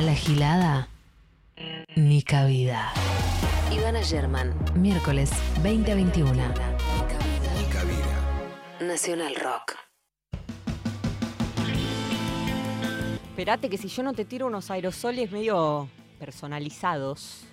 A 0.00 0.02
la 0.02 0.14
gilada, 0.14 0.88
ni 1.94 2.22
cabida. 2.22 2.90
Ivana 3.70 4.02
German, 4.02 4.54
miércoles 4.74 5.30
20 5.62 5.92
a 5.92 5.94
21. 5.94 6.42
Nacional 8.80 9.34
Rock. 9.34 9.76
Esperate 13.28 13.68
que 13.68 13.76
si 13.76 13.88
yo 13.88 14.02
no 14.02 14.14
te 14.14 14.24
tiro 14.24 14.46
unos 14.46 14.70
aerosoles 14.70 15.30
medio 15.32 15.90
personalizados, 16.18 17.44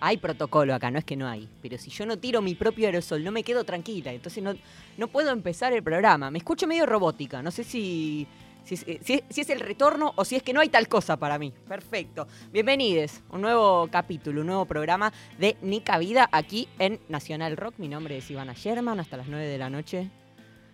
hay 0.00 0.16
protocolo 0.16 0.74
acá, 0.74 0.90
no 0.90 0.98
es 0.98 1.04
que 1.04 1.16
no 1.16 1.28
hay, 1.28 1.46
pero 1.60 1.76
si 1.76 1.90
yo 1.90 2.06
no 2.06 2.16
tiro 2.16 2.40
mi 2.40 2.54
propio 2.54 2.86
aerosol, 2.86 3.22
no 3.22 3.32
me 3.32 3.42
quedo 3.42 3.64
tranquila, 3.64 4.14
entonces 4.14 4.42
no, 4.42 4.54
no 4.96 5.08
puedo 5.08 5.30
empezar 5.30 5.74
el 5.74 5.82
programa. 5.82 6.30
Me 6.30 6.38
escucho 6.38 6.66
medio 6.66 6.86
robótica, 6.86 7.42
no 7.42 7.50
sé 7.50 7.64
si, 7.64 8.26
si, 8.66 8.74
es, 8.74 8.84
eh, 8.88 9.00
si- 9.30 9.40
es 9.40 9.50
el 9.50 9.60
retorno 9.60 10.12
o 10.16 10.24
si 10.24 10.34
es 10.36 10.42
que 10.42 10.52
no 10.52 10.60
hay 10.60 10.68
tal 10.68 10.88
cosa 10.88 11.16
para 11.16 11.38
mí. 11.38 11.52
Perfecto. 11.68 12.26
Bienvenidos, 12.52 13.20
un 13.30 13.40
nuevo 13.42 13.88
capítulo, 13.90 14.40
un 14.40 14.48
nuevo 14.48 14.64
programa 14.64 15.12
de 15.38 15.56
Nica 15.62 15.98
Vida 15.98 16.28
aquí 16.32 16.68
en 16.80 16.98
Nacional 17.08 17.56
Rock. 17.56 17.74
Mi 17.78 17.86
nombre 17.88 18.18
es 18.18 18.28
Ivana 18.30 18.54
Sherman, 18.54 18.98
hasta 18.98 19.16
las 19.16 19.28
9 19.28 19.46
de 19.46 19.58
la 19.58 19.70
noche. 19.70 20.10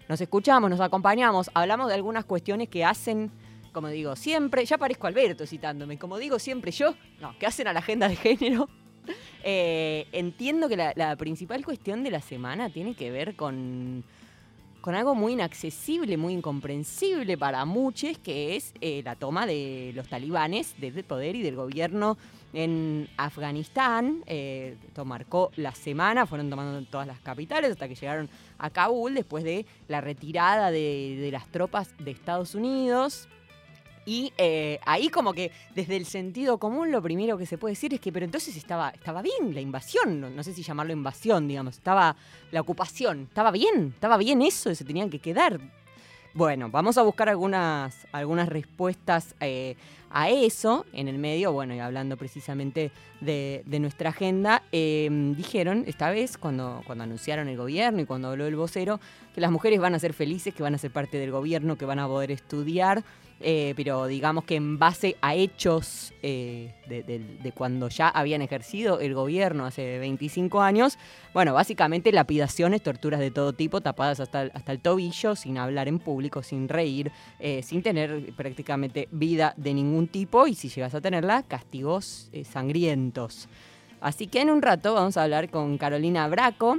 Nos 0.09 0.21
escuchamos, 0.23 0.71
nos 0.71 0.81
acompañamos, 0.81 1.51
hablamos 1.53 1.89
de 1.89 1.95
algunas 1.95 2.25
cuestiones 2.25 2.69
que 2.71 2.83
hacen, 2.85 3.31
como 3.73 3.89
digo, 3.89 4.17
siempre, 4.17 4.65
ya 4.65 4.79
parezco 4.79 5.07
Alberto 5.07 5.47
citándome, 5.47 5.99
como 5.99 6.17
digo 6.19 6.39
siempre 6.39 6.73
yo, 6.73 6.95
no, 7.21 7.39
que 7.39 7.47
hacen 7.47 7.69
a 7.69 7.73
la 7.75 7.81
agenda 7.81 8.09
de 8.09 8.17
género. 8.17 8.69
Eh, 9.45 10.07
entiendo 10.13 10.69
que 10.69 10.77
la 10.77 11.17
principal 11.17 11.65
cuestión 11.65 12.05
de 12.05 12.13
la 12.13 12.21
semana 12.21 12.71
tiene 12.71 12.95
que 12.95 13.11
ver 13.11 13.35
con, 13.35 14.05
con 14.83 14.97
algo 14.97 15.15
muy 15.15 15.33
inaccesible, 15.33 16.17
muy 16.17 16.35
incomprensible 16.35 17.39
para 17.39 17.65
muchos, 17.65 18.19
que 18.19 18.57
es 18.57 18.75
eh, 18.81 19.01
la 19.05 19.15
toma 19.15 19.47
de 19.47 19.93
los 19.95 20.09
talibanes 20.09 20.75
desde 20.79 20.99
el 21.01 21.05
poder 21.07 21.37
y 21.37 21.43
del 21.43 21.55
gobierno 21.55 22.19
en 22.53 23.09
Afganistán. 23.17 24.25
Eh, 24.27 24.77
esto 24.85 25.05
marcó 25.05 25.53
la 25.55 25.73
semana, 25.73 26.27
fueron 26.27 26.51
tomando 26.51 26.85
todas 26.91 27.07
las 27.07 27.21
capitales 27.21 27.71
hasta 27.71 27.89
que 27.89 27.95
llegaron 27.95 28.29
a 28.59 28.71
Kabul 28.71 29.15
después 29.15 29.45
de 29.45 29.65
la 29.87 30.01
retirada 30.01 30.73
de 30.73 31.29
las 31.31 31.47
tropas 31.47 31.95
de 31.99 32.11
Estados 32.11 32.57
Unidos. 32.57 33.29
Y 34.05 34.33
eh, 34.37 34.81
ahí 34.85 35.09
como 35.09 35.33
que 35.33 35.53
desde 35.75 35.97
el 35.97 36.07
sentido 36.07 36.59
común 36.59 36.91
lo 36.91 37.01
primero 37.03 37.39
que 37.39 37.47
se 37.47 37.59
puede 37.59 37.73
decir 37.73 37.95
es 37.95 38.01
que, 38.01 38.13
pero 38.13 38.25
entonces 38.25 38.57
estaba, 38.57 38.91
estaba 38.91 39.23
bien 39.23 39.55
la 39.55 39.61
invasión, 39.61 40.21
no, 40.21 40.31
no 40.31 40.43
sé 40.43 40.53
si 40.53 40.63
llamarlo 40.63 40.93
invasión, 40.93 41.47
digamos, 41.47 41.77
estaba 41.77 42.17
la 42.51 42.61
ocupación, 42.61 43.23
estaba 43.29 43.51
bien, 43.51 43.93
estaba 43.95 44.17
bien 44.17 44.43
eso, 44.43 44.75
se 44.75 44.85
tenían 44.85 45.11
que 45.11 45.19
quedar. 45.19 45.61
Bueno, 46.35 46.71
vamos 46.71 46.97
a 46.97 47.03
buscar 47.03 47.29
algunas, 47.29 48.07
algunas 48.11 48.49
respuestas 48.49 49.35
eh, 49.41 49.77
a 50.11 50.31
eso 50.31 50.87
en 50.95 51.09
el 51.09 51.19
medio, 51.19 51.53
bueno, 51.53 51.75
y 51.75 51.79
hablando 51.79 52.17
precisamente 52.17 52.91
de, 53.21 53.63
nuestra 53.81 54.11
agenda, 54.11 54.63
eh, 54.73 55.11
dijeron 55.37 55.85
esta 55.87 56.11
vez 56.11 56.39
cuando, 56.39 56.83
cuando 56.87 57.05
anunciaron 57.05 57.49
el 57.49 57.59
gobierno 57.59 58.01
y 58.01 58.07
cuando 58.07 58.29
habló 58.29 58.47
el 58.47 58.57
vocero, 58.57 58.99
que 59.35 59.43
las 59.43 59.51
mujeres 59.51 59.79
van 59.79 59.95
a 59.95 59.99
ser 59.99 60.15
felices, 60.15 60.55
que 60.55 60.63
van 60.63 60.75
a 60.75 60.79
ser 60.79 60.91
parte 60.91 61.19
del 61.19 61.31
gobierno, 61.31 61.77
que 61.77 61.85
van 61.85 61.99
a 61.99 62.07
poder 62.07 62.31
estudiar, 62.31 63.05
eh, 63.41 63.75
pero 63.77 64.07
digamos 64.07 64.45
que 64.45 64.57
en 64.57 64.79
base 64.79 65.17
a 65.21 65.35
hechos 65.35 66.13
eh, 66.23 66.75
de, 66.87 67.53
cuando 67.53 67.89
ya 67.89 68.09
habían 68.09 68.43
ejercido 68.43 69.01
el 69.01 69.15
gobierno 69.15 69.67
hace 69.67 69.99
25 69.99 70.61
años, 70.61 70.99
bueno, 71.35 71.55
básicamente 71.55 72.13
lapidaciones, 72.13 72.83
torturas 72.83 73.21
de 73.21 73.31
todo 73.31 73.53
tipo, 73.53 73.81
tapadas 73.81 74.21
hasta 74.21 74.43
el, 74.43 74.53
hasta 74.55 74.73
el 74.73 74.81
tobillo, 74.81 75.35
sin 75.35 75.59
hablar 75.59 75.89
en 75.89 75.99
público, 75.99 76.43
sin 76.43 76.69
reír, 76.69 77.11
eh, 77.41 77.63
sin 77.63 77.83
tener 77.83 78.33
prácticamente 78.37 79.09
vida 79.11 79.55
de 79.57 79.75
ningún 79.75 80.09
tipo 80.09 80.47
y 80.47 80.55
si 80.55 80.69
llegas 80.69 80.95
a 80.95 81.01
tenerla, 81.01 81.43
castigos 81.43 82.31
sangrientos. 82.45 83.49
Así 84.01 84.27
que 84.27 84.41
en 84.41 84.51
un 84.51 84.63
rato 84.63 84.95
vamos 84.95 85.17
a 85.17 85.23
hablar 85.23 85.49
con 85.49 85.79
Carolina 85.79 86.27
Braco, 86.27 86.79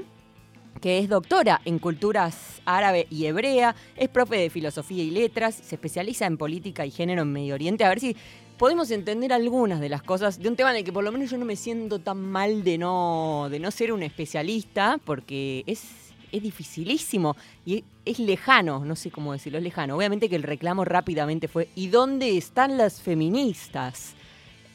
que 0.84 1.00
es 1.00 1.08
doctora 1.08 1.62
en 1.64 1.80
culturas 1.80 2.62
árabe 2.66 3.08
y 3.10 3.26
hebrea, 3.26 3.74
es 3.96 4.10
profe 4.10 4.36
de 4.36 4.50
filosofía 4.50 5.02
y 5.02 5.12
letras, 5.12 5.56
se 5.56 5.76
especializa 5.76 6.26
en 6.26 6.36
política 6.36 6.86
y 6.86 6.92
género 6.92 7.22
en 7.22 7.32
Medio 7.32 7.54
Oriente. 7.54 7.86
A 7.86 7.88
ver 7.88 8.02
si 8.02 8.18
podemos 8.58 8.92
entender 8.92 9.32
algunas 9.32 9.80
de 9.80 9.88
las 9.88 10.04
cosas 10.04 10.40
de 10.40 10.50
un 10.50 10.58
tema 10.58 10.72
en 10.72 10.76
el 10.80 10.84
que 10.84 10.92
por 10.92 11.06
lo 11.06 11.14
menos 11.14 11.32
yo 11.32 11.38
no 11.38 11.46
me 11.46 11.56
siento 11.56 12.00
tan 12.00 12.18
mal 12.20 12.66
de 12.66 12.78
no, 12.78 13.48
de 13.50 13.60
no 13.60 13.72
ser 13.72 13.94
un 13.94 14.04
especialista, 14.04 15.00
porque 15.06 15.64
es, 15.68 15.86
es 16.34 16.44
dificilísimo 16.44 17.38
y 17.66 17.86
es 18.04 18.20
lejano, 18.20 18.84
no 18.84 18.98
sé 18.98 19.10
cómo 19.10 19.32
decirlo, 19.32 19.60
es 19.60 19.64
lejano. 19.64 19.96
Obviamente 19.96 20.28
que 20.28 20.36
el 20.36 20.44
reclamo 20.44 20.84
rápidamente 20.84 21.48
fue, 21.48 21.70
¿y 21.76 21.88
dónde 21.88 22.36
están 22.36 22.76
las 22.76 23.02
feministas? 23.02 24.16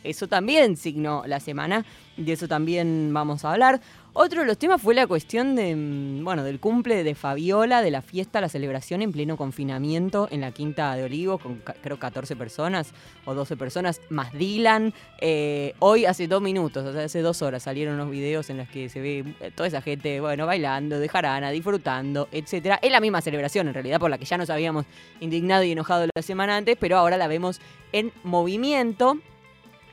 Eso 0.05 0.27
también 0.27 0.79
signó 0.79 1.25
la 1.27 1.39
semana, 1.39 1.85
de 2.17 2.33
eso 2.33 2.49
también 2.49 3.11
vamos 3.13 3.45
a 3.45 3.53
hablar. 3.53 3.83
Otro 4.21 4.41
de 4.41 4.49
los 4.49 4.59
temas 4.59 4.83
fue 4.83 4.97
la 4.97 5.07
cuestión 5.07 5.55
de, 5.55 5.77
mm, 5.77 6.25
bueno, 6.25 6.43
del 6.43 6.59
cumple 6.59 7.05
de 7.05 7.15
Fabiola, 7.15 7.83
de 7.83 7.93
la 7.93 8.03
fiesta, 8.03 8.41
la 8.41 8.49
celebración 8.49 9.01
en 9.01 9.13
pleno 9.13 9.37
confinamiento 9.37 10.27
en 10.33 10.41
la 10.41 10.51
Quinta 10.51 10.97
de 10.97 11.05
Olivos, 11.05 11.41
con 11.41 11.63
creo 11.85 12.01
14 12.01 12.35
personas 12.35 12.95
o 13.27 13.35
12 13.35 13.57
personas, 13.57 14.01
más 14.09 14.33
Dylan. 14.33 14.93
Eh, 15.21 15.73
hoy, 15.79 16.05
hace 16.05 16.27
dos 16.27 16.43
minutos, 16.43 16.85
o 16.85 16.93
sea, 16.93 17.05
hace 17.05 17.23
dos 17.23 17.43
horas, 17.43 17.63
salieron 17.63 17.95
unos 17.95 18.11
videos 18.11 18.51
en 18.51 18.57
los 18.57 18.69
que 18.69 18.89
se 18.89 19.01
ve 19.01 19.37
eh, 19.39 19.53
toda 19.55 19.69
esa 19.69 19.83
gente, 19.83 20.19
bueno, 20.19 20.47
bailando, 20.47 20.99
de 20.99 21.09
jarana, 21.09 21.51
disfrutando, 21.51 22.29
etcétera. 22.33 22.81
Es 22.83 22.91
la 22.91 22.99
misma 22.99 23.21
celebración, 23.21 23.69
en 23.69 23.75
realidad, 23.75 24.01
por 24.01 24.11
la 24.11 24.19
que 24.19 24.25
ya 24.25 24.37
nos 24.37 24.51
habíamos 24.51 24.85
indignado 25.21 25.63
y 25.63 25.71
enojado 25.71 26.07
la 26.13 26.23
semana 26.23 26.57
antes, 26.57 26.77
pero 26.81 26.99
ahora 26.99 27.19
la 27.19 27.29
vemos 27.29 27.61
en 27.93 28.11
movimiento. 28.25 29.17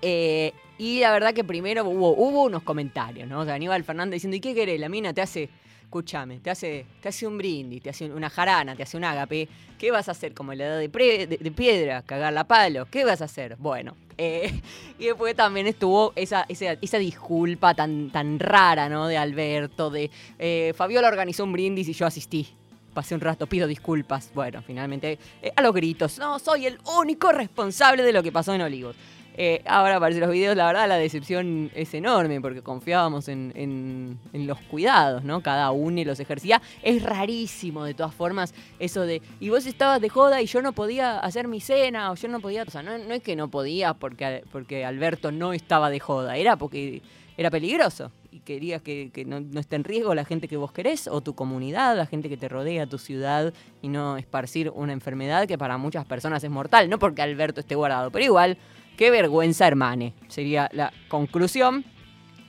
Eh, 0.01 0.51
y 0.77 0.99
la 0.99 1.11
verdad 1.11 1.33
que 1.33 1.43
primero 1.43 1.85
hubo, 1.85 2.11
hubo 2.11 2.43
unos 2.43 2.63
comentarios, 2.63 3.27
¿no? 3.27 3.41
O 3.41 3.45
sea, 3.45 3.53
Aníbal 3.55 3.83
Fernández 3.83 4.15
diciendo, 4.15 4.37
¿y 4.37 4.39
qué 4.41 4.53
querés? 4.53 4.79
La 4.79 4.89
mina 4.89 5.13
te 5.13 5.21
hace, 5.21 5.49
escúchame, 5.83 6.39
te 6.39 6.49
hace, 6.49 6.85
te 7.01 7.09
hace 7.09 7.25
un 7.25 7.37
brindis, 7.37 7.81
te 7.83 7.89
hace 7.91 8.11
una 8.11 8.29
jarana, 8.29 8.75
te 8.75 8.83
hace 8.83 8.97
un 8.97 9.03
ágape. 9.05 9.47
¿Qué 9.77 9.91
vas 9.91 10.07
a 10.09 10.11
hacer? 10.11 10.33
Como 10.33 10.53
la 10.53 10.65
edad 10.65 10.79
de 10.79 11.51
piedra, 11.51 12.01
cagar 12.01 12.33
la 12.33 12.45
palo. 12.45 12.87
¿Qué 12.89 13.05
vas 13.05 13.21
a 13.21 13.25
hacer? 13.25 13.55
Bueno. 13.57 13.95
eh, 14.17 14.61
y 14.99 15.05
después 15.05 15.35
también 15.35 15.67
estuvo 15.67 16.13
esa, 16.15 16.45
esa, 16.49 16.73
esa 16.81 16.97
disculpa 16.97 17.73
tan, 17.73 18.09
tan 18.09 18.39
rara, 18.39 18.89
¿no? 18.89 19.07
De 19.07 19.17
Alberto, 19.17 19.89
de 19.89 20.09
eh, 20.39 20.73
Fabiola 20.75 21.07
organizó 21.07 21.43
un 21.43 21.53
brindis 21.53 21.87
y 21.87 21.93
yo 21.93 22.05
asistí. 22.05 22.47
Pasé 22.93 23.13
un 23.13 23.19
rato, 23.19 23.45
pido 23.47 23.67
disculpas. 23.67 24.31
Bueno, 24.33 24.61
finalmente, 24.65 25.19
eh, 25.41 25.51
a 25.53 25.61
los 25.61 25.73
gritos. 25.73 26.17
No, 26.17 26.39
soy 26.39 26.65
el 26.65 26.79
único 26.97 27.33
responsable 27.33 28.03
de 28.03 28.13
lo 28.13 28.23
que 28.23 28.31
pasó 28.31 28.53
en 28.53 28.61
Olivos. 28.61 28.95
Eh, 29.37 29.61
ahora 29.65 29.97
aparecen 29.97 30.21
los 30.21 30.31
videos, 30.31 30.55
la 30.55 30.65
verdad 30.65 30.87
la 30.87 30.95
decepción 30.95 31.69
es 31.75 31.93
enorme 31.93 32.39
porque 32.39 32.61
confiábamos 32.61 33.27
en, 33.27 33.51
en- 33.55 34.47
los 34.47 34.57
cuidados, 34.61 35.23
¿no? 35.25 35.41
Cada 35.41 35.71
uno 35.71 36.01
los 36.05 36.19
ejercía. 36.21 36.61
Es 36.83 37.03
rarísimo 37.03 37.83
de 37.83 37.93
todas 37.93 38.13
formas 38.15 38.53
eso 38.79 39.01
de, 39.01 39.21
y 39.39 39.49
vos 39.49 39.65
estabas 39.65 39.99
de 39.99 40.07
joda 40.09 40.41
y 40.41 40.45
yo 40.45 40.61
no 40.61 40.71
podía 40.73 41.19
hacer 41.19 41.47
mi 41.47 41.59
cena 41.59 42.11
o 42.11 42.15
yo 42.15 42.27
no 42.29 42.39
podía, 42.39 42.63
o 42.63 42.69
sea, 42.71 42.81
no, 42.81 42.97
no 42.97 43.13
es 43.13 43.21
que 43.21 43.35
no 43.35 43.49
podía 43.49 43.93
porque, 43.93 44.43
porque 44.51 44.85
Alberto 44.85 45.31
no 45.31 45.51
estaba 45.53 45.89
de 45.89 45.99
joda, 45.99 46.37
era 46.37 46.55
porque 46.55 47.01
era 47.37 47.49
peligroso 47.51 48.11
y 48.31 48.39
querías 48.39 48.81
que, 48.81 49.11
que 49.13 49.25
no, 49.25 49.41
no 49.41 49.59
esté 49.59 49.75
en 49.75 49.83
riesgo 49.83 50.15
la 50.15 50.23
gente 50.23 50.47
que 50.47 50.55
vos 50.57 50.71
querés 50.71 51.07
o 51.07 51.19
tu 51.21 51.35
comunidad, 51.35 51.97
la 51.97 52.05
gente 52.05 52.29
que 52.29 52.37
te 52.37 52.47
rodea, 52.47 52.85
tu 52.87 52.97
ciudad 52.97 53.53
y 53.81 53.89
no 53.89 54.15
esparcir 54.17 54.69
una 54.73 54.93
enfermedad 54.93 55.45
que 55.47 55.57
para 55.57 55.77
muchas 55.77 56.05
personas 56.05 56.43
es 56.43 56.49
mortal, 56.49 56.89
no 56.89 56.99
porque 56.99 57.21
Alberto 57.21 57.59
esté 57.59 57.75
guardado, 57.75 58.11
pero 58.11 58.23
igual, 58.23 58.57
qué 58.97 59.11
vergüenza 59.11 59.67
hermane, 59.67 60.13
sería 60.27 60.69
la 60.73 60.91
conclusión. 61.09 61.83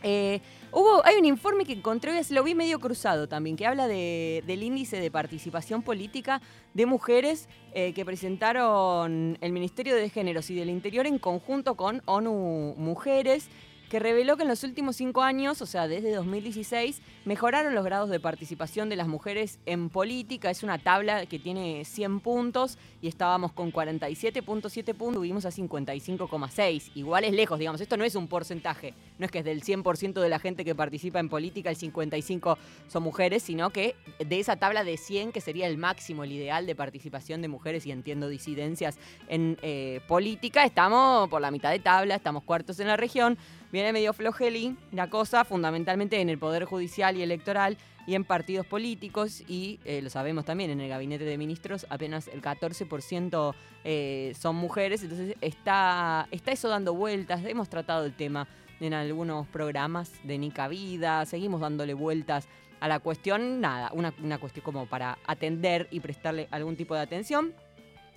Eh, 0.02 0.40
hubo, 0.72 1.04
hay 1.04 1.16
un 1.16 1.24
informe 1.24 1.64
que 1.64 1.72
encontré, 1.72 2.12
lo 2.30 2.44
vi 2.44 2.54
medio 2.54 2.78
cruzado 2.78 3.28
también, 3.28 3.56
que 3.56 3.66
habla 3.66 3.88
de- 3.88 4.44
del 4.46 4.62
índice 4.62 5.00
de 5.00 5.10
participación 5.10 5.82
política 5.82 6.40
de 6.74 6.86
mujeres 6.86 7.48
eh, 7.72 7.92
que 7.92 8.04
presentaron 8.04 9.36
el 9.40 9.52
Ministerio 9.52 9.96
de 9.96 10.08
Géneros 10.10 10.50
y 10.50 10.54
del 10.54 10.70
Interior 10.70 11.06
en 11.06 11.18
conjunto 11.18 11.74
con 11.74 12.02
ONU 12.06 12.74
Mujeres 12.76 13.48
que 13.90 13.98
reveló 13.98 14.36
que 14.36 14.42
en 14.42 14.48
los 14.48 14.64
últimos 14.64 14.96
cinco 14.96 15.22
años, 15.22 15.62
o 15.62 15.66
sea, 15.66 15.86
desde 15.88 16.12
2016, 16.12 17.00
mejoraron 17.24 17.74
los 17.74 17.84
grados 17.84 18.10
de 18.10 18.18
participación 18.18 18.88
de 18.88 18.96
las 18.96 19.06
mujeres 19.06 19.58
en 19.66 19.90
política. 19.90 20.50
Es 20.50 20.62
una 20.62 20.78
tabla 20.78 21.26
que 21.26 21.38
tiene 21.38 21.84
100 21.84 22.20
puntos 22.20 22.78
y 23.00 23.08
estábamos 23.08 23.52
con 23.52 23.72
47.7 23.72 24.94
puntos, 24.94 25.14
subimos 25.14 25.44
a 25.46 25.50
55,6. 25.50 26.90
Igual 26.94 27.24
es 27.24 27.32
lejos, 27.32 27.58
digamos, 27.58 27.80
esto 27.80 27.96
no 27.96 28.04
es 28.04 28.14
un 28.14 28.28
porcentaje, 28.28 28.94
no 29.18 29.26
es 29.26 29.30
que 29.30 29.40
es 29.40 29.44
del 29.44 29.62
100% 29.62 30.20
de 30.20 30.28
la 30.28 30.38
gente 30.38 30.64
que 30.64 30.74
participa 30.74 31.20
en 31.20 31.28
política, 31.28 31.70
el 31.70 31.76
55 31.76 32.58
son 32.88 33.02
mujeres, 33.02 33.42
sino 33.42 33.70
que 33.70 33.94
de 34.18 34.40
esa 34.40 34.56
tabla 34.56 34.84
de 34.84 34.96
100, 34.96 35.32
que 35.32 35.40
sería 35.40 35.66
el 35.66 35.78
máximo, 35.78 36.24
el 36.24 36.32
ideal 36.32 36.66
de 36.66 36.74
participación 36.74 37.42
de 37.42 37.48
mujeres 37.48 37.86
y 37.86 37.92
entiendo 37.92 38.28
disidencias 38.28 38.98
en 39.28 39.58
eh, 39.62 40.00
política, 40.08 40.64
estamos 40.64 41.28
por 41.28 41.40
la 41.40 41.50
mitad 41.50 41.70
de 41.70 41.78
tabla, 41.78 42.16
estamos 42.16 42.42
cuartos 42.42 42.80
en 42.80 42.88
la 42.88 42.96
región. 42.96 43.38
Viene 43.72 43.92
medio 43.92 44.12
flojeli 44.12 44.76
la 44.92 45.10
cosa, 45.10 45.44
fundamentalmente 45.44 46.20
en 46.20 46.28
el 46.28 46.38
Poder 46.38 46.64
Judicial 46.64 47.16
y 47.16 47.22
Electoral. 47.22 47.76
y 48.06 48.14
en 48.14 48.22
partidos 48.22 48.64
políticos 48.66 49.42
y 49.48 49.80
eh, 49.84 50.00
lo 50.00 50.10
sabemos 50.10 50.44
también 50.44 50.70
en 50.70 50.80
el 50.80 50.88
gabinete 50.88 51.24
de 51.24 51.36
ministros 51.36 51.86
apenas 51.90 52.28
el 52.28 52.40
14% 52.40 53.52
eh, 53.82 54.32
son 54.38 54.54
mujeres, 54.54 55.02
entonces 55.02 55.34
está, 55.40 56.28
está 56.30 56.52
eso 56.52 56.68
dando 56.68 56.94
vueltas, 56.94 57.44
hemos 57.44 57.68
tratado 57.68 58.04
el 58.04 58.14
tema 58.14 58.46
en 58.78 58.94
algunos 58.94 59.48
programas 59.48 60.12
de 60.22 60.38
Nica 60.38 60.68
Vida, 60.68 61.26
seguimos 61.26 61.60
dándole 61.60 61.94
vueltas 61.94 62.46
a 62.80 62.88
la 62.88 63.00
cuestión, 63.00 63.60
nada, 63.60 63.90
una, 63.92 64.14
una 64.22 64.38
cuestión 64.38 64.64
como 64.64 64.86
para 64.86 65.18
atender 65.26 65.88
y 65.90 66.00
prestarle 66.00 66.48
algún 66.50 66.76
tipo 66.76 66.94
de 66.94 67.00
atención. 67.00 67.54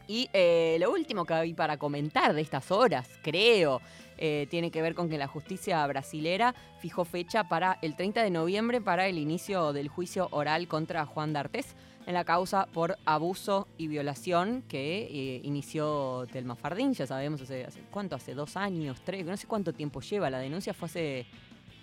Y 0.07 0.27
eh, 0.33 0.77
lo 0.79 0.91
último 0.91 1.23
que 1.23 1.33
hay 1.35 1.53
para 1.53 1.77
comentar 1.77 2.33
de 2.33 2.41
estas 2.41 2.71
horas, 2.71 3.07
creo, 3.21 3.79
eh, 4.21 4.47
tiene 4.49 4.69
que 4.69 4.81
ver 4.81 4.95
con 4.95 5.09
que 5.09 5.17
la 5.17 5.27
justicia 5.27 5.85
brasilera 5.87 6.53
fijó 6.79 7.05
fecha 7.05 7.45
para 7.45 7.79
el 7.81 7.95
30 7.95 8.21
de 8.21 8.29
noviembre 8.29 8.81
para 8.81 9.07
el 9.07 9.17
inicio 9.17 9.71
del 9.71 9.87
juicio 9.87 10.27
oral 10.31 10.67
contra 10.67 11.05
Juan 11.05 11.31
D'Artés 11.31 11.75
en 12.05 12.15
la 12.15 12.25
causa 12.25 12.65
por 12.73 12.97
abuso 13.05 13.67
y 13.77 13.87
violación 13.87 14.63
que 14.67 15.03
eh, 15.03 15.41
inició 15.43 16.27
Telma 16.31 16.55
Fardín, 16.55 16.93
ya 16.93 17.07
sabemos 17.07 17.41
hace, 17.41 17.63
hace, 17.63 17.81
cuánto, 17.91 18.15
hace 18.17 18.33
dos 18.33 18.57
años, 18.57 18.99
tres, 19.05 19.25
no 19.25 19.37
sé 19.37 19.47
cuánto 19.47 19.71
tiempo 19.71 20.01
lleva, 20.01 20.29
la 20.29 20.39
denuncia. 20.39 20.73
Fue 20.73 20.87
hace 20.87 21.25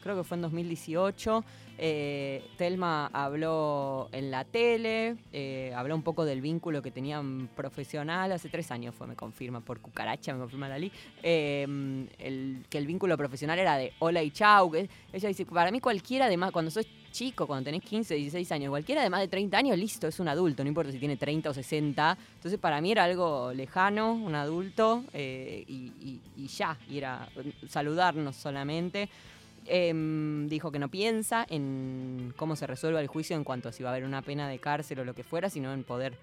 creo 0.06 0.16
que 0.16 0.24
fue 0.24 0.36
en 0.36 0.42
2018. 0.42 1.44
Eh, 1.78 2.42
Telma 2.56 3.10
habló 3.12 4.08
en 4.12 4.30
la 4.30 4.44
tele, 4.44 5.16
eh, 5.32 5.72
habló 5.76 5.94
un 5.94 6.02
poco 6.02 6.24
del 6.24 6.40
vínculo 6.40 6.80
que 6.80 6.90
tenían 6.90 7.48
profesional, 7.54 8.32
hace 8.32 8.48
tres 8.48 8.70
años 8.70 8.94
fue, 8.94 9.06
me 9.06 9.16
confirma, 9.16 9.60
por 9.60 9.80
cucaracha, 9.80 10.32
me 10.32 10.38
confirma 10.38 10.68
Lali, 10.68 10.90
eh, 11.22 12.06
que 12.70 12.78
el 12.78 12.86
vínculo 12.86 13.18
profesional 13.18 13.58
era 13.58 13.76
de 13.76 13.92
hola 13.98 14.22
y 14.22 14.30
chau. 14.30 14.72
Ella 14.74 15.28
dice, 15.28 15.44
para 15.44 15.70
mí 15.70 15.80
cualquiera, 15.80 16.26
además, 16.26 16.52
cuando 16.52 16.70
sos 16.70 16.86
chico, 17.10 17.46
cuando 17.46 17.64
tenés 17.64 17.82
15, 17.82 18.14
16 18.14 18.52
años, 18.52 18.70
cualquiera 18.70 19.02
de 19.02 19.10
más 19.10 19.20
de 19.20 19.28
30 19.28 19.58
años, 19.58 19.76
listo, 19.76 20.06
es 20.06 20.20
un 20.20 20.28
adulto, 20.28 20.62
no 20.62 20.68
importa 20.68 20.92
si 20.92 20.98
tiene 20.98 21.16
30 21.16 21.50
o 21.50 21.54
60. 21.54 22.18
Entonces 22.36 22.60
para 22.60 22.80
mí 22.80 22.92
era 22.92 23.04
algo 23.04 23.52
lejano, 23.52 24.12
un 24.12 24.34
adulto, 24.34 25.02
y, 25.14 25.18
y, 25.66 26.20
y 26.36 26.46
ya, 26.46 26.78
y 26.88 26.98
era 26.98 27.28
saludarnos 27.68 28.36
solamente. 28.36 29.08
Eh, 29.68 30.46
dijo 30.48 30.70
que 30.70 30.78
no 30.78 30.88
piensa 30.88 31.44
en 31.48 32.32
cómo 32.36 32.56
se 32.56 32.66
resuelva 32.66 33.00
el 33.00 33.08
juicio 33.08 33.36
en 33.36 33.44
cuanto 33.44 33.68
a 33.68 33.72
si 33.72 33.82
va 33.82 33.90
a 33.90 33.92
haber 33.92 34.04
una 34.04 34.22
pena 34.22 34.48
de 34.48 34.58
cárcel 34.58 35.00
o 35.00 35.04
lo 35.04 35.14
que 35.14 35.24
fuera, 35.24 35.50
sino 35.50 35.72
en 35.72 35.82
poder 35.82 36.14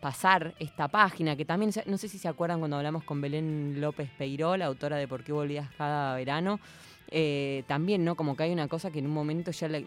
pasar 0.00 0.54
esta 0.58 0.88
página, 0.88 1.36
que 1.36 1.44
también, 1.44 1.70
no 1.86 1.98
sé 1.98 2.08
si 2.08 2.18
se 2.18 2.28
acuerdan 2.28 2.58
cuando 2.58 2.76
hablamos 2.76 3.04
con 3.04 3.20
Belén 3.20 3.80
López 3.80 4.08
Peiró, 4.16 4.56
la 4.56 4.66
autora 4.66 4.96
de 4.96 5.06
Por 5.06 5.22
qué 5.22 5.32
volvías 5.32 5.68
cada 5.76 6.16
verano, 6.16 6.58
eh, 7.12 7.64
también, 7.66 8.04
¿no? 8.04 8.14
Como 8.14 8.36
que 8.36 8.44
hay 8.44 8.52
una 8.52 8.68
cosa 8.68 8.90
que 8.90 9.00
en 9.00 9.06
un 9.06 9.12
momento 9.12 9.50
ya, 9.50 9.68
le, 9.68 9.84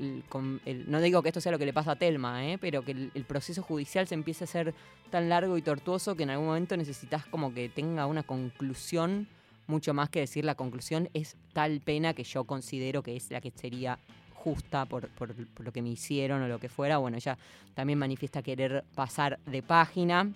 no 0.88 1.02
digo 1.02 1.24
que 1.24 1.30
esto 1.30 1.42
sea 1.42 1.52
lo 1.52 1.58
que 1.60 1.66
le 1.66 1.74
pasa 1.74 1.92
a 1.92 1.96
Telma, 1.96 2.46
¿eh? 2.46 2.58
pero 2.60 2.84
que 2.84 2.92
el, 2.92 3.12
el, 3.16 3.24
proceso 3.24 3.64
judicial 3.64 4.08
se 4.08 4.14
empieza 4.14 4.44
a 4.44 4.48
hacer 4.48 4.74
tan 5.10 5.30
largo 5.30 5.58
y 5.58 5.62
tortuoso 5.62 6.16
que 6.16 6.24
en 6.24 6.32
algún 6.32 6.48
momento 6.48 6.76
necesitas 6.78 7.26
como 7.26 7.54
que 7.54 7.70
tenga 7.70 8.06
una 8.06 8.24
conclusión 8.24 9.28
mucho 9.68 9.94
más 9.94 10.10
que 10.10 10.20
decir 10.20 10.46
la 10.46 10.56
conclusión 10.56 11.10
es 11.14 11.36
tal 11.54 11.82
pena 11.82 12.14
que 12.14 12.24
yo 12.24 12.44
considero 12.44 13.04
que 13.04 13.16
es 13.16 13.32
la 13.32 13.42
que 13.42 13.52
sería 13.52 14.00
justa 14.34 14.86
por, 14.86 15.08
por, 15.10 15.34
lo 15.60 15.72
que 15.72 15.82
me 15.82 15.90
hicieron 15.90 16.42
o 16.42 16.48
lo 16.48 16.60
que 16.60 16.70
fuera. 16.70 16.98
Bueno, 16.98 17.18
ella 17.18 17.38
también 17.74 18.00
manifiesta 18.00 18.42
querer 18.42 18.84
pasar 18.96 19.40
de 19.46 19.62
página. 19.62 20.32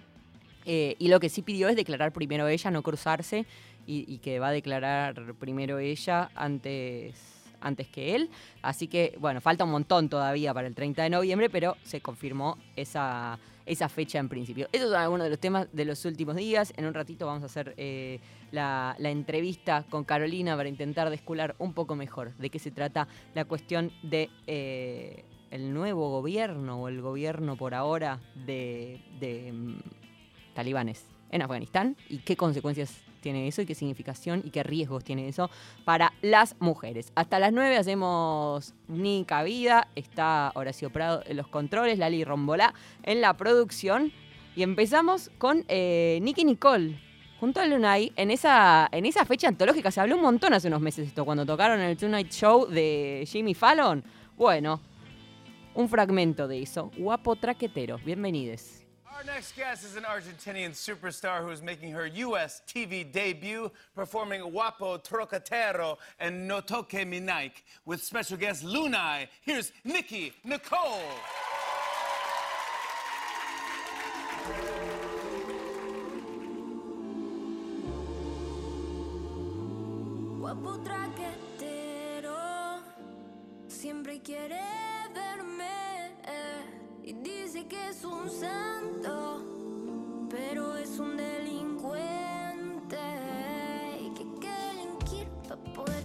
Eh, 0.65 0.95
y 0.99 1.07
lo 1.07 1.19
que 1.19 1.29
sí 1.29 1.41
pidió 1.41 1.69
es 1.69 1.75
declarar 1.75 2.11
primero 2.11 2.47
ella, 2.47 2.71
no 2.71 2.83
cruzarse, 2.83 3.45
y, 3.85 4.05
y 4.13 4.17
que 4.17 4.39
va 4.39 4.49
a 4.49 4.51
declarar 4.51 5.33
primero 5.35 5.79
ella 5.79 6.29
antes 6.35 7.37
antes 7.61 7.87
que 7.87 8.15
él. 8.15 8.29
Así 8.61 8.87
que, 8.87 9.15
bueno, 9.19 9.41
falta 9.41 9.63
un 9.63 9.71
montón 9.71 10.09
todavía 10.09 10.53
para 10.53 10.67
el 10.67 10.75
30 10.75 11.03
de 11.03 11.09
noviembre, 11.09 11.49
pero 11.49 11.75
se 11.83 12.01
confirmó 12.01 12.57
esa, 12.75 13.39
esa 13.65 13.89
fecha 13.89 14.19
en 14.19 14.29
principio. 14.29 14.67
Esos 14.71 14.91
son 14.91 14.99
algunos 14.99 15.25
de 15.25 15.29
los 15.29 15.39
temas 15.39 15.67
de 15.71 15.85
los 15.85 16.03
últimos 16.05 16.35
días. 16.35 16.73
En 16.77 16.85
un 16.85 16.93
ratito 16.93 17.25
vamos 17.25 17.43
a 17.43 17.47
hacer 17.47 17.73
eh, 17.77 18.19
la, 18.51 18.95
entrevista 18.99 19.85
con 19.89 20.03
Carolina 20.03 20.55
para 20.55 20.69
intentar 20.69 21.09
descular 21.09 21.55
un 21.59 21.73
poco 21.73 21.95
mejor 21.95 22.35
de 22.37 22.49
qué 22.49 22.59
se 22.59 22.71
trata 22.71 23.07
la 23.33 23.45
cuestión 23.45 23.91
de... 24.03 24.29
Eh, 24.47 25.25
el 25.51 25.73
nuevo 25.73 26.09
gobierno 26.09 26.81
o 26.81 26.87
el 26.87 27.01
gobierno 27.01 27.55
por 27.55 27.73
ahora 27.73 28.19
de, 28.45 28.99
um, 29.51 29.77
talibanes 30.53 31.05
en 31.31 31.41
Afganistán 31.41 31.95
y 32.09 32.19
qué 32.19 32.35
consecuencias 32.35 33.01
tiene 33.21 33.47
eso 33.47 33.61
y 33.61 33.65
qué 33.65 33.75
significación 33.75 34.41
y 34.45 34.51
qué 34.51 34.63
riesgos 34.63 35.03
tiene 35.03 35.27
eso 35.27 35.49
para 35.83 36.13
las 36.21 36.55
mujeres. 36.59 37.11
Hasta 37.15 37.39
las 37.39 37.51
9 37.51 37.77
hacemos 37.77 38.73
Ni 38.87 39.25
Cabida, 39.25 39.87
está 39.95 40.51
Horacio 40.55 40.89
Prado 40.91 41.23
en 41.25 41.37
los 41.37 41.47
controles, 41.47 41.97
Lali 41.97 42.23
Rombolá 42.23 42.73
en 43.03 43.21
la 43.21 43.35
producción 43.35 44.11
y 44.55 44.63
empezamos 44.63 45.29
con 45.37 45.65
eh, 45.67 46.19
Nicky 46.21 46.45
Nicole. 46.45 47.06
Junto 47.39 47.61
a 47.61 47.65
Lunay, 47.67 48.11
en 48.15 48.31
esa, 48.31 48.89
en 48.91 49.05
esa 49.05 49.23
fecha 49.23 49.47
antológica, 49.47 49.91
se 49.91 50.01
habló 50.01 50.15
un 50.15 50.23
montón 50.23 50.53
hace 50.53 50.69
unos 50.69 50.81
meses 50.81 51.07
esto, 51.07 51.23
cuando 51.23 51.45
tocaron 51.45 51.79
el 51.79 51.95
Tonight 51.95 52.31
Show 52.31 52.65
de 52.67 53.27
Jimmy 53.27 53.53
Fallon. 53.53 54.03
Bueno, 54.35 54.81
un 55.75 55.87
fragmento 55.87 56.47
de 56.47 56.63
eso. 56.63 56.91
Guapo 56.97 57.35
traquetero. 57.35 57.99
Bienvenidos. 58.03 58.83
Our 59.05 59.23
next 59.23 59.55
guest 59.55 59.83
is 59.83 59.95
an 59.95 60.03
Argentinian 60.03 60.73
superstar 60.73 61.43
who 61.43 61.51
is 61.51 61.61
making 61.61 61.91
her 61.91 62.07
U.S. 62.07 62.61
TV 62.67 63.03
debut 63.03 63.71
performing 63.95 64.41
Guapo 64.41 64.97
Trocatero 64.99 65.97
and 66.19 66.47
No 66.47 66.61
Toque 66.61 67.05
Mi 67.05 67.19
Nike 67.19 67.63
with 67.85 68.03
special 68.03 68.37
guest 68.37 68.63
Lunay. 68.63 69.27
Here's 69.41 69.71
Nikki 69.83 70.33
Nicole. 70.43 71.01
Guapo 80.47 80.79
traquetero, 80.79 82.37
siempre 83.67 84.21
quiere 84.21 84.61
verme 85.13 86.15
eh, 86.23 87.03
y 87.03 87.11
dice 87.15 87.67
que 87.67 87.89
es 87.89 88.05
un 88.05 88.29
santo, 88.29 90.25
pero 90.29 90.77
es 90.77 90.99
un 90.99 91.17
delincuente. 91.17 92.97
Y 93.99 94.09
que 94.13 94.23
hay 94.23 94.39
que 94.39 94.49
delinquir 94.69 95.27
para 95.49 95.61
poder 95.73 95.96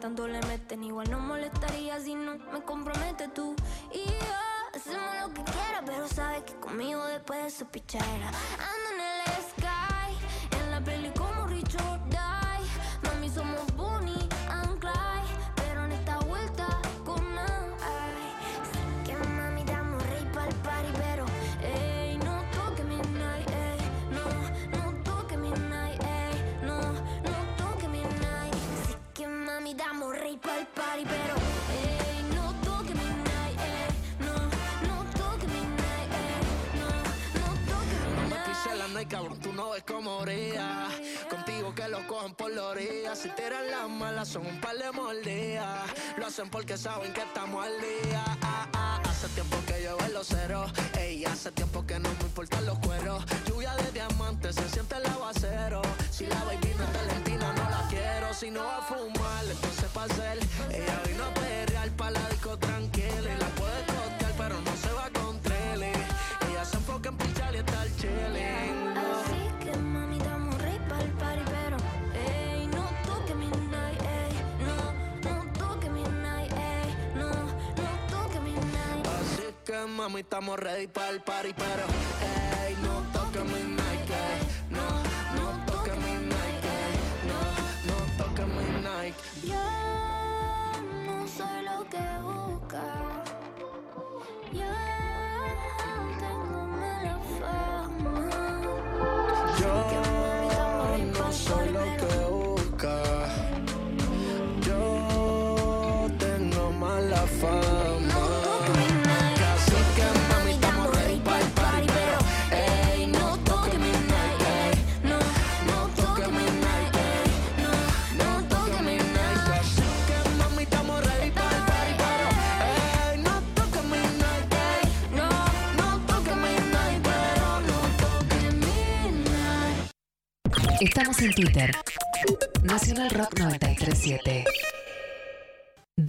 tanto 0.00 0.26
le 0.28 0.40
meten. 0.42 0.84
Igual 0.84 1.10
no 1.10 1.20
molestaría 1.20 2.00
si 2.00 2.14
no 2.14 2.36
me 2.52 2.62
compromete 2.62 3.28
tú. 3.28 3.54
Y 3.92 4.04
yo 4.04 4.36
hacemos 4.74 5.08
lo 5.20 5.34
que 5.34 5.42
quiera, 5.50 5.82
pero 5.84 6.08
sabes 6.08 6.42
que 6.42 6.54
conmigo 6.56 7.04
después 7.06 7.44
de 7.44 7.50
su 7.50 7.66
pichadera. 7.66 8.28
Ando 8.28 8.85
Cabrón, 39.08 39.38
tú 39.40 39.52
no 39.52 39.70
ves 39.70 39.84
cómo 39.86 40.20
brilla. 40.20 40.88
Contigo 41.30 41.72
que 41.74 41.86
lo 41.88 42.04
cojan 42.08 42.34
por 42.34 42.50
la 42.50 42.64
orilla. 42.64 43.14
Si 43.14 43.28
tiran 43.30 43.70
las 43.70 43.88
malas, 43.88 44.28
son 44.28 44.46
un 44.46 44.60
par 44.60 44.76
de 44.76 44.90
mordidas. 44.90 45.90
Lo 46.18 46.26
hacen 46.26 46.50
porque 46.50 46.76
saben 46.76 47.12
que 47.12 47.20
estamos 47.20 47.64
al 47.64 47.72
día. 47.80 48.24
Ah, 48.26 48.36
ah, 48.42 48.68
ah. 48.74 49.02
Hace 49.08 49.28
tiempo 49.28 49.56
que 49.66 49.84
yo 49.84 49.96
en 50.04 50.12
los 50.12 50.26
ceros. 50.26 50.72
Ey, 50.98 51.24
hace 51.24 51.52
tiempo 51.52 51.86
que 51.86 52.00
no 52.00 52.08
me 52.08 52.24
importan 52.24 52.66
los 52.66 52.78
cueros. 52.80 53.24
Lluvia 53.46 53.74
de 53.76 53.92
diamantes, 53.92 54.56
se 54.56 54.68
siente 54.68 54.96
el 54.96 55.06
aguacero. 55.06 55.82
Si 56.10 56.26
la 56.26 56.42
baby 56.44 56.74
no 56.76 56.84
es 56.84 56.92
talentina, 56.92 57.52
no 57.52 57.70
la 57.70 57.86
quiero. 57.88 58.34
Si 58.34 58.50
no 58.50 58.64
va 58.64 58.78
a 58.78 58.82
fumar, 58.82 59.44
entonces 59.48 59.88
pa' 59.94 60.04
hacer. 60.04 60.38
Ella 60.70 61.02
vino 61.06 61.24
a 61.24 61.34
perrear 61.34 61.90
pa' 61.92 62.10
la 62.10 62.28
disco 62.30 62.58
tranquila. 62.58 63.36
La 63.38 63.48
puede 63.54 63.84
costear, 63.86 64.32
pero 64.36 64.60
no 64.60 64.76
se 64.76 64.92
va 64.92 65.10
con 65.10 65.40
trele. 65.40 65.92
Ella 66.50 66.64
se 66.64 66.76
enfoca 66.76 67.08
en 67.08 67.16
pichar 67.18 67.54
y 67.54 67.58
estar 67.58 67.86
chile 67.96 68.75
mami, 79.88 80.20
estamos 80.20 80.58
ready 80.58 80.86
para 80.86 81.10
el 81.10 81.20
party, 81.20 81.52
pero 81.54 81.84
ey, 82.66 82.76
no 82.82 83.02
toques 83.12 83.44
mi 83.44 83.62
Nike, 83.74 84.24
no, 84.70 84.86
no 85.36 85.64
toques 85.66 85.96
mi 85.96 86.12
Nike, 86.26 86.78
no, 87.28 87.38
no 87.88 88.24
toques 88.24 88.46
mi 88.46 88.64
Nike. 88.82 89.20
Yo 89.44 89.64
no 91.06 91.28
soy 91.28 91.62
lo 91.64 91.88
que 91.88 91.98
busca. 92.22 92.45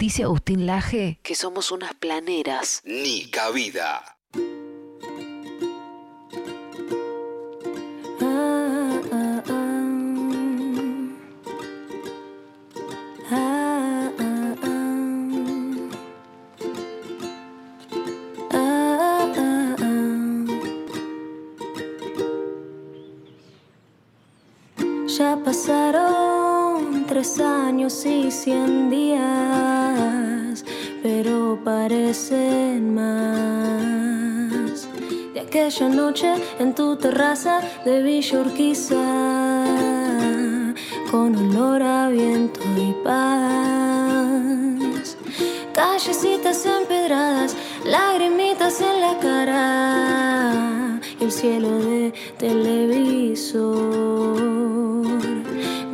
Dice 0.08 0.22
Agustín 0.22 0.64
Laje 0.64 1.20
que 1.22 1.34
somos 1.34 1.70
unas 1.70 1.92
planeras. 1.92 2.80
Ni 2.86 3.30
cabida. 3.30 4.16
Ya 25.18 25.36
pasaron 25.44 27.04
tres 27.08 27.40
años 27.40 28.06
y 28.06 28.30
cien 28.30 28.88
días, 28.88 29.77
pero 31.10 31.58
parecen 31.64 32.94
más. 32.94 34.86
De 35.32 35.40
aquella 35.40 35.88
noche 35.88 36.34
en 36.58 36.74
tu 36.74 36.96
terraza 36.96 37.62
de 37.86 38.02
Villa 38.02 38.44
con 41.10 41.34
olor 41.34 41.82
a 41.82 42.10
viento 42.10 42.60
y 42.76 42.92
paz. 43.02 45.16
Callecitas 45.72 46.66
empedradas, 46.66 47.56
lagrimitas 47.86 48.82
en 48.82 49.00
la 49.00 49.18
cara, 49.18 51.00
y 51.18 51.24
el 51.24 51.32
cielo 51.32 51.78
de 51.78 52.12
televisor. 52.36 53.78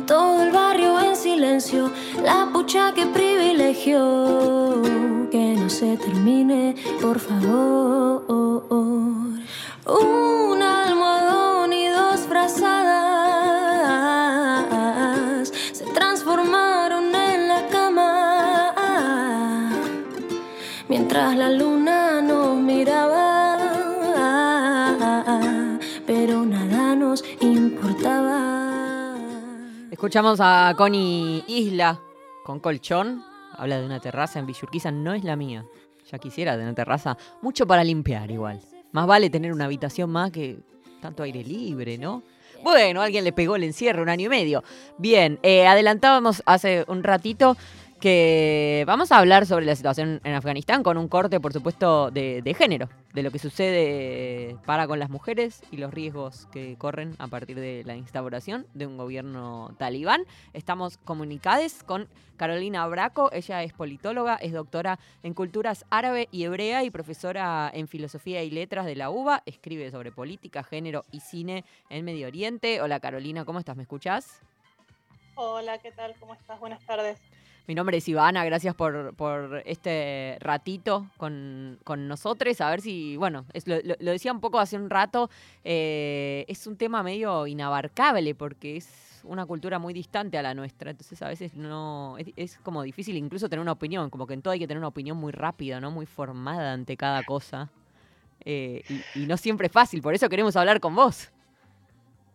Todo 0.05 0.43
el 0.43 0.51
barrio 0.51 0.99
en 0.99 1.15
silencio, 1.15 1.89
la 2.21 2.49
pucha 2.51 2.93
que 2.93 3.05
privilegió. 3.05 5.04
Que 5.35 5.51
no 5.57 5.67
se 5.69 5.97
termine, 5.97 6.75
por 7.01 7.19
favor. 7.19 8.23
Un 9.85 10.61
almohadón 10.61 11.73
y 11.73 11.89
dos 11.89 12.21
frazadas 12.21 12.71
se 15.73 15.83
transformaron 15.93 17.13
en 17.13 17.49
la 17.49 17.67
cama 17.67 19.73
mientras 20.87 21.35
la 21.35 21.49
luna 21.49 22.21
nos 22.21 22.55
miraba, 22.55 23.57
pero 26.07 26.45
nada 26.45 26.95
nos 26.95 27.25
importaba. 27.41 29.17
Escuchamos 29.91 30.39
a 30.39 30.73
Connie 30.77 31.43
Isla 31.45 31.99
con 32.45 32.61
colchón. 32.61 33.34
Habla 33.57 33.79
de 33.79 33.85
una 33.85 33.99
terraza 33.99 34.39
en 34.39 34.45
Villurquiza, 34.45 34.91
no 34.91 35.13
es 35.13 35.23
la 35.23 35.35
mía. 35.35 35.65
Ya 36.11 36.19
quisiera 36.19 36.57
tener 36.57 36.75
terraza, 36.75 37.17
mucho 37.41 37.65
para 37.65 37.83
limpiar 37.83 38.29
igual. 38.29 38.59
Más 38.91 39.07
vale 39.07 39.29
tener 39.29 39.51
una 39.51 39.65
habitación 39.65 40.09
más 40.09 40.31
que 40.31 40.59
tanto 41.01 41.23
aire 41.23 41.43
libre, 41.43 41.97
¿no? 41.97 42.23
Bueno, 42.63 43.01
alguien 43.01 43.23
le 43.23 43.33
pegó 43.33 43.55
el 43.55 43.63
encierro 43.63 44.01
un 44.01 44.09
año 44.09 44.25
y 44.25 44.29
medio. 44.29 44.63
Bien, 44.97 45.39
eh, 45.43 45.67
adelantábamos 45.67 46.41
hace 46.45 46.85
un 46.87 47.03
ratito 47.03 47.57
que 48.05 48.83
vamos 48.85 49.11
a 49.11 49.17
hablar 49.17 49.47
sobre 49.47 49.65
la 49.65 49.75
situación 49.75 50.21
en 50.23 50.35
Afganistán 50.35 50.83
con 50.83 50.95
un 50.95 51.07
corte, 51.07 51.39
por 51.39 51.53
supuesto, 51.53 52.11
de, 52.11 52.55
género, 52.55 52.87
de 53.15 53.23
lo 53.23 53.31
que 53.31 53.39
sucede 53.39 54.57
para 54.63 54.85
con 54.85 54.99
las 54.99 55.09
mujeres 55.09 55.63
y 55.71 55.77
los 55.77 55.91
riesgos 55.91 56.45
que 56.51 56.75
corren 56.77 57.15
a 57.17 57.25
partir 57.25 57.59
de 57.59 57.81
la 57.83 57.95
instauración 57.95 58.67
de 58.75 58.85
un 58.85 58.97
gobierno 58.97 59.73
talibán. 59.79 60.21
Estamos 60.53 60.97
comunicados 60.97 61.81
con 61.81 62.07
Carolina 62.37 62.85
Braco, 62.85 63.31
ella 63.33 63.63
es 63.63 63.73
politóloga, 63.73 64.35
es 64.35 64.53
doctora 64.53 64.99
en 65.23 65.33
culturas 65.33 65.83
árabe 65.89 66.27
y 66.31 66.43
hebrea 66.43 66.83
y 66.83 66.91
profesora 66.91 67.71
en 67.73 67.87
filosofía 67.87 68.43
y 68.43 68.51
letras 68.51 68.85
de 68.85 68.95
la 68.95 69.09
UBA, 69.09 69.41
escribe 69.47 69.89
sobre 69.89 70.11
política, 70.11 70.61
género 70.61 71.05
y 71.11 71.21
cine 71.21 71.65
en 71.89 72.05
Medio 72.05 72.27
Oriente. 72.27 72.81
Hola 72.81 72.99
Carolina, 72.99 73.45
¿cómo 73.45 73.57
estás? 73.57 73.75
¿Me 73.75 73.81
escuchás? 73.81 74.43
Hola, 75.33 75.79
¿qué 75.79 75.91
tal? 75.91 76.13
¿Cómo 76.19 76.35
estás? 76.35 76.59
Buenas 76.59 76.85
tardes. 76.85 77.19
Mi 77.67 77.73
nombre 77.73 77.97
es 77.97 78.07
Ivana, 78.07 78.45
gracias 78.45 78.75
por, 78.75 79.15
por 79.15 79.63
este 79.65 80.37
ratito 80.39 81.07
con, 81.17 81.79
con 81.83 82.07
nosotros. 82.07 82.61
A 82.61 82.69
ver 82.69 82.81
si, 82.81 83.17
bueno, 83.17 83.45
es, 83.53 83.67
lo, 83.67 83.79
decía 83.97 84.31
un 84.31 84.39
poco 84.39 84.59
hace 84.59 84.77
un 84.77 84.87
rato, 84.89 85.31
eh, 85.63 86.45
es 86.47 86.67
un 86.67 86.77
tema 86.77 87.01
medio 87.01 87.47
inabarcable 87.47 88.35
porque 88.35 88.77
es 88.77 89.21
una 89.23 89.47
cultura 89.47 89.79
muy 89.79 89.95
distante 89.95 90.37
a 90.37 90.43
la 90.43 90.53
nuestra. 90.53 90.91
Entonces 90.91 91.19
a 91.23 91.27
veces 91.27 91.55
no, 91.55 92.17
es, 92.35 92.59
como 92.59 92.83
difícil 92.83 93.17
incluso 93.17 93.49
tener 93.49 93.61
una 93.61 93.71
opinión, 93.71 94.11
como 94.11 94.27
que 94.27 94.35
en 94.35 94.43
todo 94.43 94.51
hay 94.51 94.59
que 94.59 94.67
tener 94.67 94.77
una 94.77 94.89
opinión 94.89 95.17
muy 95.17 95.31
rápida, 95.31 95.79
¿no? 95.81 95.89
Muy 95.89 96.05
formada 96.05 96.73
ante 96.73 96.95
cada 96.95 97.23
cosa. 97.23 97.71
Eh, 98.41 98.83
y, 99.15 99.23
y 99.23 99.25
no 99.25 99.37
siempre 99.37 99.67
es 99.67 99.73
fácil, 99.73 100.03
por 100.03 100.13
eso 100.13 100.29
queremos 100.29 100.55
hablar 100.55 100.79
con 100.79 100.93
vos. 100.93 101.31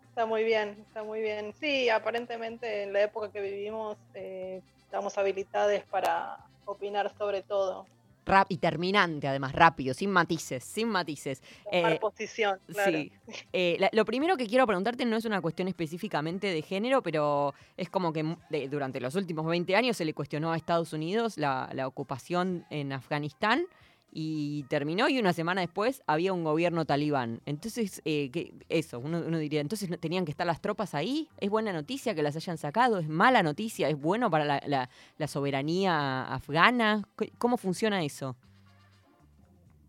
Está 0.08 0.26
muy 0.26 0.42
bien, 0.42 0.76
está 0.88 1.04
muy 1.04 1.20
bien. 1.20 1.54
Sí, 1.60 1.88
aparentemente 1.88 2.82
en 2.82 2.92
la 2.92 3.04
época 3.04 3.30
que 3.30 3.40
vivimos 3.40 3.96
eh, 4.14 4.60
estamos 4.90 5.16
habilitados 5.18 5.80
para 5.88 6.36
opinar 6.64 7.12
sobre 7.16 7.42
todo. 7.42 7.86
Rap 8.26 8.46
y 8.50 8.58
terminante, 8.58 9.28
además, 9.28 9.52
rápido, 9.52 9.94
sin 9.94 10.10
matices, 10.10 10.64
sin 10.64 10.88
matices. 10.88 11.40
Tomar 11.70 11.92
Eh, 11.92 11.98
posición, 12.00 12.58
claro. 12.66 12.98
Sí. 12.98 13.12
Eh, 13.52 13.76
la- 13.78 13.88
lo 13.92 14.04
primero 14.04 14.36
que 14.36 14.46
quiero 14.48 14.66
preguntarte 14.66 15.04
no 15.04 15.16
es 15.16 15.24
una 15.24 15.40
cuestión 15.40 15.68
específicamente 15.68 16.48
de 16.48 16.60
género, 16.62 17.02
pero 17.02 17.54
es 17.76 17.88
como 17.88 18.12
que 18.12 18.36
de- 18.50 18.68
durante 18.68 19.00
los 19.00 19.14
últimos 19.14 19.46
20 19.46 19.74
años 19.76 19.96
se 19.96 20.04
le 20.04 20.12
cuestionó 20.12 20.50
a 20.52 20.56
Estados 20.56 20.92
Unidos 20.92 21.38
la, 21.38 21.70
la 21.72 21.86
ocupación 21.86 22.66
en 22.68 22.92
Afganistán 22.92 23.64
y 24.12 24.64
terminó 24.64 25.08
y 25.08 25.18
una 25.18 25.32
semana 25.32 25.60
después 25.60 26.02
había 26.06 26.32
un 26.32 26.42
gobierno 26.44 26.84
talibán. 26.84 27.40
Entonces, 27.46 28.02
eh, 28.04 28.30
¿qué- 28.32 28.52
eso, 28.68 28.98
uno, 28.98 29.22
uno 29.26 29.38
diría, 29.38 29.60
entonces 29.60 29.88
tenían 30.00 30.24
que 30.24 30.30
estar 30.32 30.46
las 30.46 30.60
tropas 30.60 30.94
ahí. 30.94 31.28
¿Es 31.38 31.48
buena 31.50 31.72
noticia 31.72 32.14
que 32.14 32.22
las 32.22 32.34
hayan 32.36 32.58
sacado? 32.58 32.98
¿Es 32.98 33.08
mala 33.08 33.42
noticia? 33.42 33.88
¿Es 33.88 34.00
bueno 34.00 34.30
para 34.30 34.44
la, 34.44 34.62
la- 34.66 34.90
la 35.18 35.26
soberanía 35.28 36.22
afgana? 36.32 37.06
¿Qué- 37.16 37.32
¿Cómo 37.38 37.56
funciona 37.56 38.02
eso? 38.04 38.36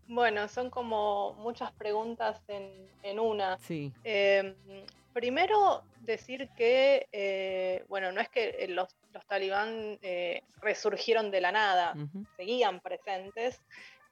Bueno, 0.08 0.46
son 0.48 0.68
como 0.70 1.34
muchas 1.34 1.72
preguntas 1.72 2.40
en, 2.48 2.70
en 3.02 3.18
una. 3.18 3.56
Sí. 3.58 3.92
Eh, 4.04 4.54
primero 5.14 5.82
decir 6.00 6.48
que, 6.56 7.08
eh, 7.12 7.84
bueno, 7.88 8.12
no 8.12 8.20
es 8.20 8.28
que 8.28 8.56
eh, 8.58 8.68
los, 8.68 8.94
los 9.14 9.24
talibán 9.26 9.98
eh, 10.02 10.42
resurgieron 10.60 11.30
de 11.30 11.40
la 11.40 11.52
nada, 11.52 11.94
seguían 12.36 12.80
presentes. 12.80 13.62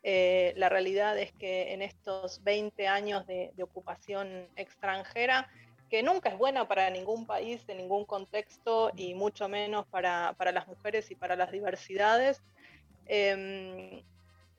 Eh, 0.03 0.55
la 0.57 0.69
realidad 0.69 1.19
es 1.19 1.33
que 1.33 1.73
en 1.73 1.83
estos 1.83 2.43
20 2.43 2.89
años 2.89 3.27
de, 3.27 3.53
ocupación 3.63 4.49
extranjera, 4.57 5.49
que 5.91 6.03
nunca 6.03 6.31
es 6.31 6.39
buena 6.39 6.69
para 6.69 6.89
ningún 6.91 7.27
país, 7.27 7.63
en 7.69 7.79
ningún 7.79 8.05
contexto, 8.05 8.93
y 8.97 9.15
mucho 9.15 9.49
menos 9.49 9.87
para, 9.87 10.35
las 10.53 10.69
mujeres 10.69 11.11
y 11.11 11.15
para 11.15 11.37
las 11.37 11.51
diversidades, 11.51 12.43
em, 13.07 14.03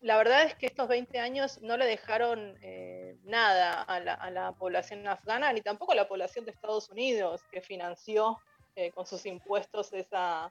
la 0.01 0.17
verdad 0.17 0.43
es 0.43 0.55
que 0.55 0.65
estos 0.65 0.87
20 0.87 1.19
años 1.19 1.61
no 1.61 1.77
le 1.77 1.85
dejaron 1.85 2.57
eh, 2.61 3.15
nada 3.23 3.81
a 3.83 3.99
la, 3.99 4.13
a 4.13 4.31
la 4.31 4.51
población 4.51 5.07
afgana, 5.07 5.53
ni 5.53 5.61
tampoco 5.61 5.93
a 5.93 5.95
la 5.95 6.07
población 6.07 6.45
de 6.45 6.51
Estados 6.51 6.89
Unidos, 6.89 7.43
que 7.51 7.61
financió 7.61 8.39
eh, 8.77 8.91
con 8.91 9.05
sus 9.05 9.25
impuestos 9.25 9.91
esa, 9.91 10.49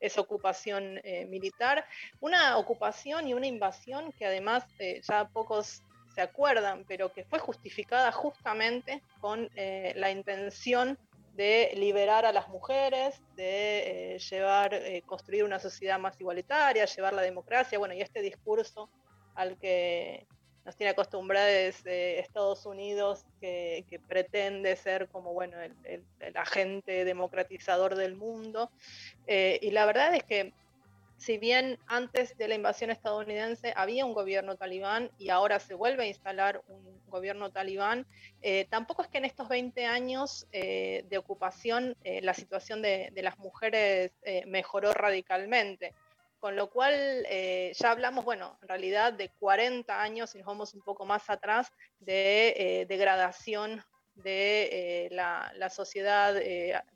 esa 0.00 0.20
ocupación 0.20 1.00
eh, 1.04 1.26
militar. 1.26 1.86
Una 2.20 2.56
ocupación 2.58 3.28
y 3.28 3.34
una 3.34 3.46
invasión 3.46 4.12
que 4.12 4.26
además 4.26 4.64
eh, 4.78 5.00
ya 5.02 5.28
pocos 5.28 5.82
se 6.14 6.20
acuerdan, 6.22 6.84
pero 6.88 7.12
que 7.12 7.24
fue 7.24 7.38
justificada 7.38 8.10
justamente 8.12 9.02
con 9.20 9.50
eh, 9.54 9.92
la 9.96 10.10
intención 10.10 10.98
de 11.34 11.72
liberar 11.76 12.24
a 12.24 12.32
las 12.32 12.48
mujeres, 12.48 13.20
de 13.34 14.18
llevar, 14.30 14.80
construir 15.04 15.44
una 15.44 15.58
sociedad 15.58 15.98
más 15.98 16.18
igualitaria, 16.18 16.86
llevar 16.86 17.12
la 17.12 17.20
democracia, 17.20 17.78
bueno, 17.78 17.92
y 17.92 18.00
este 18.00 18.22
discurso 18.22 18.88
al 19.34 19.58
que 19.58 20.26
nos 20.66 20.76
tiene 20.76 20.90
acostumbrados 20.90 21.86
Estados 21.86 22.66
Unidos, 22.66 23.24
que, 23.40 24.00
pretende 24.08 24.74
ser 24.74 25.08
como, 25.08 25.32
bueno, 25.32 25.56
el, 25.62 26.04
agente 26.34 27.04
democratizador 27.04 27.94
del 27.94 28.16
mundo. 28.16 28.70
Eh, 29.28 29.60
y 29.62 29.70
la 29.70 29.86
verdad 29.86 30.12
es 30.14 30.24
que 30.24 30.52
si 31.18 31.38
bien 31.38 31.78
antes 31.86 32.36
de 32.36 32.48
la 32.48 32.56
invasión 32.56 32.90
estadounidense 32.90 33.72
había 33.76 34.04
un 34.04 34.12
gobierno 34.12 34.56
talibán 34.56 35.10
y 35.18 35.30
ahora 35.30 35.60
se 35.60 35.74
vuelve 35.74 36.02
a 36.02 36.08
instalar 36.08 36.60
un 36.66 37.00
gobierno 37.06 37.50
talibán, 37.50 38.04
eh, 38.42 38.66
tampoco 38.68 39.02
es 39.02 39.08
que 39.08 39.18
en 39.18 39.24
estos 39.24 39.48
20 39.48 39.86
años 39.86 40.48
eh, 40.50 41.04
de 41.08 41.16
ocupación 41.16 41.96
la 42.04 42.34
situación 42.34 42.82
de, 42.82 43.12
las 43.14 43.38
mujeres 43.38 44.10
mejoró 44.46 44.92
radicalmente. 44.92 45.94
Con 46.38 46.54
lo 46.54 46.68
cual 46.70 46.94
eh, 47.28 47.72
ya 47.74 47.90
hablamos, 47.90 48.24
bueno, 48.24 48.58
en 48.62 48.68
realidad 48.68 49.12
de 49.12 49.30
40 49.30 50.00
años, 50.00 50.30
si 50.30 50.38
nos 50.38 50.46
vamos 50.46 50.74
un 50.74 50.82
poco 50.82 51.06
más 51.06 51.28
atrás, 51.30 51.72
de 51.98 52.54
eh, 52.56 52.86
degradación 52.86 53.82
de 54.14 54.68
eh, 54.72 55.08
la, 55.10 55.52
la 55.56 55.70
sociedad 55.70 56.36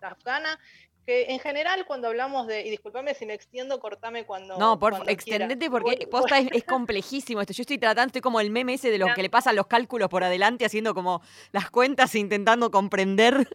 afgana, 0.00 0.58
que 1.06 1.26
en 1.30 1.38
general 1.38 1.86
cuando 1.86 2.08
hablamos 2.08 2.46
de, 2.46 2.62
y 2.66 2.70
discúlpame 2.70 3.14
si 3.14 3.24
me 3.24 3.34
extiendo, 3.34 3.80
cortame 3.80 4.24
cuando... 4.24 4.58
No, 4.58 4.78
por 4.78 4.92
cuando 4.92 5.06
quiera. 5.06 5.12
extendete 5.12 5.70
porque 5.70 6.06
posta 6.06 6.38
es, 6.38 6.48
es 6.52 6.64
complejísimo 6.64 7.40
esto. 7.40 7.52
Yo 7.52 7.62
estoy 7.62 7.78
tratando, 7.78 8.08
estoy 8.08 8.20
como 8.20 8.40
el 8.40 8.50
meme 8.50 8.74
ese 8.74 8.90
de 8.90 8.98
los 8.98 9.14
que 9.14 9.22
le 9.22 9.30
pasan 9.30 9.56
los 9.56 9.66
cálculos 9.66 10.08
por 10.08 10.22
adelante, 10.22 10.64
haciendo 10.64 10.94
como 10.94 11.22
las 11.52 11.70
cuentas 11.70 12.14
e 12.14 12.18
intentando 12.18 12.70
comprender. 12.70 13.48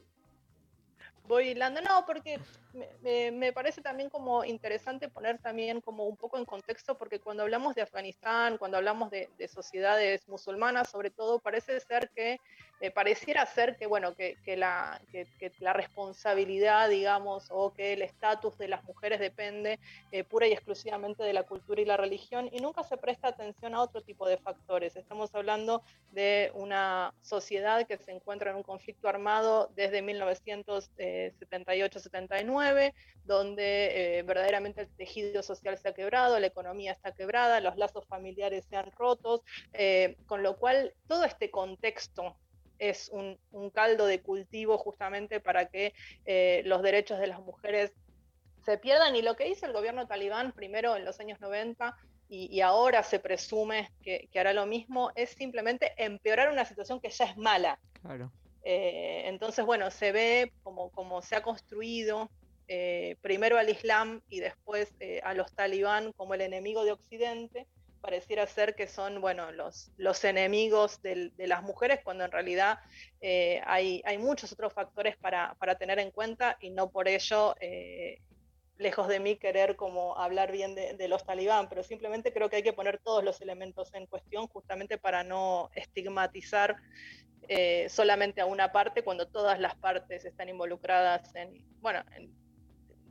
voy 1.27 1.49
hilando. 1.49 1.81
No, 1.81 2.05
porque 2.05 2.39
me, 3.01 3.53
parece 3.53 3.81
también 3.81 4.09
como 4.09 4.43
interesante 4.43 5.09
poner 5.09 5.39
también 5.39 5.81
como 5.81 6.05
un 6.05 6.17
poco 6.17 6.37
en 6.37 6.45
contexto, 6.45 6.97
porque 6.97 7.19
cuando 7.19 7.43
hablamos 7.43 7.75
de 7.75 7.81
Afganistán, 7.81 8.57
cuando 8.57 8.77
hablamos 8.77 9.11
de, 9.11 9.29
de 9.37 9.47
sociedades 9.47 10.27
musulmanas, 10.27 10.89
sobre 10.89 11.09
todo, 11.09 11.39
parece 11.39 11.79
ser 11.79 12.09
que, 12.15 12.39
eh, 12.81 12.91
pareciera 12.91 13.45
ser 13.45 13.77
que, 13.77 13.87
bueno, 13.87 14.15
que 14.15 14.57
la 14.57 14.99
responsabilidad, 15.73 16.89
digamos, 16.89 17.47
o 17.49 17.73
que 17.73 17.93
el 17.93 18.01
estatus 18.01 18.57
de 18.57 18.67
las 18.67 18.83
mujeres 18.83 19.19
depende 19.19 19.79
eh, 20.11 20.23
pura 20.23 20.47
y 20.47 20.51
exclusivamente 20.51 21.23
de 21.23 21.33
la 21.33 21.43
cultura 21.43 21.81
y 21.81 21.85
la 21.85 21.97
religión, 21.97 22.49
y 22.51 22.59
nunca 22.59 22.83
se 22.83 22.97
presta 22.97 23.29
atención 23.29 23.73
a 23.75 23.81
otro 23.81 24.01
tipo 24.01 24.27
de 24.27 24.37
factores. 24.37 24.95
Estamos 24.95 25.33
hablando 25.35 25.83
de 26.11 26.51
una 26.53 27.13
sociedad 27.21 27.85
que 27.87 27.97
se 27.97 28.11
encuentra 28.11 28.51
en 28.51 28.57
un 28.57 28.63
conflicto 28.63 29.07
armado 29.07 29.71
desde 29.75 30.03
1978-79, 30.03 32.64
donde 33.25 34.19
eh, 34.19 34.23
verdaderamente 34.23 34.81
el 34.81 34.89
tejido 34.89 35.41
social 35.41 35.77
se 35.77 35.89
ha 35.89 35.93
quebrado, 35.93 36.39
la 36.39 36.47
economía 36.47 36.91
está 36.91 37.11
quebrada, 37.11 37.59
los 37.59 37.75
lazos 37.75 38.05
familiares 38.07 38.65
se 38.69 38.75
han 38.75 38.91
rotos, 38.91 39.41
eh, 39.73 40.15
con 40.27 40.43
lo 40.43 40.57
cual 40.57 40.93
todo 41.07 41.23
este 41.23 41.49
contexto 41.49 42.37
es 42.77 43.09
un, 43.09 43.39
un 43.51 43.69
caldo 43.69 44.05
de 44.05 44.21
cultivo 44.21 44.77
justamente 44.77 45.39
para 45.39 45.67
que 45.67 45.93
eh, 46.25 46.61
los 46.65 46.81
derechos 46.81 47.19
de 47.19 47.27
las 47.27 47.39
mujeres 47.39 47.93
se 48.63 48.77
pierdan. 48.77 49.15
Y 49.15 49.21
lo 49.21 49.35
que 49.35 49.47
hizo 49.47 49.65
el 49.65 49.73
gobierno 49.73 50.07
talibán 50.07 50.51
primero 50.51 50.95
en 50.95 51.05
los 51.05 51.19
años 51.19 51.39
90 51.39 51.95
y, 52.29 52.53
y 52.55 52.61
ahora 52.61 53.01
se 53.01 53.19
presume 53.19 53.91
que, 54.03 54.27
que 54.31 54.39
hará 54.39 54.53
lo 54.53 54.65
mismo, 54.65 55.11
es 55.15 55.31
simplemente 55.31 55.93
empeorar 55.97 56.51
una 56.51 56.65
situación 56.65 56.99
que 56.99 57.09
ya 57.09 57.25
es 57.25 57.37
mala. 57.37 57.79
Claro. 58.01 58.31
Eh, 58.63 59.23
entonces, 59.27 59.63
bueno, 59.63 59.91
se 59.91 60.11
ve 60.11 60.51
como, 60.63 60.89
como 60.89 61.21
se 61.21 61.35
ha 61.35 61.43
construido 61.43 62.31
eh, 62.67 63.17
primero 63.21 63.59
al 63.59 63.69
Islam 63.69 64.21
y 64.27 64.39
después 64.39 64.95
eh, 64.99 65.21
a 65.23 65.35
los 65.35 65.53
talibán 65.53 66.13
como 66.13 66.33
el 66.33 66.41
enemigo 66.41 66.83
de 66.83 66.93
Occidente. 66.93 67.67
Pareciera 68.01 68.45
ser 68.47 68.75
que 68.75 68.87
son, 68.87 69.21
bueno, 69.21 69.51
los, 69.51 69.91
los 69.97 70.23
enemigos 70.23 71.01
de 71.01 71.31
las 71.37 71.63
mujeres, 71.63 72.01
cuando 72.03 72.23
en 72.23 72.31
realidad 72.31 72.79
eh, 73.19 73.61
hay, 73.65 74.01
hay 74.05 74.19
muchos 74.19 74.51
otros 74.51 74.73
factores 74.73 75.17
para, 75.17 75.55
para 75.55 75.75
tener 75.75 75.97
en 75.97 76.11
cuenta 76.11 76.55
y 76.59 76.69
no 76.69 76.91
por 76.91 77.07
ello, 77.07 77.55
lejos 78.77 79.07
de 79.07 79.19
mí, 79.19 79.37
querer 79.37 79.75
como 79.75 80.19
hablar 80.19 80.51
bien 80.51 80.75
de, 80.75 81.07
los 81.07 81.25
talibán, 81.25 81.67
pero 81.67 81.81
simplemente 81.81 82.31
creo 82.31 82.47
que 82.47 82.57
hay 82.57 82.63
que 82.63 82.73
poner 82.73 82.99
todos 82.99 83.23
los 83.23 83.41
elementos 83.41 83.91
en 83.95 84.05
cuestión 84.05 84.47
justamente 84.47 84.99
para 84.99 85.23
no 85.23 85.71
estigmatizar 85.73 86.75
solamente 87.89 88.39
a 88.41 88.45
una 88.45 88.71
parte 88.71 89.03
cuando 89.03 89.27
todas 89.27 89.59
las 89.59 89.73
partes 89.75 90.25
están 90.25 90.49
involucradas 90.49 91.33
en, 91.33 91.65
bueno, 91.81 92.03
en 92.15 92.44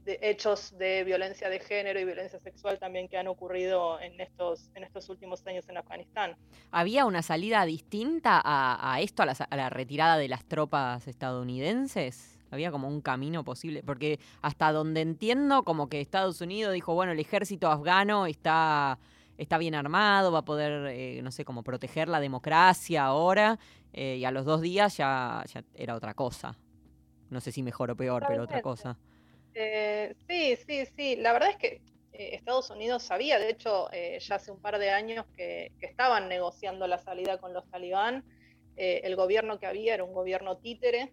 de 0.04 0.18
hechos 0.22 0.76
de 0.78 1.02
violencia 1.04 1.48
de 1.48 1.60
género 1.60 1.98
y 1.98 2.04
violencia 2.04 2.38
sexual 2.38 2.78
también 2.78 3.08
que 3.08 3.16
han 3.16 3.26
ocurrido 3.26 4.00
en 4.00 4.20
estos, 4.20 4.70
en 4.74 4.84
estos 4.84 5.08
últimos 5.08 5.46
años 5.46 5.68
en 5.68 5.78
Afganistán. 5.78 6.36
¿Había 6.70 7.06
una 7.06 7.22
salida 7.22 7.64
distinta 7.64 8.40
a, 8.44 8.94
a 8.94 9.00
esto, 9.00 9.22
a 9.22 9.26
la, 9.26 9.32
a 9.32 9.56
la 9.56 9.70
retirada 9.70 10.18
de 10.18 10.28
las 10.28 10.44
tropas 10.44 11.08
estadounidenses? 11.08 12.38
¿Había 12.50 12.70
como 12.70 12.86
un 12.86 13.00
camino 13.00 13.44
posible? 13.44 13.82
Porque 13.82 14.20
hasta 14.42 14.70
donde 14.70 15.00
entiendo, 15.00 15.64
como 15.64 15.88
que 15.88 16.00
Estados 16.00 16.40
Unidos 16.40 16.72
dijo, 16.72 16.94
bueno, 16.94 17.12
el 17.12 17.18
ejército 17.18 17.68
afgano 17.68 18.26
está, 18.26 18.98
está 19.38 19.58
bien 19.58 19.74
armado, 19.74 20.30
va 20.30 20.40
a 20.40 20.44
poder, 20.44 20.86
eh, 20.94 21.20
no 21.22 21.32
sé, 21.32 21.44
como 21.44 21.64
proteger 21.64 22.08
la 22.08 22.20
democracia 22.20 23.06
ahora, 23.06 23.58
eh, 23.92 24.18
y 24.18 24.24
a 24.24 24.30
los 24.30 24.44
dos 24.44 24.60
días 24.60 24.96
ya, 24.96 25.42
ya 25.52 25.64
era 25.74 25.96
otra 25.96 26.14
cosa. 26.14 26.56
No 27.30 27.40
sé 27.40 27.50
si 27.50 27.62
mejor 27.62 27.90
o 27.90 27.96
peor, 27.96 28.24
pero 28.28 28.44
otra 28.44 28.60
cosa. 28.60 28.96
Eh, 29.54 30.14
sí, 30.28 30.56
sí, 30.66 30.86
sí. 30.96 31.16
La 31.16 31.32
verdad 31.32 31.50
es 31.50 31.56
que 31.56 31.80
eh, 32.12 32.34
Estados 32.34 32.70
Unidos 32.70 33.02
sabía, 33.04 33.38
de 33.38 33.50
hecho, 33.50 33.88
eh, 33.92 34.18
ya 34.20 34.36
hace 34.36 34.50
un 34.50 34.60
par 34.60 34.78
de 34.78 34.90
años 34.90 35.24
que, 35.36 35.72
que 35.78 35.86
estaban 35.86 36.28
negociando 36.28 36.86
la 36.86 36.98
salida 36.98 37.38
con 37.38 37.52
los 37.54 37.68
talibán. 37.70 38.24
El 38.76 39.14
gobierno 39.14 39.60
que 39.60 39.66
había 39.66 39.94
era 39.94 40.02
un 40.02 40.12
gobierno 40.12 40.56
títere, 40.56 41.12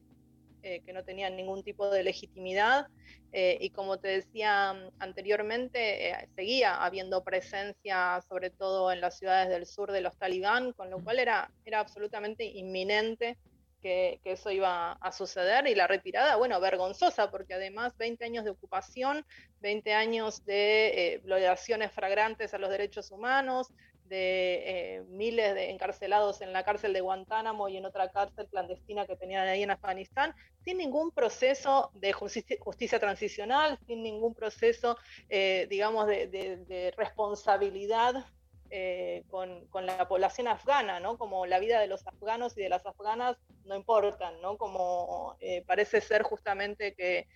que 0.64 0.94
no 0.94 1.04
tenía 1.04 1.30
ningún 1.30 1.64
tipo 1.64 1.92
de 1.92 2.02
legitimidad. 2.04 2.88
y 3.32 3.70
como 3.70 4.00
te 4.00 4.08
decía 4.08 4.74
mm, 4.74 4.90
anteriormente, 4.98 6.12
seguía 6.36 6.84
habiendo 6.84 7.24
presencia, 7.24 8.20
sobre 8.28 8.50
todo 8.50 8.92
en 8.92 9.00
las 9.00 9.20
ciudades 9.20 9.50
del 9.50 9.68
sur 9.68 9.92
de 9.92 10.02
los 10.02 10.18
talibán, 10.18 10.74
con 10.74 10.90
lo 10.90 11.04
cual 11.04 11.20
era, 11.20 11.52
era 11.64 11.80
absolutamente 11.80 12.46
inminente 12.46 13.38
que, 13.82 14.20
que 14.24 14.34
eso 14.34 14.52
iba 14.52 14.94
a 14.94 15.12
suceder 15.12 15.68
y 15.68 15.76
la 15.76 15.88
retirada, 15.88 16.36
bueno, 16.36 16.60
vergonzosa, 16.60 17.32
porque 17.32 17.56
además 17.56 17.98
20 17.98 18.24
años 18.24 18.46
de 18.46 18.52
ocupación, 18.52 19.26
20 19.60 19.94
años 19.94 20.46
de 20.46 21.14
eh, 21.16 21.22
violaciones 21.24 21.92
fragrantes 21.92 22.54
a 22.54 22.58
los 22.58 22.70
derechos 22.70 23.12
humanos, 23.12 23.74
de 24.12 24.64
eh, 24.66 25.04
miles 25.08 25.56
de 25.56 25.70
encarcelados 25.70 26.42
en 26.42 26.52
la 26.52 26.66
cárcel 26.66 26.92
de 26.92 27.00
Guantánamo 27.00 27.70
y 27.70 27.78
en 27.78 27.86
otra 27.86 28.12
cárcel 28.12 28.46
clandestina 28.50 29.08
que 29.08 29.16
tenían 29.16 29.48
ahí 29.48 29.64
en 29.64 29.72
Afganistán, 29.72 30.36
sin 30.66 30.78
ningún 30.78 31.12
proceso 31.12 31.92
de 31.94 32.12
justicia, 32.12 32.58
justicia 32.60 33.00
transicional, 33.00 33.80
sin 33.88 34.04
ningún 34.04 34.36
proceso, 34.36 34.98
eh, 35.30 35.66
digamos, 35.70 36.08
de, 36.08 36.28
de, 36.28 36.58
de 36.58 36.92
responsabilidad 36.98 38.26
eh, 38.74 39.24
con, 39.30 39.68
con, 39.68 39.86
la 39.86 40.08
población 40.08 40.48
afgana, 40.48 41.00
¿no? 41.02 41.18
Como 41.18 41.46
la 41.46 41.60
vida 41.60 41.80
de 41.82 41.88
los 41.88 42.08
afganos 42.08 42.58
y 42.58 42.62
de 42.62 42.70
las 42.70 42.86
afganas 42.86 43.38
no 43.66 43.76
importan, 43.76 44.42
¿no? 44.42 44.58
Como 44.58 45.36
eh, 45.42 45.64
parece 45.68 46.00
ser 46.00 46.24
justamente 46.24 46.94
que, 46.94 47.28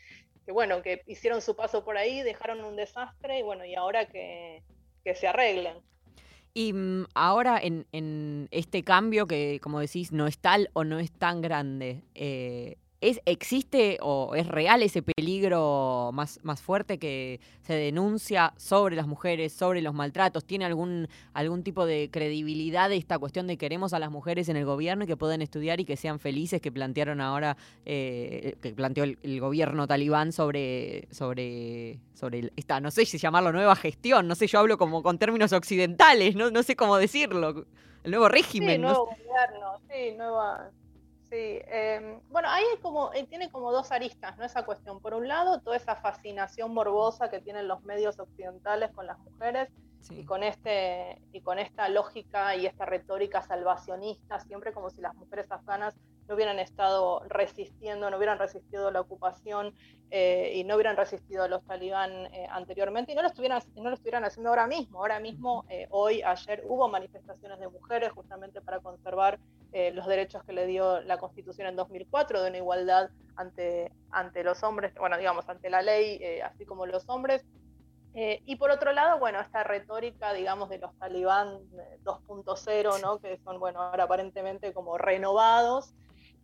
que, 0.45 0.51
bueno, 0.53 0.81
que 0.81 1.01
hicieron 1.07 1.41
su 1.41 1.55
paso 1.55 1.83
por 1.83 1.97
ahí, 1.97 2.21
dejaron 2.21 2.63
un 2.63 2.77
desastre 2.77 3.39
y 3.39 3.43
bueno, 3.43 3.65
y 3.65 3.75
ahora 3.75 4.05
que, 4.07 4.63
que 5.03 5.13
se 5.13 5.27
arreglen. 5.27 5.77
Y 6.53 6.71
mm, 6.71 7.07
ahora 7.13 7.59
en, 7.61 7.85
en, 7.91 8.47
este 8.51 8.83
cambio 8.83 9.27
que, 9.27 9.59
como 9.61 9.81
decís, 9.81 10.13
no 10.13 10.27
es 10.27 10.39
tal 10.39 10.69
o 10.71 10.85
no 10.85 10.99
es 10.99 11.11
tan 11.11 11.41
grande, 11.41 12.01
eh, 12.13 12.77
¿Es, 13.05 13.21
¿Existe 13.25 13.99
o 14.01 14.33
es 14.33 14.47
real 14.47 14.81
ese 14.81 15.03
peligro 15.03 16.09
más, 16.11 16.39
más 16.41 16.59
fuerte 16.59 16.97
que 16.97 17.39
se 17.61 17.75
denuncia 17.75 18.55
sobre 18.57 18.95
las 18.95 19.05
mujeres, 19.05 19.53
sobre 19.53 19.83
los 19.83 19.93
maltratos? 19.93 20.43
¿Tiene 20.43 20.65
algún, 20.65 21.07
algún 21.33 21.61
tipo 21.61 21.85
de 21.85 22.09
credibilidad 22.11 22.91
esta 22.91 23.19
cuestión 23.19 23.45
de 23.45 23.57
queremos 23.57 23.93
a 23.93 23.99
las 23.99 24.09
mujeres 24.09 24.49
en 24.49 24.57
el 24.57 24.65
gobierno 24.65 25.03
y 25.03 25.07
que 25.07 25.17
puedan 25.17 25.43
estudiar 25.43 25.79
y 25.79 25.85
que 25.85 25.97
sean 25.97 26.17
felices 26.17 26.61
que 26.61 26.71
plantearon 26.71 27.21
ahora, 27.21 27.57
eh, 27.85 28.55
que 28.59 28.73
planteó 28.73 29.03
el, 29.03 29.39
gobierno 29.39 29.85
talibán 29.85 30.31
sobre, 30.31 31.07
sobre, 31.11 31.99
sobre 32.15 32.51
esta, 32.55 32.79
no 32.79 32.89
sé 32.89 33.05
si 33.05 33.19
llamarlo 33.19 33.51
nueva 33.51 33.75
gestión, 33.75 34.27
no 34.27 34.33
sé, 34.33 34.47
yo 34.47 34.57
hablo 34.57 34.79
como 34.79 35.03
con 35.03 35.19
términos 35.19 35.53
occidentales, 35.53 36.35
no, 36.35 36.49
no 36.49 36.63
sé 36.63 36.75
cómo 36.75 36.97
decirlo, 36.97 37.67
el 38.03 38.09
nuevo 38.11 38.29
régimen. 38.29 38.77
Sí, 38.77 38.81
nuevo 38.81 39.05
gobierno, 39.05 39.79
sí, 39.91 40.15
nueva 40.17 40.71
Sí, 41.29 41.59
em, 41.67 42.19
bueno, 42.29 42.47
ahí 42.49 42.63
como, 42.81 43.11
eh, 43.13 43.25
tiene 43.27 43.49
como 43.49 43.71
dos 43.71 43.91
aristas, 43.91 44.37
¿no? 44.37 44.45
Esa 44.45 44.63
cuestión. 44.63 44.99
Por 44.99 45.13
un 45.15 45.27
lado, 45.27 45.59
toda 45.61 45.75
esa 45.75 45.95
fascinación 45.95 46.73
morbosa 46.73 47.29
que 47.29 47.39
tienen 47.39 47.67
los 47.67 47.83
medios 47.83 48.19
occidentales 48.19 48.91
con 48.91 49.07
las 49.07 49.17
mujeres 49.19 49.69
y, 50.11 50.23
con 50.23 50.43
este, 50.43 51.19
y 51.31 51.41
con 51.41 51.57
esta 51.57 51.89
lógica 51.89 52.55
y 52.55 52.65
esta 52.65 52.85
retórica 52.85 53.41
salvacionista, 53.41 54.39
siempre 54.39 54.71
como 54.71 54.89
si 54.89 55.01
las 55.01 55.15
mujeres 55.15 55.51
afganas 55.51 55.95
no 56.27 56.35
hubieran 56.35 56.59
estado 56.59 57.21
resistiendo, 57.27 58.09
no 58.09 58.17
hubieran 58.17 58.39
resistido 58.39 58.91
la 58.91 59.01
ocupación 59.01 59.73
eh, 60.11 60.53
y 60.55 60.63
no 60.63 60.75
hubieran 60.75 60.97
resistido 60.97 61.43
a 61.43 61.47
los 61.47 61.63
talibán 61.65 62.11
eh, 62.33 62.47
anteriormente 62.49 63.11
y 63.11 63.15
no 63.15 63.21
lo, 63.21 63.27
estuvieran, 63.27 63.61
no 63.75 63.89
lo 63.89 63.93
estuvieran 63.93 64.25
haciendo 64.25 64.49
ahora 64.49 64.67
mismo. 64.67 64.99
Ahora 64.99 65.19
mismo, 65.19 65.65
eh, 65.69 65.87
hoy, 65.89 66.21
ayer, 66.21 66.63
hubo 66.67 66.87
manifestaciones 66.87 67.59
de 67.59 67.67
mujeres 67.67 68.11
justamente 68.11 68.61
para 68.61 68.79
conservar 68.79 69.39
los 69.93 70.07
derechos 70.07 70.43
que 70.43 70.53
le 70.53 70.67
dio 70.67 71.01
la 71.01 71.17
Constitución 71.17 71.67
en 71.67 71.75
2004 71.75 72.41
de 72.41 72.49
una 72.49 72.57
igualdad 72.57 73.09
ante, 73.35 73.91
ante 74.09 74.43
los 74.43 74.63
hombres, 74.63 74.93
bueno, 74.95 75.17
digamos, 75.17 75.49
ante 75.49 75.69
la 75.69 75.81
ley, 75.81 76.39
así 76.41 76.65
como 76.65 76.85
los 76.85 77.09
hombres. 77.09 77.45
y 78.13 78.55
por 78.55 78.71
otro 78.71 78.93
lado, 78.93 79.19
bueno, 79.19 79.41
esta 79.41 79.63
retórica, 79.63 80.31
digamos, 80.33 80.69
de 80.69 80.77
los 80.77 80.97
talibán 80.97 81.59
2.0, 82.03 83.01
¿no? 83.01 83.19
que 83.19 83.37
son, 83.43 83.59
bueno, 83.59 83.81
ahora 83.81 84.05
aparentemente 84.05 84.73
como 84.73 84.97
renovados, 84.97 85.93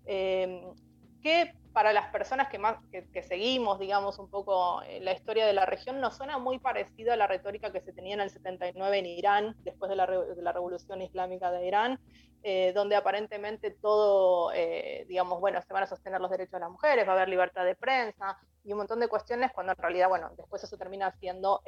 que 0.05 1.53
para 1.73 1.93
las 1.93 2.11
personas 2.11 2.49
que, 2.49 2.59
más, 2.59 2.77
que, 2.91 3.23
seguimos, 3.23 3.79
digamos, 3.79 4.19
un 4.19 4.29
poco 4.29 4.81
eh, 4.83 4.99
la 5.01 5.13
historia 5.13 5.45
de 5.45 5.53
la 5.53 5.65
región, 5.65 6.01
nos 6.01 6.17
suena 6.17 6.37
muy 6.37 6.59
parecido 6.59 7.13
a 7.13 7.15
la 7.15 7.27
retórica 7.27 7.71
que 7.71 7.81
se 7.81 7.93
tenía 7.93 8.15
en 8.15 8.21
el 8.21 8.29
79 8.29 8.99
en 8.99 9.05
Irán, 9.05 9.55
después 9.63 9.89
de 9.89 9.95
la 9.95 10.05
revolución 10.51 11.01
islámica 11.01 11.51
de 11.51 11.67
Irán, 11.67 11.99
eh, 12.43 12.71
donde 12.73 12.95
aparentemente 12.95 13.71
todo, 13.71 14.51
eh, 14.53 15.05
digamos, 15.07 15.39
bueno, 15.39 15.61
se 15.61 15.73
van 15.73 15.83
a 15.83 15.87
sostener 15.87 16.19
los 16.21 16.31
derechos 16.31 16.53
de 16.53 16.59
las 16.59 16.71
mujeres, 16.71 17.07
va 17.07 17.13
a 17.13 17.15
haber 17.15 17.29
libertad 17.29 17.65
de 17.65 17.75
prensa 17.75 18.37
y 18.63 18.71
un 18.71 18.79
montón 18.79 18.99
de 18.99 19.07
cuestiones, 19.07 19.51
cuando 19.53 19.73
en 19.73 19.77
realidad, 19.77 20.09
bueno, 20.09 20.31
después 20.37 20.63
eso 20.63 20.77
termina 20.77 21.11
siendo 21.19 21.61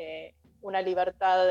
una 0.62 0.82
libertad 0.82 1.48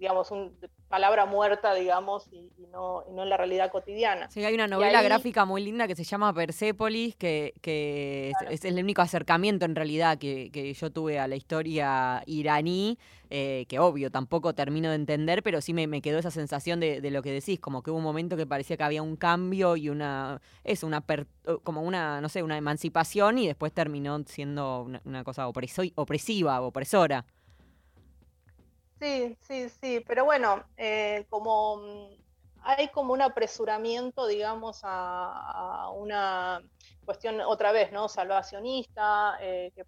digamos, 0.00 0.30
una 0.30 0.50
palabra 0.88 1.26
muerta, 1.26 1.74
digamos, 1.74 2.26
y, 2.32 2.50
no, 2.72 3.04
y, 3.06 3.12
no, 3.12 3.22
en 3.22 3.28
la 3.28 3.36
realidad 3.36 3.70
cotidiana. 3.70 4.30
Sí, 4.30 4.42
hay 4.42 4.54
una 4.54 4.66
novela 4.66 5.02
gráfica 5.02 5.44
muy 5.44 5.62
linda 5.62 5.86
que 5.86 5.94
se 5.94 6.04
llama 6.04 6.32
Persepolis, 6.32 7.14
que, 7.16 7.52
que 7.60 8.32
es, 8.48 8.64
el 8.64 8.82
único 8.82 9.02
acercamiento 9.02 9.66
en 9.66 9.76
realidad 9.76 10.16
que, 10.18 10.50
que 10.50 10.72
yo 10.72 10.90
tuve 10.90 11.18
a 11.18 11.28
la 11.28 11.36
historia 11.36 12.22
iraní, 12.24 12.98
eh, 13.32 13.66
que 13.68 13.78
obvio, 13.78 14.10
tampoco 14.10 14.56
termino 14.56 14.88
de 14.88 14.96
entender, 14.96 15.44
pero 15.44 15.60
sí 15.60 15.72
me, 15.72 16.02
quedó 16.02 16.18
esa 16.18 16.32
sensación 16.32 16.80
de, 16.80 17.00
lo 17.12 17.22
que 17.22 17.30
decís, 17.30 17.60
como 17.60 17.80
que 17.80 17.92
hubo 17.92 17.98
un 17.98 18.04
momento 18.04 18.36
que 18.36 18.44
parecía 18.44 18.76
que 18.76 18.82
había 18.82 19.02
un 19.02 19.14
cambio 19.14 19.76
y 19.76 19.88
una, 19.88 20.40
es 20.64 20.82
una, 20.82 21.04
como 21.62 21.82
una, 21.82 22.20
no 22.20 22.28
sé, 22.28 22.42
una 22.42 22.58
emancipación 22.58 23.38
y 23.38 23.46
después 23.46 23.72
terminó 23.72 24.18
siendo 24.26 24.88
una, 25.04 25.22
cosa 25.22 25.46
opresiva, 25.46 26.60
opresora. 26.60 27.24
Sí, 28.98 29.36
sí, 29.40 29.68
sí, 29.68 30.04
pero 30.04 30.24
bueno, 30.24 30.64
eh, 30.76 31.24
como 31.30 31.76
mm, 31.76 32.20
hay 32.62 32.88
como 32.88 33.12
un 33.12 33.22
apresuramiento, 33.22 34.26
digamos, 34.26 34.80
a, 34.82 35.88
una 35.94 36.62
cuestión 37.04 37.40
otra 37.42 37.70
vez, 37.70 37.92
¿no? 37.92 38.08
Salvacionista, 38.08 39.38
eh, 39.40 39.70
que, 39.74 39.84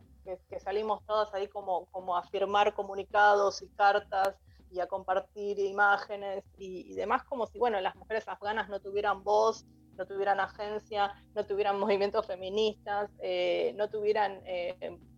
salimos 0.58 1.04
todas 1.06 1.32
ahí 1.34 1.48
como, 1.48 1.86
como 1.86 2.16
a 2.16 2.22
firmar 2.24 2.74
comunicados 2.74 3.62
y 3.62 3.68
cartas 3.68 4.36
y 4.70 4.80
a 4.80 4.86
compartir 4.86 5.58
imágenes 5.58 6.44
y, 6.56 6.94
demás, 6.94 7.24
como 7.24 7.46
si, 7.46 7.58
bueno, 7.58 7.80
las 7.80 7.94
mujeres 7.96 8.26
afganas 8.26 8.68
no 8.68 8.80
tuvieran 8.80 9.22
voz, 9.22 9.66
no 9.96 10.06
tuvieran 10.06 10.40
agencia, 10.40 11.12
no 11.34 11.44
tuvieran 11.44 11.78
movimientos 11.78 12.26
feministas, 12.26 13.10
eh, 13.20 13.74
no 13.76 13.90
tuvieran 13.90 14.40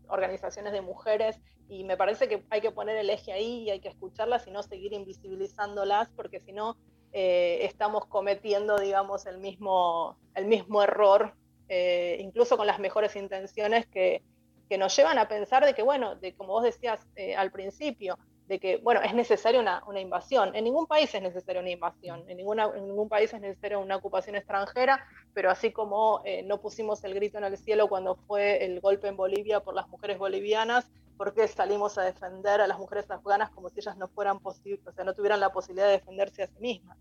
organizaciones 0.09 0.73
de 0.73 0.81
mujeres. 0.81 1.40
Y 1.69 1.85
me 1.85 1.97
parece 1.97 2.29
que 2.29 2.45
hay 2.51 2.61
que 2.61 2.71
poner 2.71 2.97
el 2.97 3.11
eje 3.11 3.33
ahí 3.33 3.62
y 3.62 3.71
hay 3.71 3.81
que 3.81 3.88
escucharlas 3.88 4.47
y 4.47 4.51
no 4.51 4.62
seguir 4.62 4.93
invisibilizándolas 4.93 6.11
porque 6.11 6.40
si 6.40 6.53
no 6.53 6.77
eh, 7.17 7.64
estamos 7.64 8.07
cometiendo, 8.07 8.79
digamos, 8.79 9.27
el 9.27 9.38
mismo, 9.38 10.19
el 10.35 10.47
mismo 10.47 10.83
error, 10.83 11.35
eh, 11.69 12.19
incluso 12.21 12.57
con 12.57 12.67
las 12.67 12.81
mejores 12.81 13.14
intenciones 13.14 13.87
que, 13.87 14.23
que, 14.68 14.79
nos 14.79 14.96
llevan 14.96 15.18
a 15.18 15.29
pensar 15.29 15.64
de 15.64 15.74
que, 15.74 15.83
bueno, 15.83 16.16
de 16.16 16.35
como 16.35 16.55
vos 16.55 16.64
decías 16.64 17.07
eh, 17.16 17.37
al 17.37 17.50
principio, 17.50 18.18
de 18.46 18.61
que, 18.61 18.77
bueno, 18.79 19.00
es 19.03 19.14
necesaria 19.14 19.61
una, 19.61 20.00
invasión. 20.00 20.55
En 20.55 20.64
ningún 20.64 20.87
país 20.87 21.14
es 21.14 21.22
necesaria 21.22 21.61
una 21.61 21.70
invasión, 21.70 22.24
en, 22.29 22.37
ninguna, 22.37 22.68
ningún 22.74 23.09
país 23.09 23.33
es 23.33 23.40
necesaria 23.40 23.79
una 23.79 23.96
ocupación 23.96 24.37
extranjera, 24.37 25.07
pero 25.33 25.50
así 25.50 25.72
como 25.72 26.20
eh, 26.24 26.42
no 26.42 26.61
pusimos 26.61 27.03
el 27.05 27.14
grito 27.14 27.38
en 27.38 27.44
el 27.44 27.57
cielo 27.57 27.88
cuando 27.88 28.16
fue 28.16 28.64
el 28.64 28.81
golpe 28.81 29.09
en 29.09 29.16
Bolivia 29.16 29.61
por 29.61 29.74
las 29.74 29.88
mujeres 29.88 30.18
bolivianas, 30.18 30.90
¿por 31.16 31.33
qué 31.33 31.48
salimos 31.48 31.96
a 31.96 32.03
defender 32.03 32.61
a 32.61 32.66
las 32.66 32.79
mujeres 32.79 33.11
afganas 33.11 33.50
como 33.50 33.70
si 33.70 33.81
ellas 33.81 33.96
no 33.96 34.09
fueran 34.09 34.40
posibles, 34.40 34.87
o 34.87 34.92
sea, 34.92 35.05
no 35.05 35.14
tuvieran 35.14 35.40
la 35.40 35.53
posibilidad 35.53 35.87
de 35.87 35.92
defenderse 35.92 36.42
a 36.42 36.46
sí 36.46 36.61
mismas? 36.61 36.98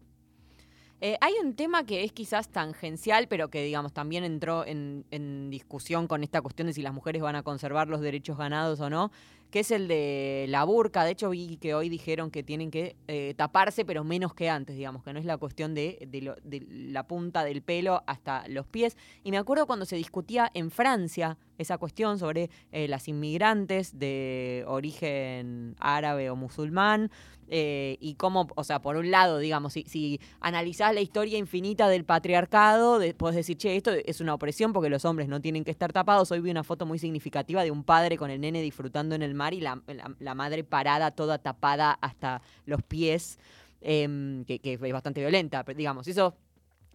Eh, 1.05 1.17
hay 1.19 1.33
un 1.43 1.53
tema 1.53 1.85
que 1.85 2.05
es 2.05 2.13
quizás 2.13 2.47
tangencial, 2.47 3.27
pero 3.27 3.49
que 3.49 3.61
digamos 3.61 3.91
también 3.91 4.23
entró 4.23 4.65
en, 4.65 5.03
en 5.11 5.49
discusión 5.49 6.07
con 6.07 6.23
esta 6.23 6.41
cuestión 6.41 6.67
de 6.67 6.73
si 6.73 6.81
las 6.81 6.93
mujeres 6.93 7.21
van 7.21 7.35
a 7.35 7.43
conservar 7.43 7.89
los 7.89 7.99
derechos 7.99 8.37
ganados 8.37 8.79
o 8.79 8.89
no, 8.89 9.11
que 9.53 9.59
es 9.59 9.69
el 9.69 9.87
de 9.87 10.47
la 10.49 10.63
burca. 10.63 11.05
De 11.05 11.11
hecho, 11.11 11.29
vi 11.29 11.57
que 11.57 11.75
hoy 11.75 11.87
dijeron 11.87 12.31
que 12.31 12.41
tienen 12.41 12.71
que 12.71 12.95
eh, 13.07 13.35
taparse, 13.37 13.85
pero 13.85 14.03
menos 14.03 14.33
que 14.33 14.49
antes, 14.49 14.75
digamos, 14.75 15.03
que 15.03 15.13
no 15.13 15.19
es 15.19 15.25
la 15.25 15.37
cuestión 15.37 15.75
de, 15.75 16.07
de, 16.09 16.65
la 16.67 17.05
punta 17.05 17.43
del 17.43 17.61
pelo 17.61 18.01
hasta 18.07 18.47
los 18.47 18.65
pies. 18.65 18.97
Y 19.23 19.29
me 19.29 19.37
acuerdo 19.37 19.67
cuando 19.67 19.85
se 19.85 19.95
discutía 19.95 20.49
en 20.55 20.71
Francia 20.71 21.37
esa 21.59 21.77
cuestión 21.77 22.17
sobre 22.17 22.49
eh, 22.71 22.87
las 22.87 23.07
inmigrantes 23.07 23.99
de 23.99 24.63
origen 24.65 25.75
árabe 25.79 26.31
o 26.31 26.35
musulmán. 26.35 27.11
Eh, 27.49 27.97
y 27.99 28.15
cómo, 28.15 28.47
o 28.55 28.63
sea, 28.63 28.81
por 28.81 28.95
un 28.95 29.11
lado, 29.11 29.37
digamos, 29.37 29.73
si, 29.73 29.83
si 29.83 30.19
analizás 30.39 30.95
la 30.95 31.01
historia 31.01 31.37
infinita 31.37 31.87
del 31.89 32.05
patriarcado, 32.05 32.99
puedes 33.17 33.35
decir, 33.35 33.57
che, 33.57 33.75
esto 33.75 33.91
es 33.91 34.21
una 34.21 34.33
opresión 34.33 34.73
porque 34.73 34.89
los 34.89 35.05
hombres 35.05 35.27
no 35.27 35.41
tienen 35.41 35.63
que 35.63 35.69
estar 35.69 35.91
tapados. 35.91 36.31
Hoy 36.31 36.39
vi 36.39 36.49
una 36.49 36.63
foto 36.63 36.87
muy 36.87 36.97
significativa 36.97 37.63
de 37.63 37.69
un 37.69 37.83
padre 37.83 38.17
con 38.17 38.31
el 38.31 38.41
nene 38.41 38.61
disfrutando 38.61 39.13
en 39.13 39.21
el 39.21 39.35
mar 39.35 39.42
y 39.51 39.59
la, 39.59 40.35
madre 40.35 40.63
parada, 40.63 41.11
toda 41.11 41.39
tapada 41.39 41.97
hasta 41.99 42.41
los 42.65 42.83
pies, 42.83 43.39
em, 43.81 44.45
que, 44.45 44.59
que, 44.59 44.73
es 44.73 44.93
bastante 44.93 45.19
violenta, 45.19 45.63
digamos. 45.75 46.07
Eso 46.07 46.35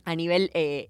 a 0.04 0.14
nivel 0.14 0.50
eh, 0.54 0.88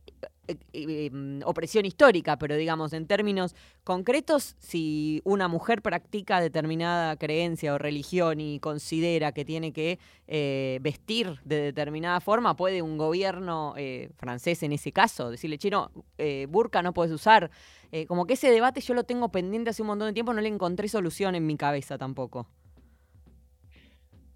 eh, 0.48 0.56
em, 0.72 1.40
opresión 1.44 1.84
histórica, 1.84 2.38
pero 2.38 2.56
digamos, 2.56 2.94
en 2.94 3.06
términos 3.06 3.54
concretos, 3.84 4.56
si 4.58 5.20
una 5.24 5.46
mujer 5.46 5.82
practica 5.82 6.40
determinada 6.40 7.16
creencia 7.16 7.74
o 7.74 7.78
religión 7.78 8.40
y 8.40 8.58
considera 8.58 9.32
que 9.32 9.44
tiene 9.44 9.74
que 9.74 9.98
eh, 10.26 10.78
vestir 10.80 11.38
de 11.44 11.60
determinada 11.60 12.20
forma, 12.20 12.56
puede 12.56 12.80
un 12.80 12.96
gobierno 12.96 13.74
eh, 13.76 14.08
francés 14.16 14.62
en 14.62 14.72
ese 14.72 14.90
caso 14.90 15.30
decirle, 15.30 15.58
chino, 15.58 15.90
burka 16.48 16.80
no 16.80 16.94
puedes 16.94 17.12
usar. 17.12 17.50
como 18.06 18.26
que 18.26 18.34
ese 18.34 18.50
debate 18.50 18.80
yo 18.80 18.94
lo 18.94 19.04
tengo 19.04 19.30
pendiente 19.30 19.70
hace 19.70 19.82
un 19.82 19.88
montón 19.88 20.08
de 20.08 20.14
tiempo, 20.14 20.32
no 20.32 20.40
le 20.40 20.48
encontré 20.48 20.88
solución 20.88 21.34
en 21.34 21.46
mi 21.46 21.56
cabeza 21.58 21.98
tampoco. 21.98 22.46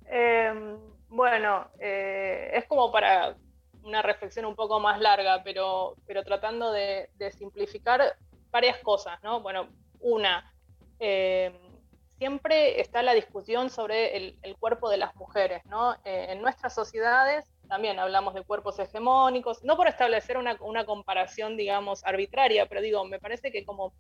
Em, 0.04 0.76
bueno, 1.08 1.70
es 1.80 2.66
como 2.66 2.92
para 2.92 3.36
una 3.82 4.02
reflexión 4.02 4.44
un 4.44 4.54
poco 4.54 4.80
más 4.80 5.00
larga, 5.00 5.42
pero, 5.42 5.96
pero 6.06 6.22
tratando 6.24 6.72
de, 6.72 7.08
simplificar 7.36 8.16
varias 8.50 8.78
cosas, 8.78 9.22
¿no? 9.22 9.40
Bueno, 9.40 9.68
una, 10.00 10.52
eh, 10.98 11.52
siempre 12.18 12.80
está 12.80 13.02
la 13.02 13.14
discusión 13.14 13.70
sobre 13.70 14.16
el, 14.16 14.56
cuerpo 14.58 14.88
de 14.90 14.98
las 14.98 15.14
mujeres, 15.16 15.64
¿no? 15.66 15.94
Eh, 16.04 16.26
en 16.30 16.42
nuestras 16.42 16.74
sociedades 16.74 17.44
también 17.68 17.98
hablamos 17.98 18.34
de 18.34 18.42
cuerpos 18.42 18.78
hegemónicos, 18.78 19.64
no 19.64 19.76
por 19.76 19.88
establecer 19.88 20.36
una, 20.36 20.56
una 20.60 20.84
comparación, 20.84 21.56
digamos, 21.56 22.04
arbitraria, 22.04 22.66
pero 22.66 22.82
digo, 22.82 23.04
me 23.04 23.18
parece 23.18 23.50
que 23.50 23.64
como 23.64 23.94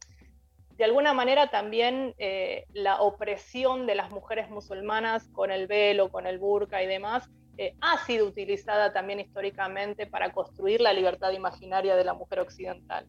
de 0.76 0.84
alguna 0.84 1.12
manera 1.14 1.48
también 1.48 2.14
eh, 2.18 2.64
la 2.72 3.00
opresión 3.00 3.86
de 3.86 3.94
las 3.94 4.10
mujeres 4.10 4.50
musulmanas 4.50 5.28
con 5.28 5.50
el 5.50 5.66
velo, 5.66 6.10
con 6.10 6.26
el 6.26 6.38
burka 6.38 6.82
y 6.82 6.86
demás, 6.86 7.28
eh, 7.58 7.74
ha 7.80 8.04
sido 8.06 8.26
utilizada 8.26 8.92
también 8.92 9.20
históricamente 9.20 10.06
para 10.06 10.32
construir 10.32 10.80
la 10.80 10.92
libertad 10.92 11.32
imaginaria 11.32 11.94
de 11.96 12.04
la 12.04 12.14
mujer 12.14 12.40
occidental. 12.40 13.06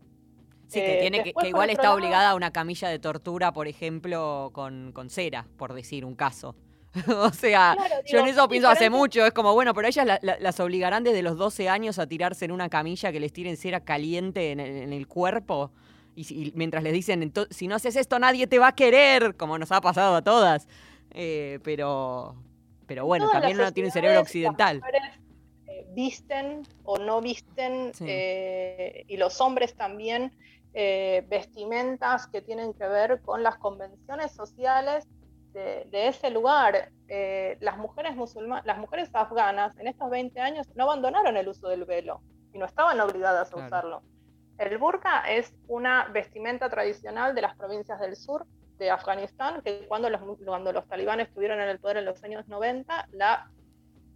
Sí, 0.67 0.79
que, 0.79 0.97
Eh, 0.97 1.01
tiene 1.01 1.23
que, 1.23 1.33
igual 1.47 1.69
está 1.69 1.83
lado- 1.83 1.95
obligada 1.95 2.31
a 2.31 2.35
una 2.35 2.51
camilla 2.51 2.89
de 2.89 2.99
tortura, 2.99 3.53
por 3.53 3.67
ejemplo, 3.67 4.49
con, 4.53 4.91
con 4.91 5.09
cera, 5.09 5.45
por 5.57 5.73
decir 5.73 6.03
un 6.05 6.15
caso. 6.15 6.55
o 7.07 7.29
sea, 7.31 7.73
Claro, 7.75 7.95
yo 8.05 8.19
en 8.19 8.27
eso 8.27 8.47
pienso 8.47 8.69
hace 8.69 8.89
mucho. 8.89 9.25
Es 9.25 9.33
como, 9.33 9.53
bueno, 9.53 9.73
pero 9.73 9.87
ellas 9.87 10.05
la- 10.05 10.19
la- 10.21 10.37
las 10.39 10.59
obligarán 10.59 11.03
desde 11.03 11.21
los 11.23 11.37
12 11.37 11.67
años 11.69 11.97
a 11.99 12.07
tirarse 12.07 12.45
en 12.45 12.51
una 12.51 12.69
camilla 12.69 13.11
que 13.11 13.19
les 13.19 13.33
tiren 13.33 13.57
cera 13.57 13.79
caliente 13.81 14.51
en 14.51 14.59
el, 14.59 14.77
en 14.83 14.93
el 14.93 15.07
cuerpo. 15.07 15.71
Y, 16.15 16.51
mientras 16.55 16.83
les 16.83 16.93
dicen, 16.93 17.23
"Ento- 17.23 17.47
si 17.49 17.67
no 17.67 17.73
haces 17.75 17.95
esto, 17.95 18.19
nadie 18.19 18.45
te 18.45 18.59
va 18.59 18.67
a 18.69 18.75
querer, 18.75 19.35
como 19.35 19.57
nos 19.57 19.71
ha 19.71 19.81
pasado 19.81 20.15
a 20.15 20.21
todas. 20.21 20.67
Eh, 21.11 21.59
pero, 21.63 22.35
pero 22.93 23.07
bueno, 23.07 23.25
todas 23.25 23.41
también 23.41 23.59
uno 23.59 23.71
tiene 23.71 23.87
un 23.87 23.93
cerebro 23.93 24.19
occidental. 24.21 24.77
Mujeres 24.77 25.01
eh, 25.67 25.85
visten 25.93 26.61
o 26.83 26.97
no 26.99 27.21
visten, 27.21 27.91
Sí. 27.95 28.05
eh, 28.07 29.03
y 29.07 29.17
los 29.17 29.41
hombres 29.41 29.73
también, 29.75 30.31
eh, 30.75 31.25
vestimentas 31.27 32.27
que 32.27 32.41
tienen 32.43 32.73
que 32.75 32.87
ver 32.87 33.21
con 33.23 33.41
las 33.41 33.57
convenciones 33.57 34.31
sociales 34.31 35.07
de, 35.53 35.85
de 35.89 36.07
ese 36.07 36.29
lugar. 36.29 36.89
Las 37.59 37.77
mujeres 37.77 38.15
musulmanas, 38.15 38.65
las 38.65 38.77
mujeres 38.79 39.09
afganas 39.13 39.77
en 39.77 39.87
estos 39.87 40.09
20 40.09 40.39
años 40.39 40.67
no 40.75 40.83
abandonaron 40.85 41.35
el 41.37 41.47
uso 41.47 41.67
del 41.69 41.85
velo 41.85 42.21
y 42.53 42.57
no 42.59 42.65
estaban 42.65 42.99
obligadas 42.99 43.49
a 43.49 43.53
Claro. 43.53 43.67
usarlo. 43.67 44.01
El 44.59 44.77
burka 44.77 45.21
es 45.31 45.53
una 45.67 46.05
vestimenta 46.05 46.69
tradicional 46.69 47.33
de 47.35 47.41
las 47.41 47.55
provincias 47.55 47.99
del 47.99 48.15
sur 48.15 48.45
de 48.77 48.91
Afganistán, 48.91 49.61
que 49.61 49.85
cuando 49.87 50.09
los, 50.09 50.21
cuando 50.45 50.71
los 50.71 50.87
talibanes 50.87 51.27
estuvieron 51.27 51.59
en 51.61 51.69
el 51.69 51.79
poder 51.79 51.97
en 51.97 52.05
los 52.05 52.23
años 52.23 52.47
90, 52.47 53.09
la 53.11 53.51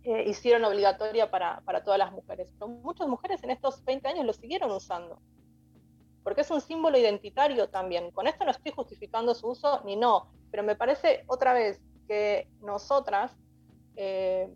eh, 0.03 0.23
hicieron 0.27 0.63
obligatoria 0.65 1.29
para, 1.29 1.61
para 1.61 1.83
todas 1.83 1.99
las 1.99 2.11
mujeres. 2.11 2.49
Pero 2.53 2.69
muchas 2.69 3.07
mujeres 3.07 3.43
en 3.43 3.51
estos 3.51 3.83
20 3.83 4.07
años 4.07 4.25
lo 4.25 4.33
siguieron 4.33 4.71
usando, 4.71 5.19
porque 6.23 6.41
es 6.41 6.51
un 6.51 6.61
símbolo 6.61 6.97
identitario 6.97 7.69
también. 7.69 8.11
Con 8.11 8.27
esto 8.27 8.45
no 8.45 8.51
estoy 8.51 8.71
justificando 8.71 9.35
su 9.35 9.49
uso 9.49 9.81
ni 9.85 9.95
no, 9.95 10.31
pero 10.49 10.63
me 10.63 10.75
parece 10.75 11.23
otra 11.27 11.53
vez 11.53 11.81
que 12.07 12.47
nosotras 12.61 13.35
eh, 13.95 14.49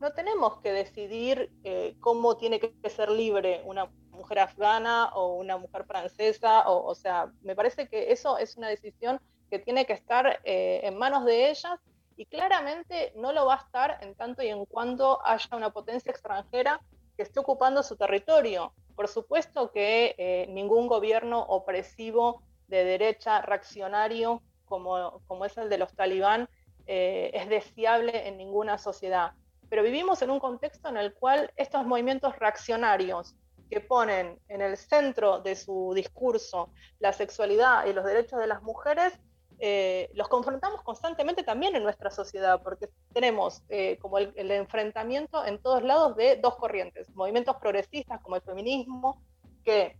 no 0.00 0.12
tenemos 0.12 0.60
que 0.60 0.72
decidir 0.72 1.50
eh, 1.64 1.96
cómo 2.00 2.36
tiene 2.36 2.58
que 2.60 2.90
ser 2.90 3.10
libre 3.10 3.62
una 3.64 3.90
mujer 4.10 4.38
afgana 4.38 5.10
o 5.14 5.34
una 5.34 5.58
mujer 5.58 5.84
francesa, 5.84 6.68
o, 6.68 6.86
o 6.86 6.94
sea, 6.94 7.32
me 7.42 7.54
parece 7.54 7.88
que 7.88 8.12
eso 8.12 8.38
es 8.38 8.56
una 8.56 8.68
decisión 8.68 9.20
que 9.54 9.60
tiene 9.60 9.86
que 9.86 9.92
estar 9.92 10.40
eh, 10.42 10.80
en 10.82 10.98
manos 10.98 11.24
de 11.24 11.48
ellas 11.48 11.78
y 12.16 12.26
claramente 12.26 13.12
no 13.14 13.32
lo 13.32 13.46
va 13.46 13.54
a 13.54 13.58
estar 13.58 13.98
en 14.00 14.16
tanto 14.16 14.42
y 14.42 14.48
en 14.48 14.64
cuanto 14.64 15.24
haya 15.24 15.56
una 15.56 15.70
potencia 15.70 16.10
extranjera 16.10 16.80
que 17.16 17.22
esté 17.22 17.38
ocupando 17.38 17.84
su 17.84 17.94
territorio. 17.94 18.72
Por 18.96 19.06
supuesto 19.06 19.70
que 19.70 20.16
eh, 20.18 20.48
ningún 20.48 20.88
gobierno 20.88 21.40
opresivo 21.40 22.42
de 22.66 22.82
derecha 22.84 23.42
reaccionario 23.42 24.42
como, 24.64 25.20
como 25.28 25.44
es 25.44 25.56
el 25.56 25.68
de 25.68 25.78
los 25.78 25.94
talibán 25.94 26.48
eh, 26.88 27.30
es 27.32 27.48
deseable 27.48 28.26
en 28.26 28.36
ninguna 28.36 28.76
sociedad. 28.76 29.34
Pero 29.70 29.84
vivimos 29.84 30.20
en 30.22 30.30
un 30.30 30.40
contexto 30.40 30.88
en 30.88 30.96
el 30.96 31.14
cual 31.14 31.52
estos 31.54 31.86
movimientos 31.86 32.36
reaccionarios 32.40 33.36
que 33.70 33.80
ponen 33.80 34.40
en 34.48 34.62
el 34.62 34.76
centro 34.76 35.40
de 35.40 35.54
su 35.54 35.92
discurso 35.94 36.72
la 36.98 37.12
sexualidad 37.12 37.86
y 37.86 37.92
los 37.92 38.04
derechos 38.04 38.40
de 38.40 38.46
las 38.46 38.62
mujeres, 38.62 39.12
eh, 39.58 40.10
los 40.14 40.28
confrontamos 40.28 40.82
constantemente 40.82 41.42
también 41.42 41.76
en 41.76 41.82
nuestra 41.82 42.10
sociedad, 42.10 42.60
porque 42.62 42.88
tenemos 43.12 43.62
eh, 43.68 43.98
como 44.00 44.18
el, 44.18 44.50
enfrentamiento 44.50 45.44
en 45.44 45.58
todos 45.58 45.82
lados 45.82 46.16
de 46.16 46.36
dos 46.36 46.56
corrientes, 46.56 47.08
movimientos 47.14 47.56
progresistas 47.56 48.20
como 48.20 48.36
el 48.36 48.42
feminismo, 48.42 49.22
que 49.64 49.98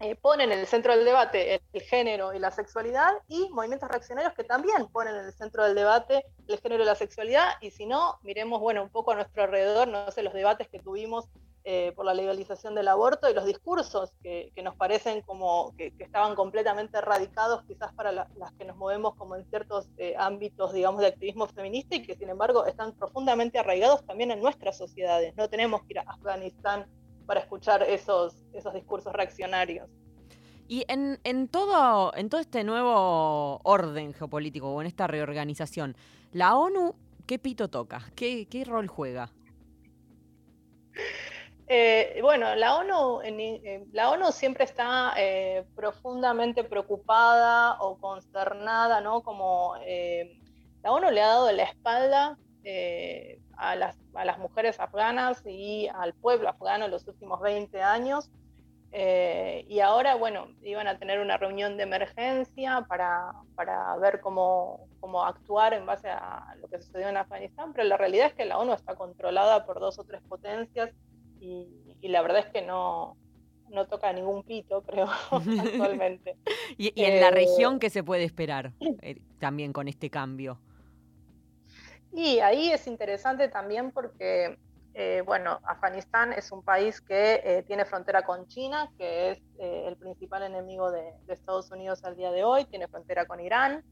eh, 0.00 0.16
ponen 0.16 0.52
en 0.52 0.58
el 0.58 0.66
centro 0.66 0.94
del 0.94 1.04
debate 1.04 1.54
el, 1.54 1.60
el, 1.72 1.82
género 1.82 2.34
y 2.34 2.38
la 2.38 2.50
sexualidad, 2.50 3.12
y 3.28 3.48
movimientos 3.50 3.88
reaccionarios 3.88 4.34
que 4.34 4.44
también 4.44 4.86
ponen 4.88 5.14
en 5.16 5.26
el 5.26 5.32
centro 5.32 5.64
del 5.64 5.74
debate 5.74 6.24
el 6.48 6.58
género 6.58 6.82
y 6.82 6.86
la 6.86 6.94
sexualidad, 6.94 7.52
y 7.60 7.70
si 7.70 7.86
no, 7.86 8.18
miremos 8.22 8.60
bueno, 8.60 8.82
un 8.82 8.90
poco 8.90 9.12
a 9.12 9.14
nuestro 9.14 9.44
alrededor, 9.44 9.88
no 9.88 10.10
sé, 10.10 10.22
los 10.22 10.34
debates 10.34 10.68
que 10.68 10.78
tuvimos 10.78 11.28
eh, 11.64 11.92
por 11.94 12.04
la 12.04 12.12
legalización 12.12 12.74
del 12.74 12.88
aborto 12.88 13.30
y 13.30 13.34
los 13.34 13.44
discursos 13.44 14.12
que, 14.20 14.52
nos 14.64 14.74
parecen 14.74 15.22
como 15.22 15.72
que, 15.76 15.94
estaban 15.98 16.34
completamente 16.34 16.98
erradicados 16.98 17.62
quizás 17.64 17.92
para 17.92 18.10
la, 18.10 18.28
las 18.36 18.52
que 18.54 18.64
nos 18.64 18.76
movemos 18.76 19.14
como 19.14 19.36
en 19.36 19.44
ciertos 19.48 19.88
eh, 19.96 20.14
ámbitos, 20.18 20.72
digamos, 20.72 21.00
de 21.00 21.06
activismo 21.06 21.46
feminista 21.46 21.94
y 21.94 22.02
que 22.02 22.16
sin 22.16 22.28
embargo 22.28 22.66
están 22.66 22.92
profundamente 22.92 23.60
arraigados 23.60 24.04
también 24.04 24.32
en 24.32 24.40
nuestras 24.40 24.76
sociedades. 24.76 25.36
No 25.36 25.48
tenemos 25.48 25.82
que 25.82 25.92
ir 25.92 25.98
a 26.00 26.02
Afganistán 26.02 26.86
para 27.26 27.38
escuchar 27.38 27.84
esos, 27.84 28.34
esos 28.52 28.74
discursos 28.74 29.12
reaccionarios. 29.12 29.88
Y 30.66 30.84
en, 30.88 31.20
en, 31.22 31.46
todo, 31.46 32.12
en 32.16 32.28
todo 32.28 32.40
este 32.40 32.64
nuevo 32.64 33.60
orden 33.62 34.14
geopolítico 34.14 34.68
o 34.68 34.80
en 34.80 34.88
esta 34.88 35.06
reorganización, 35.06 35.96
¿la 36.32 36.56
ONU 36.56 36.94
qué 37.26 37.38
pito 37.38 37.68
toca? 37.68 38.10
¿Qué, 38.16 38.46
qué 38.48 38.64
rol 38.64 38.88
juega? 38.88 39.30
Eh, 41.74 42.18
bueno, 42.20 42.54
la 42.54 42.76
ONU, 42.76 43.22
eh, 43.22 43.86
la 43.92 44.10
ONU 44.10 44.30
siempre 44.30 44.64
está 44.64 45.14
eh, 45.16 45.64
profundamente 45.74 46.64
preocupada 46.64 47.80
o 47.80 47.96
consternada, 47.98 49.00
¿no? 49.00 49.22
Como 49.22 49.76
eh, 49.80 50.38
la 50.82 50.92
ONU 50.92 51.10
le 51.10 51.22
ha 51.22 51.28
dado 51.28 51.50
la 51.50 51.62
espalda 51.62 52.36
eh, 52.62 53.40
a 53.56 53.74
las, 53.74 53.96
a, 54.12 54.26
las, 54.26 54.36
mujeres 54.38 54.80
afganas 54.80 55.42
y 55.46 55.88
al 55.88 56.12
pueblo 56.12 56.50
afgano 56.50 56.84
en 56.84 56.90
los 56.90 57.08
últimos 57.08 57.40
20 57.40 57.80
años. 57.80 58.30
Y 58.92 59.80
ahora, 59.80 60.16
bueno, 60.16 60.48
iban 60.60 60.86
a 60.88 60.98
tener 60.98 61.20
una 61.20 61.38
reunión 61.38 61.78
de 61.78 61.84
emergencia 61.84 62.84
para, 62.86 63.32
para 63.54 63.96
ver 63.96 64.20
cómo, 64.20 64.88
cómo 65.00 65.24
actuar 65.24 65.72
en 65.72 65.86
base 65.86 66.10
a 66.10 66.54
lo 66.60 66.68
que 66.68 66.82
sucedió 66.82 67.08
en 67.08 67.16
Afganistán, 67.16 67.72
pero 67.72 67.88
la 67.88 67.96
realidad 67.96 68.26
es 68.26 68.34
que 68.34 68.44
la 68.44 68.58
ONU 68.58 68.74
está 68.74 68.94
controlada 68.94 69.64
por 69.64 69.80
dos 69.80 69.98
o 69.98 70.04
tres 70.04 70.20
potencias 70.28 70.90
y, 71.42 71.96
y, 72.00 72.08
la 72.08 72.22
verdad 72.22 72.40
es 72.40 72.52
que 72.52 72.62
no, 72.62 73.16
no 73.68 73.86
toca 73.86 74.12
ningún 74.12 74.42
pito, 74.44 74.82
creo, 74.86 75.08
actualmente. 75.30 76.36
¿Y, 76.78 76.92
y 77.00 77.04
en 77.04 77.14
eh, 77.14 77.20
la 77.20 77.30
región 77.30 77.78
qué 77.78 77.90
se 77.90 78.04
puede 78.04 78.24
esperar 78.24 78.72
eh, 79.02 79.20
también 79.38 79.72
con 79.72 79.88
este 79.88 80.10
cambio? 80.10 80.58
Y 82.12 82.40
ahí 82.40 82.70
es 82.70 82.86
interesante 82.86 83.48
también 83.48 83.90
porque, 83.90 84.58
eh, 84.94 85.22
bueno, 85.24 85.60
Afganistán 85.64 86.32
es 86.34 86.52
un 86.52 86.62
país 86.62 87.00
que 87.00 87.40
eh, 87.42 87.64
tiene 87.66 87.86
frontera 87.86 88.22
con 88.22 88.46
China, 88.48 88.90
que 88.98 89.30
es 89.30 89.38
eh, 89.58 89.84
el 89.88 89.96
principal 89.96 90.42
enemigo 90.42 90.90
de, 90.90 91.14
de, 91.26 91.32
Estados 91.32 91.70
Unidos 91.70 92.04
al 92.04 92.16
día 92.16 92.30
de 92.30 92.44
hoy, 92.44 92.66
tiene 92.66 92.86
frontera 92.86 93.24
con 93.24 93.40
Irán, 93.40 93.82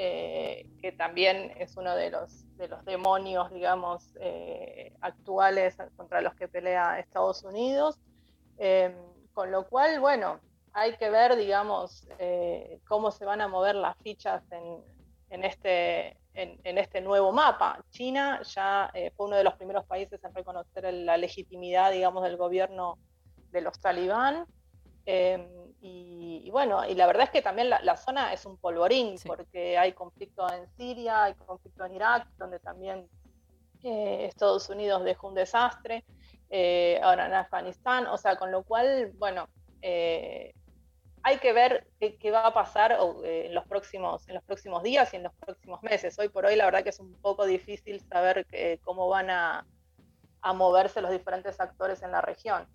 eh, 0.00 0.70
que 0.80 0.92
también 0.92 1.52
es 1.58 1.76
uno 1.76 1.96
de 1.96 2.10
los, 2.10 2.56
de 2.56 2.68
los 2.68 2.84
demonios, 2.84 3.52
digamos, 3.52 4.14
eh, 4.20 4.94
actuales 5.00 5.76
contra 5.96 6.20
los 6.20 6.36
que 6.36 6.46
pelea 6.46 7.00
Estados 7.00 7.42
Unidos. 7.42 7.98
Eh, 8.58 8.94
con 9.34 9.50
lo 9.50 9.66
cual, 9.66 9.98
bueno, 9.98 10.38
hay 10.72 10.96
que 10.98 11.10
ver, 11.10 11.34
digamos, 11.34 12.06
eh, 12.20 12.80
cómo 12.86 13.10
se 13.10 13.24
van 13.24 13.40
a 13.40 13.48
mover 13.48 13.74
las 13.74 13.96
fichas 13.98 14.44
en, 14.52 14.84
en, 15.30 15.44
este, 15.44 16.16
en, 16.34 16.78
este, 16.78 17.00
nuevo 17.00 17.32
mapa. 17.32 17.84
China 17.90 18.40
ya 18.42 18.92
fue 19.16 19.26
uno 19.26 19.34
de 19.34 19.42
los 19.42 19.54
primeros 19.54 19.84
países 19.84 20.22
en 20.22 20.32
reconocer 20.32 20.94
la 20.94 21.16
legitimidad, 21.16 21.90
digamos, 21.90 22.22
del 22.22 22.36
gobierno 22.36 22.98
de 23.50 23.62
los 23.62 23.80
talibán. 23.80 24.46
Eh, 25.10 25.74
y, 25.80 26.42
y, 26.44 26.50
bueno, 26.50 26.86
y 26.86 26.94
la 26.94 27.06
verdad 27.06 27.24
es 27.24 27.30
que 27.30 27.40
también 27.40 27.70
la, 27.70 27.80
la 27.82 27.96
zona 27.96 28.34
es 28.34 28.44
un 28.44 28.58
polvorín, 28.58 29.16
sí. 29.16 29.26
porque 29.26 29.78
hay 29.78 29.94
conflicto 29.94 30.46
en 30.52 30.68
Siria, 30.76 31.24
hay 31.24 31.34
conflicto 31.34 31.86
en 31.86 31.94
Irak, 31.94 32.28
donde 32.36 32.58
también 32.58 33.08
eh, 33.84 34.26
Estados 34.26 34.68
Unidos 34.68 35.04
dejó 35.04 35.28
un 35.28 35.34
desastre, 35.34 36.04
eh, 36.50 37.00
ahora 37.02 37.24
en 37.24 37.32
Afganistán, 37.32 38.06
o 38.06 38.18
sea, 38.18 38.36
con 38.36 38.50
lo 38.50 38.64
cual, 38.64 39.12
bueno, 39.14 39.48
eh, 39.80 40.52
hay 41.22 41.38
que 41.38 41.54
ver 41.54 41.86
qué, 41.98 42.18
qué, 42.18 42.30
va 42.30 42.46
a 42.46 42.52
pasar 42.52 42.98
en, 43.24 43.54
los 43.54 43.66
próximos, 43.66 44.28
en 44.28 44.34
los 44.34 44.44
próximos 44.44 44.82
días 44.82 45.14
y 45.14 45.16
en 45.16 45.22
los 45.22 45.32
próximos 45.34 45.82
meses. 45.82 46.18
Hoy 46.18 46.28
por 46.28 46.44
hoy 46.44 46.56
la 46.56 46.66
verdad 46.66 46.82
que 46.82 46.90
es 46.90 47.00
un 47.00 47.14
poco 47.22 47.46
difícil 47.46 48.00
saber 48.00 48.44
que, 48.44 48.78
cómo 48.84 49.08
van 49.08 49.30
a, 49.30 49.66
a 50.42 50.52
moverse 50.52 51.00
los 51.00 51.10
diferentes 51.10 51.58
actores 51.60 52.02
en 52.02 52.12
la 52.12 52.20
región. 52.20 52.66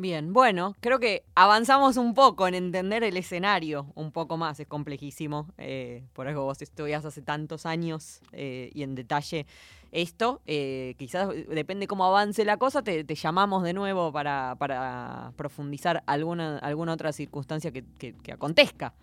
Bien, 0.00 0.32
bueno, 0.32 0.76
creo 0.80 0.98
que 0.98 1.26
avanzamos 1.34 1.98
un 1.98 2.14
poco 2.14 2.48
en 2.48 2.54
entender 2.54 3.04
el 3.04 3.18
escenario, 3.18 3.92
un 3.94 4.12
poco 4.12 4.38
más, 4.38 4.58
es 4.58 4.66
complejísimo, 4.66 5.48
eh, 5.58 6.06
por 6.14 6.26
eso 6.26 6.42
vos 6.42 6.62
estudias 6.62 7.04
hace 7.04 7.20
tantos 7.20 7.66
años 7.66 8.22
eh, 8.32 8.70
y 8.72 8.82
en 8.82 8.94
detalle 8.94 9.44
esto, 9.92 10.40
eh, 10.46 10.94
quizás 10.96 11.28
depende 11.50 11.86
cómo 11.86 12.06
avance 12.06 12.46
la 12.46 12.56
cosa, 12.56 12.80
te, 12.80 13.04
te 13.04 13.14
llamamos 13.14 13.62
de 13.62 13.74
nuevo 13.74 14.10
para, 14.10 14.56
para, 14.58 15.34
profundizar 15.36 16.02
alguna, 16.06 16.56
alguna 16.60 16.94
otra 16.94 17.12
circunstancia 17.12 17.70
que, 17.70 17.84
que, 17.98 18.14
que 18.14 18.32
acontezca. 18.32 18.94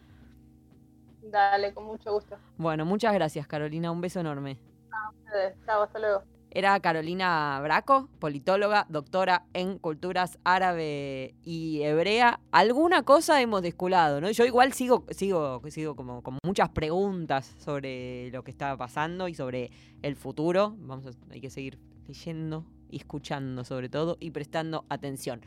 Dale, 1.21 1.75
con 1.75 1.85
mucho 1.85 2.11
gusto. 2.11 2.37
Bueno, 2.57 2.85
muchas 2.85 3.13
gracias 3.13 3.45
Carolina, 3.45 3.91
un 3.91 4.01
beso 4.01 4.19
enorme. 4.19 4.57
A 4.89 5.11
ustedes, 5.11 5.55
chao, 5.63 5.83
hasta 5.83 5.99
luego. 5.99 6.23
Era 6.51 6.79
Carolina 6.79 7.59
Braco, 7.61 8.09
politóloga, 8.19 8.85
doctora 8.89 9.45
en 9.53 9.77
culturas 9.77 10.39
árabe 10.43 11.35
y 11.43 11.81
hebrea. 11.83 12.39
Alguna 12.51 13.03
cosa 13.03 13.41
hemos 13.41 13.61
desculado, 13.61 14.21
¿no? 14.21 14.31
Yo 14.31 14.45
igual 14.45 14.73
sigo, 14.73 15.05
sigo, 15.11 15.61
sigo 15.69 15.95
como 15.95 16.23
con 16.23 16.37
muchas 16.43 16.69
preguntas 16.69 17.55
sobre 17.59 18.31
lo 18.31 18.43
que 18.43 18.51
estaba 18.51 18.77
pasando 18.77 19.27
y 19.27 19.35
sobre 19.35 19.71
el 20.01 20.15
futuro. 20.15 20.75
Vamos 20.79 21.05
a, 21.05 21.33
hay 21.33 21.41
que 21.41 21.49
seguir 21.49 21.79
leyendo 22.07 22.65
escuchando 22.91 23.63
sobre 23.63 23.89
todo 23.89 24.17
y 24.19 24.31
prestando 24.31 24.85
atención. 24.89 25.41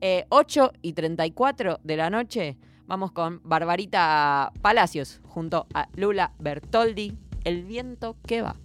Eh, 0.00 0.26
8 0.28 0.72
y 0.82 0.92
34 0.92 1.80
de 1.82 1.96
la 1.96 2.10
noche 2.10 2.56
vamos 2.86 3.12
con 3.12 3.40
Barbarita 3.44 4.52
Palacios 4.60 5.20
junto 5.24 5.66
a 5.74 5.88
Lula 5.96 6.32
Bertoldi, 6.38 7.16
El 7.44 7.64
viento 7.64 8.16
que 8.26 8.42
va. 8.42 8.56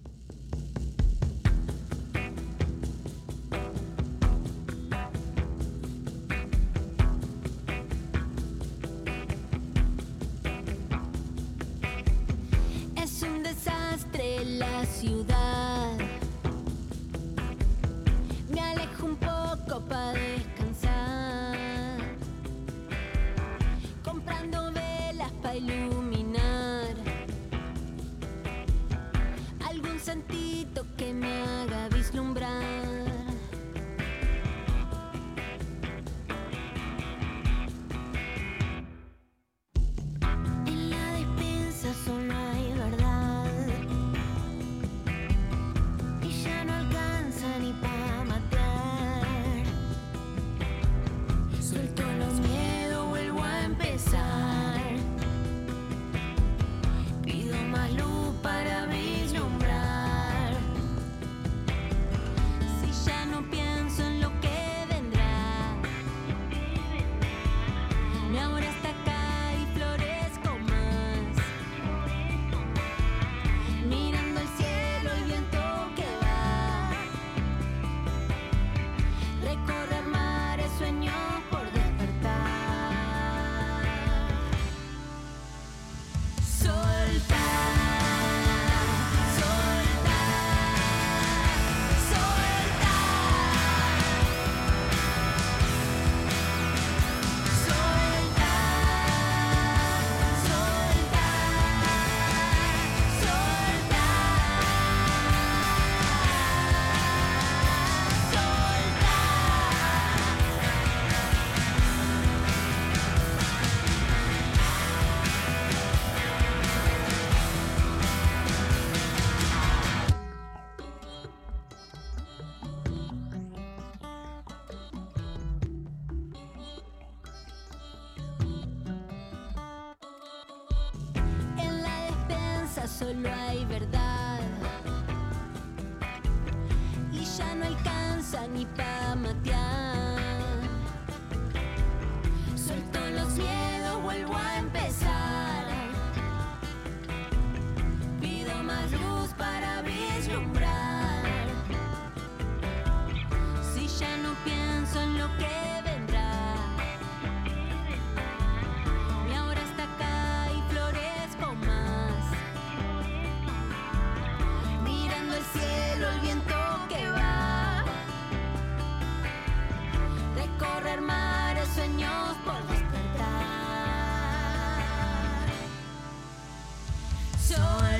Oh. 177.64 177.91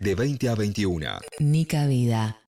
De 0.00 0.14
20 0.14 0.48
a 0.48 0.54
21. 0.54 1.18
Nica 1.40 1.86
Vida. 1.86 2.45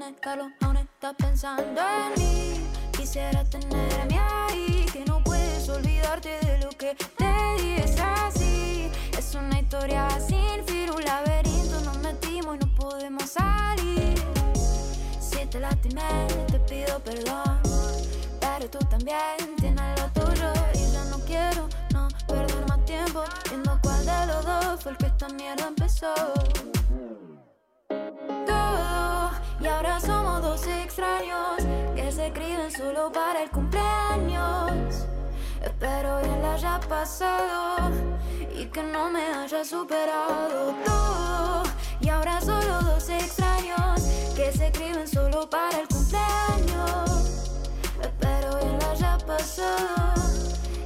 Negarlo, 0.00 0.50
aún 0.62 0.76
estás 0.78 1.14
pensando 1.14 1.99
y 29.60 29.66
ahora 29.66 30.00
somos 30.00 30.42
dos 30.42 30.66
extraños 30.66 31.56
que 31.94 32.10
se 32.10 32.28
escriben 32.28 32.70
solo 32.70 33.12
para 33.12 33.42
el 33.42 33.50
cumpleaños. 33.50 35.06
Espero 35.62 36.20
bien 36.22 36.42
la 36.42 36.54
haya 36.54 36.80
pasado 36.88 37.90
y 38.56 38.64
que 38.66 38.82
no 38.82 39.10
me 39.10 39.20
haya 39.20 39.64
superado 39.64 40.74
todo. 40.84 41.62
Y 42.00 42.08
ahora 42.08 42.40
solo 42.40 42.80
dos 42.82 43.08
extraños 43.10 44.00
que 44.34 44.50
se 44.52 44.68
escriben 44.68 45.06
solo 45.06 45.48
para 45.50 45.80
el 45.80 45.88
cumpleaños. 45.88 47.50
Espero 48.00 48.56
bien 48.56 48.78
la 48.78 48.90
haya 48.92 49.18
pasado 49.26 50.14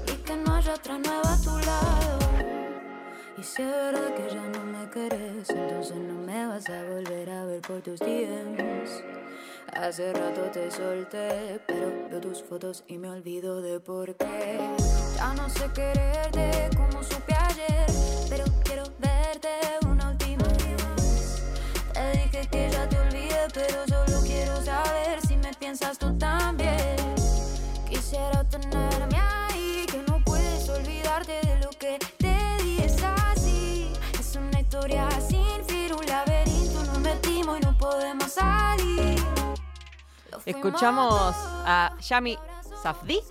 y 0.08 0.16
que 0.16 0.36
no 0.36 0.54
haya 0.54 0.74
otra 0.74 0.98
nueva 0.98 1.32
a 1.32 1.38
tu 1.38 1.56
lado. 1.58 2.63
Verdad 3.57 4.12
que 4.16 4.34
ya 4.34 4.42
no 4.48 4.64
me 4.64 4.90
querés, 4.90 5.48
entonces 5.48 5.96
no 5.96 6.14
me 6.14 6.44
vas 6.44 6.68
a 6.68 6.82
volver 6.82 7.30
a 7.30 7.44
ver 7.44 7.61
por 7.61 7.80
tus 7.82 8.00
DMs. 8.00 9.05
Hace 9.72 10.12
rato 10.12 10.42
te 10.52 10.68
solté, 10.72 11.61
pero 11.64 12.09
veo 12.11 12.20
tus 12.20 12.42
fotos 12.42 12.82
y 12.88 12.98
me 12.98 13.09
olvido 13.09 13.62
de 13.62 13.78
por 13.78 14.16
qué. 14.16 14.59
Ya 15.16 15.34
no 15.34 15.48
sé 15.48 15.70
quererte 15.72 16.68
como 16.76 17.00
supe 17.05 17.32
ayer, 17.32 17.86
pero 18.28 18.44
quiero 18.64 18.84
verte 18.98 19.50
una 19.88 20.11
última 20.11 20.48
vez. 20.48 21.44
Te 21.92 22.11
dije 22.11 22.48
que 22.50 22.70
ya 22.72 22.88
te 22.88 22.98
olvidé, 22.98 23.46
pero 23.55 23.86
solo 23.86 24.20
quiero 24.26 24.61
saber 24.62 25.20
si 25.24 25.36
me 25.36 25.52
piensas 25.55 25.96
tú 25.96 26.12
también. 26.18 26.96
Quisiera 27.88 28.42
tenerme 28.50 29.13
Escuchamos 40.45 41.35
a 41.64 41.97
Yami 42.01 42.39
extraños 42.72 43.24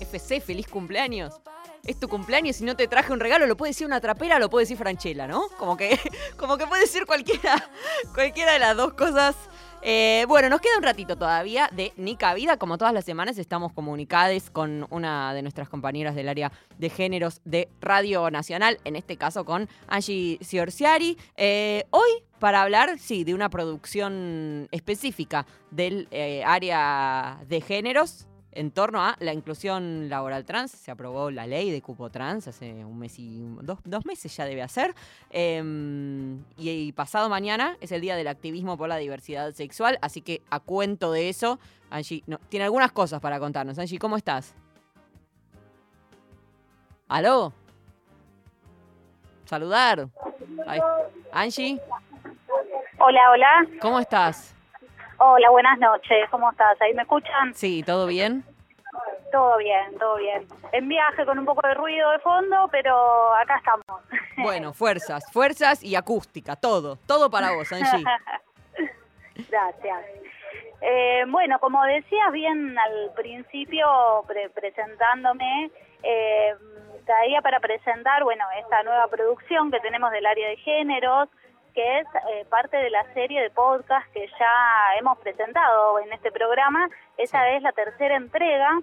FC, 0.00 0.40
feliz 0.40 0.66
cumpleaños. 0.68 1.40
Es 1.84 1.98
tu 2.00 2.08
cumpleaños 2.08 2.60
y 2.60 2.64
no 2.64 2.76
te 2.76 2.88
traje 2.88 3.12
un 3.12 3.20
regalo, 3.20 3.46
lo 3.46 3.56
puede 3.56 3.70
decir 3.70 3.86
una 3.86 4.00
trapera, 4.00 4.38
lo 4.38 4.48
puede 4.48 4.62
decir 4.62 4.78
Franchella, 4.78 5.26
¿no? 5.26 5.48
Como 5.58 5.76
que, 5.76 5.98
como 6.38 6.56
que 6.56 6.66
puede 6.66 6.86
ser 6.86 7.04
cualquiera, 7.04 7.68
cualquiera 8.14 8.52
de 8.52 8.58
las 8.58 8.76
dos 8.76 8.94
cosas. 8.94 9.36
Eh, 9.82 10.24
bueno, 10.28 10.48
nos 10.48 10.62
queda 10.62 10.78
un 10.78 10.82
ratito 10.82 11.16
todavía 11.16 11.68
de 11.70 11.92
Nica 11.96 12.32
Vida. 12.32 12.56
Como 12.56 12.78
todas 12.78 12.94
las 12.94 13.04
semanas 13.04 13.36
estamos 13.36 13.74
comunicadas 13.74 14.48
con 14.48 14.86
una 14.88 15.34
de 15.34 15.42
nuestras 15.42 15.68
compañeras 15.68 16.14
del 16.14 16.30
área 16.30 16.52
de 16.78 16.88
géneros 16.88 17.42
de 17.44 17.68
Radio 17.82 18.30
Nacional, 18.30 18.78
en 18.84 18.96
este 18.96 19.18
caso 19.18 19.44
con 19.44 19.68
Angie 19.86 20.38
Ciorciari. 20.42 21.18
Eh, 21.36 21.84
hoy 21.90 22.24
para 22.44 22.60
hablar, 22.60 22.98
sí, 22.98 23.24
de 23.24 23.32
una 23.32 23.48
producción 23.48 24.68
específica 24.70 25.46
del 25.70 26.08
eh, 26.10 26.44
área 26.44 27.38
de 27.48 27.62
géneros 27.62 28.26
en 28.52 28.70
torno 28.70 29.00
a 29.02 29.16
la 29.18 29.32
inclusión 29.32 30.10
laboral 30.10 30.44
trans. 30.44 30.72
Se 30.72 30.90
aprobó 30.90 31.30
la 31.30 31.46
ley 31.46 31.70
de 31.70 31.80
cupo 31.80 32.10
trans 32.10 32.46
hace 32.46 32.84
un 32.84 32.98
mes 32.98 33.18
y 33.18 33.40
dos, 33.62 33.78
dos 33.86 34.04
meses 34.04 34.36
ya 34.36 34.44
debe 34.44 34.60
hacer. 34.60 34.94
Eh, 35.30 36.36
y, 36.58 36.92
pasado 36.92 37.30
mañana 37.30 37.78
es 37.80 37.92
el 37.92 38.02
día 38.02 38.14
del 38.14 38.28
activismo 38.28 38.76
por 38.76 38.90
la 38.90 38.98
diversidad 38.98 39.54
sexual, 39.54 39.98
así 40.02 40.20
que 40.20 40.42
a 40.50 40.60
cuento 40.60 41.12
de 41.12 41.30
eso, 41.30 41.58
Angie 41.88 42.24
tiene 42.50 42.64
algunas 42.64 42.92
cosas 42.92 43.22
para 43.22 43.40
contarnos. 43.40 43.78
Angie, 43.78 43.98
¿cómo 43.98 44.18
estás? 44.18 44.54
¿Aló? 47.08 47.54
Saludar. 49.46 50.10
Angie, 51.32 51.80
Hola, 53.06 53.30
hola. 53.30 53.66
¿cómo 53.80 53.98
estás? 54.00 54.54
Hola, 55.18 55.50
buenas 55.50 55.78
noches. 55.78 56.28
¿Cómo 56.30 56.50
estás? 56.50 56.80
¿Ahí 56.80 56.94
me 56.94 57.02
escuchan? 57.02 57.54
Sí, 57.54 57.82
¿todo 57.82 58.06
bien? 58.06 58.44
Todo 59.30 59.58
bien, 59.58 59.98
todo 59.98 60.16
bien. 60.16 60.46
En 60.72 60.88
viaje 60.88 61.24
con 61.26 61.38
un 61.38 61.44
poco 61.44 61.66
de 61.66 61.74
ruido 61.74 62.10
de 62.12 62.18
fondo, 62.20 62.68
pero 62.70 63.34
acá 63.34 63.56
estamos. 63.58 63.84
Bueno, 64.38 64.72
fuerzas, 64.74 65.30
fuerzas 65.32 65.82
y 65.82 65.96
acústica, 65.96 66.56
todo, 66.56 66.96
todo 67.06 67.30
para 67.30 67.52
vos, 67.52 67.70
Angie. 67.72 68.04
Gracias. 69.50 70.04
Eh, 70.80 71.24
bueno, 71.28 71.58
como 71.58 71.82
decías 71.84 72.32
bien 72.32 72.78
al 72.78 73.10
principio, 73.16 73.86
pre- 74.26 74.50
presentándome, 74.50 75.70
eh, 76.02 76.54
traía 77.04 77.40
para 77.42 77.58
presentar, 77.60 78.22
bueno, 78.24 78.44
esta 78.60 78.82
nueva 78.82 79.08
producción 79.08 79.70
que 79.70 79.80
tenemos 79.80 80.10
del 80.10 80.26
área 80.26 80.48
de 80.48 80.56
géneros, 80.58 81.28
que 81.74 81.98
es 81.98 82.06
eh, 82.30 82.44
parte 82.48 82.76
de 82.76 82.90
la 82.90 83.04
serie 83.14 83.42
de 83.42 83.50
podcast 83.50 84.06
que 84.12 84.26
ya 84.38 84.96
hemos 84.98 85.18
presentado 85.18 85.98
en 85.98 86.12
este 86.12 86.30
programa. 86.30 86.88
Esa 87.18 87.50
es 87.50 87.62
la 87.62 87.72
tercera 87.72 88.16
entrega 88.16 88.80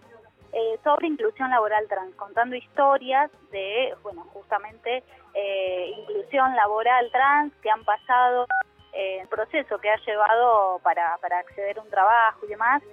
eh, 0.53 0.77
sobre 0.83 1.07
inclusión 1.07 1.49
laboral 1.49 1.87
trans, 1.87 2.13
contando 2.15 2.55
historias 2.55 3.31
de, 3.51 3.95
bueno, 4.03 4.25
justamente 4.33 5.03
eh, 5.33 5.93
inclusión 5.97 6.55
laboral 6.55 7.09
trans 7.11 7.53
que 7.61 7.69
han 7.69 7.83
pasado 7.85 8.45
eh, 8.93 9.19
el 9.21 9.27
proceso 9.29 9.79
que 9.79 9.89
ha 9.89 9.97
llevado 10.05 10.79
para, 10.79 11.17
para 11.21 11.39
acceder 11.39 11.79
a 11.79 11.81
un 11.81 11.89
trabajo 11.89 12.45
y 12.45 12.49
demás. 12.49 12.83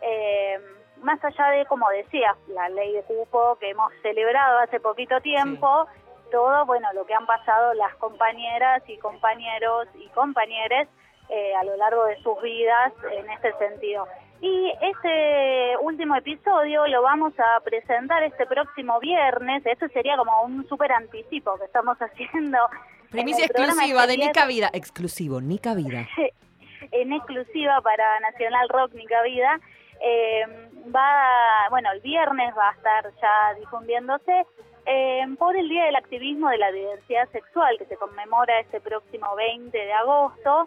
Eh, 0.00 0.60
más 1.02 1.22
allá 1.24 1.46
de, 1.50 1.66
como 1.66 1.88
decía, 1.90 2.36
la 2.48 2.68
ley 2.68 2.92
de 2.92 3.02
cupo 3.02 3.56
que 3.60 3.70
hemos 3.70 3.92
celebrado 4.02 4.58
hace 4.58 4.80
poquito 4.80 5.20
tiempo, 5.20 5.86
todo, 6.30 6.66
bueno, 6.66 6.88
lo 6.94 7.04
que 7.06 7.14
han 7.14 7.26
pasado 7.26 7.74
las 7.74 7.94
compañeras 7.96 8.82
y 8.86 8.98
compañeros 8.98 9.88
y 9.94 10.08
compañeres 10.08 10.88
eh, 11.28 11.54
a 11.54 11.64
lo 11.64 11.76
largo 11.76 12.04
de 12.06 12.16
sus 12.22 12.40
vidas 12.42 12.92
en 13.12 13.30
este 13.30 13.52
sentido. 13.58 14.06
Y 14.40 14.72
este 14.80 15.76
último 15.82 16.14
episodio 16.14 16.86
lo 16.86 17.02
vamos 17.02 17.32
a 17.38 17.60
presentar 17.60 18.22
este 18.22 18.46
próximo 18.46 19.00
viernes. 19.00 19.66
Esto 19.66 19.88
sería 19.88 20.16
como 20.16 20.42
un 20.42 20.66
súper 20.68 20.92
anticipo 20.92 21.58
que 21.58 21.64
estamos 21.64 21.98
haciendo. 22.00 22.58
en 23.02 23.10
Primicia 23.10 23.46
exclusiva 23.46 24.06
de 24.06 24.16
Nica 24.16 24.46
Vida. 24.46 24.70
Exclusivo, 24.72 25.40
Nica 25.40 25.74
Vida. 25.74 26.06
en 26.92 27.12
exclusiva 27.12 27.80
para 27.82 28.20
Nacional 28.20 28.68
Rock 28.68 28.94
Nica 28.94 29.22
Vida. 29.22 29.60
Eh, 30.00 30.70
va, 30.94 31.68
bueno, 31.70 31.90
el 31.92 32.00
viernes 32.00 32.54
va 32.56 32.70
a 32.70 32.72
estar 32.72 33.04
ya 33.20 33.54
difundiéndose 33.58 34.46
eh, 34.88 35.26
por 35.38 35.54
el 35.54 35.68
Día 35.68 35.84
del 35.84 35.96
Activismo 35.96 36.48
de 36.48 36.56
la 36.56 36.72
Diversidad 36.72 37.28
Sexual, 37.28 37.76
que 37.78 37.84
se 37.84 37.98
conmemora 37.98 38.58
este 38.60 38.80
próximo 38.80 39.36
20 39.36 39.76
de 39.76 39.92
agosto, 39.92 40.66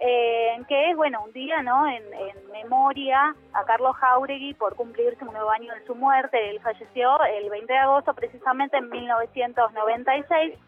eh, 0.00 0.58
que 0.68 0.90
es, 0.90 0.96
bueno, 0.96 1.22
un 1.24 1.32
día, 1.32 1.62
¿no?, 1.62 1.86
en, 1.86 2.02
memoria 2.50 3.34
a 3.52 3.64
Carlos 3.64 3.94
Jauregui 3.96 4.54
por 4.54 4.74
cumplirse 4.74 5.22
un 5.24 5.32
nuevo 5.32 5.50
año 5.50 5.72
de 5.74 5.84
su 5.86 5.94
muerte. 5.94 6.50
Él 6.50 6.60
falleció 6.60 7.22
el 7.24 7.48
20 7.50 7.72
de 7.72 7.78
agosto, 7.78 8.14
precisamente 8.14 8.78
en 8.78 8.88
1996. 8.88 10.58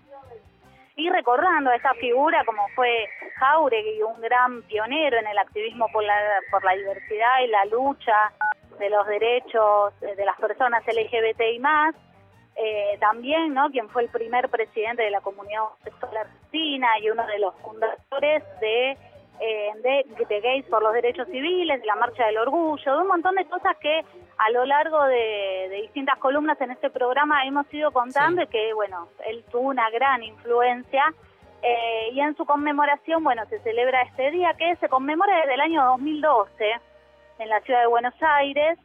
y 0.96 1.08
recordando 1.08 1.70
a 1.70 1.76
esa 1.76 1.94
figura 1.94 2.44
como 2.44 2.68
fue 2.74 3.08
Jauregui, 3.36 4.02
un 4.02 4.20
gran 4.20 4.62
pionero 4.64 5.18
en 5.18 5.26
el 5.26 5.38
activismo 5.38 5.86
por 5.92 6.04
la, 6.04 6.14
por 6.50 6.62
la 6.62 6.74
diversidad 6.74 7.40
y 7.42 7.46
la 7.46 7.64
lucha 7.64 8.32
de 8.78 8.90
los 8.90 9.06
derechos 9.06 9.98
de 10.00 10.24
las 10.24 10.38
personas 10.38 10.84
LGBTI 10.86 11.58
más, 11.60 11.94
eh, 12.62 12.98
también, 13.00 13.54
¿no? 13.54 13.70
Quien 13.70 13.88
fue 13.88 14.02
el 14.02 14.10
primer 14.10 14.50
presidente 14.50 15.02
de 15.02 15.10
la 15.10 15.22
comunidad 15.22 15.62
homosexual 15.62 16.16
argentina 16.18 16.88
y 17.00 17.08
uno 17.08 17.26
de 17.26 17.38
los 17.38 17.54
fundadores 17.56 18.44
de, 18.60 18.90
eh, 19.40 20.04
de, 20.28 20.40
Gays 20.40 20.66
por 20.66 20.82
los 20.82 20.92
Derechos 20.92 21.26
Civiles, 21.28 21.80
de 21.80 21.86
la 21.86 21.96
Marcha 21.96 22.26
del 22.26 22.36
Orgullo, 22.36 22.92
de 22.92 23.00
un 23.00 23.06
montón 23.06 23.36
de 23.36 23.46
cosas 23.46 23.78
que 23.78 24.04
a 24.36 24.50
lo 24.50 24.66
largo 24.66 25.02
de, 25.04 25.80
distintas 25.82 26.18
columnas 26.18 26.60
en 26.60 26.72
este 26.72 26.90
programa 26.90 27.46
hemos 27.46 27.72
ido 27.72 27.92
contando 27.92 28.42
y 28.42 28.46
que, 28.48 28.74
bueno, 28.74 29.08
él 29.26 29.42
tuvo 29.50 29.68
una 29.68 29.88
gran 29.88 30.22
influencia. 30.22 31.14
Eh, 31.62 32.10
y 32.12 32.20
en 32.20 32.36
su 32.36 32.44
conmemoración, 32.44 33.24
bueno, 33.24 33.46
se 33.48 33.58
celebra 33.60 34.02
este 34.02 34.30
día 34.32 34.52
que 34.58 34.76
se 34.76 34.88
conmemora 34.90 35.34
desde 35.38 35.54
el 35.54 35.60
año 35.62 35.84
2012 35.86 36.72
en 37.38 37.48
la 37.48 37.60
ciudad 37.62 37.80
de 37.80 37.86
Buenos 37.86 38.14
Aires 38.20 38.78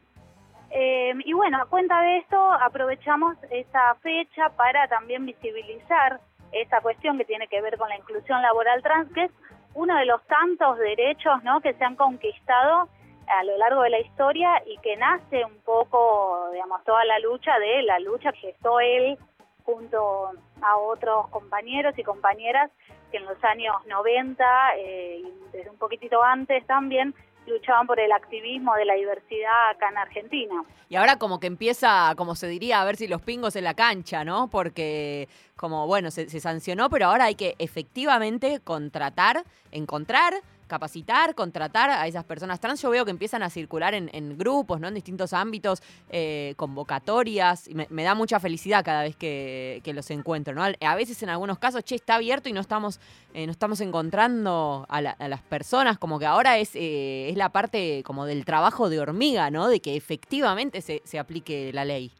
eh, 0.70 1.14
y 1.24 1.32
bueno, 1.32 1.58
a 1.62 1.66
cuenta 1.66 2.00
de 2.02 2.18
esto 2.18 2.52
aprovechamos 2.52 3.36
esa 3.50 3.94
fecha 3.96 4.50
para 4.56 4.88
también 4.88 5.24
visibilizar 5.24 6.20
esa 6.52 6.80
cuestión 6.80 7.18
que 7.18 7.24
tiene 7.24 7.48
que 7.48 7.60
ver 7.60 7.76
con 7.76 7.88
la 7.88 7.96
inclusión 7.96 8.42
laboral 8.42 8.82
trans, 8.82 9.12
que 9.12 9.24
es 9.24 9.30
uno 9.74 9.96
de 9.96 10.06
los 10.06 10.22
tantos 10.26 10.78
derechos 10.78 11.42
¿no? 11.44 11.60
que 11.60 11.74
se 11.74 11.84
han 11.84 11.96
conquistado 11.96 12.88
a 13.28 13.44
lo 13.44 13.56
largo 13.58 13.82
de 13.82 13.90
la 13.90 14.00
historia 14.00 14.62
y 14.66 14.78
que 14.78 14.96
nace 14.96 15.44
un 15.44 15.58
poco, 15.64 16.50
digamos, 16.52 16.82
toda 16.84 17.04
la 17.04 17.18
lucha 17.18 17.58
de 17.58 17.82
la 17.82 17.98
lucha 17.98 18.32
que 18.32 18.52
gestó 18.52 18.80
él 18.80 19.18
junto 19.64 20.30
a 20.62 20.76
otros 20.76 21.28
compañeros 21.28 21.98
y 21.98 22.04
compañeras 22.04 22.70
que 23.10 23.18
en 23.18 23.24
los 23.24 23.42
años 23.44 23.74
90 23.86 24.44
eh, 24.76 25.22
y 25.24 25.32
desde 25.52 25.70
un 25.70 25.76
poquitito 25.76 26.22
antes 26.22 26.64
también 26.66 27.14
luchaban 27.46 27.86
por 27.86 28.00
el 28.00 28.12
activismo 28.12 28.74
de 28.74 28.84
la 28.84 28.94
diversidad 28.94 29.70
acá 29.70 29.88
en 29.90 29.98
Argentina. 29.98 30.64
Y 30.88 30.96
ahora 30.96 31.18
como 31.18 31.40
que 31.40 31.46
empieza, 31.46 32.14
como 32.16 32.34
se 32.34 32.48
diría, 32.48 32.80
a 32.80 32.84
ver 32.84 32.96
si 32.96 33.08
los 33.08 33.22
pingos 33.22 33.56
en 33.56 33.64
la 33.64 33.74
cancha, 33.74 34.24
¿no? 34.24 34.48
Porque 34.48 35.28
como, 35.56 35.86
bueno, 35.86 36.10
se, 36.10 36.28
sancionó, 36.40 36.90
pero 36.90 37.06
ahora 37.06 37.24
hay 37.24 37.34
que 37.34 37.54
efectivamente 37.58 38.60
contratar, 38.62 39.44
encontrar 39.72 40.34
capacitar, 40.66 41.34
contratar 41.34 41.90
a 41.90 42.06
esas 42.06 42.24
personas 42.24 42.60
trans. 42.60 42.80
Yo 42.82 42.90
veo 42.90 43.04
que 43.04 43.10
empiezan 43.10 43.42
a 43.42 43.50
circular 43.50 43.94
en, 43.94 44.38
grupos, 44.38 44.80
¿no? 44.80 44.88
En 44.88 44.94
distintos 44.94 45.32
ámbitos, 45.32 45.82
eh, 46.10 46.54
convocatorias. 46.56 47.68
Y 47.68 47.74
me, 47.74 48.04
da 48.04 48.14
mucha 48.14 48.40
felicidad 48.40 48.84
cada 48.84 49.02
vez 49.02 49.16
que, 49.16 49.80
los 49.94 50.10
encuentro, 50.10 50.54
¿no? 50.54 50.62
A 50.62 50.94
veces 50.94 51.22
en 51.22 51.30
algunos 51.30 51.58
casos, 51.58 51.82
che, 51.84 51.94
está 51.94 52.16
abierto 52.16 52.48
y 52.48 52.52
no 52.52 52.60
estamos, 52.60 53.00
eh, 53.32 53.46
no 53.46 53.52
estamos 53.52 53.80
encontrando 53.80 54.86
a, 54.88 55.00
las 55.00 55.42
personas, 55.42 55.98
como 55.98 56.18
que 56.18 56.26
ahora 56.26 56.58
es, 56.58 56.74
eh, 56.74 57.30
es 57.30 57.36
la 57.36 57.48
parte 57.48 58.02
como 58.04 58.26
del 58.26 58.44
trabajo 58.44 58.90
de 58.90 59.00
hormiga, 59.00 59.50
¿no? 59.50 59.68
De 59.68 59.80
que 59.80 59.96
efectivamente 59.96 60.82
se, 60.82 61.00
se 61.04 61.18
aplique 61.18 61.72
la 61.72 61.84
ley. 61.84 62.12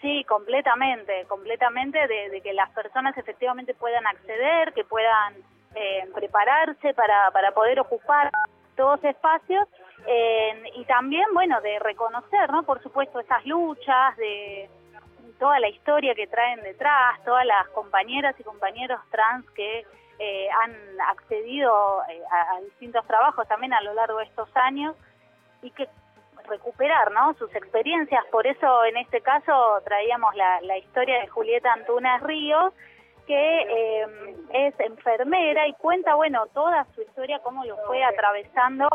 Sí, 0.00 0.24
completamente, 0.24 1.26
completamente, 1.28 1.98
de 2.08 2.40
que 2.40 2.54
las 2.54 2.70
personas 2.70 3.16
efectivamente 3.18 3.74
puedan 3.74 4.06
acceder, 4.06 4.72
que 4.72 4.82
puedan 4.82 5.34
eh, 5.74 6.08
prepararse 6.14 6.94
para, 6.94 7.30
para 7.30 7.52
poder 7.52 7.78
ocupar 7.80 8.30
todos 8.76 9.02
espacios 9.04 9.68
eh, 10.06 10.62
y 10.76 10.84
también, 10.84 11.26
bueno, 11.32 11.60
de 11.60 11.78
reconocer, 11.78 12.50
¿no? 12.50 12.62
Por 12.62 12.82
supuesto, 12.82 13.20
esas 13.20 13.44
luchas, 13.46 14.16
de 14.16 14.68
toda 15.38 15.58
la 15.58 15.68
historia 15.68 16.14
que 16.14 16.26
traen 16.26 16.62
detrás, 16.62 17.22
todas 17.24 17.46
las 17.46 17.68
compañeras 17.68 18.34
y 18.38 18.42
compañeros 18.42 19.00
trans 19.10 19.48
que 19.50 19.86
eh, 20.18 20.48
han 20.62 20.74
accedido 21.08 22.00
a, 22.00 22.60
distintos 22.62 23.06
trabajos 23.06 23.48
también 23.48 23.72
a 23.72 23.80
lo 23.80 23.94
largo 23.94 24.18
de 24.18 24.24
estos 24.24 24.48
años 24.54 24.94
y 25.62 25.70
que 25.70 25.88
recuperar 26.46 27.10
¿no? 27.12 27.32
sus 27.34 27.54
experiencias. 27.54 28.24
Por 28.30 28.46
eso 28.46 28.84
en 28.84 28.98
este 28.98 29.20
caso 29.22 29.80
traíamos 29.84 30.34
la, 30.34 30.60
la 30.62 30.76
historia 30.76 31.20
de 31.20 31.28
Julieta 31.28 31.72
Antunes 31.72 32.22
Ríos, 32.22 32.74
que 33.30 33.60
eh, 33.60 34.06
es 34.52 34.80
enfermera 34.80 35.68
y 35.68 35.72
cuenta, 35.74 36.16
bueno, 36.16 36.46
toda 36.52 36.84
su 36.96 37.02
historia, 37.02 37.38
cómo 37.44 37.64
lo 37.64 37.76
fue 37.86 38.02
atravesando 38.02 38.88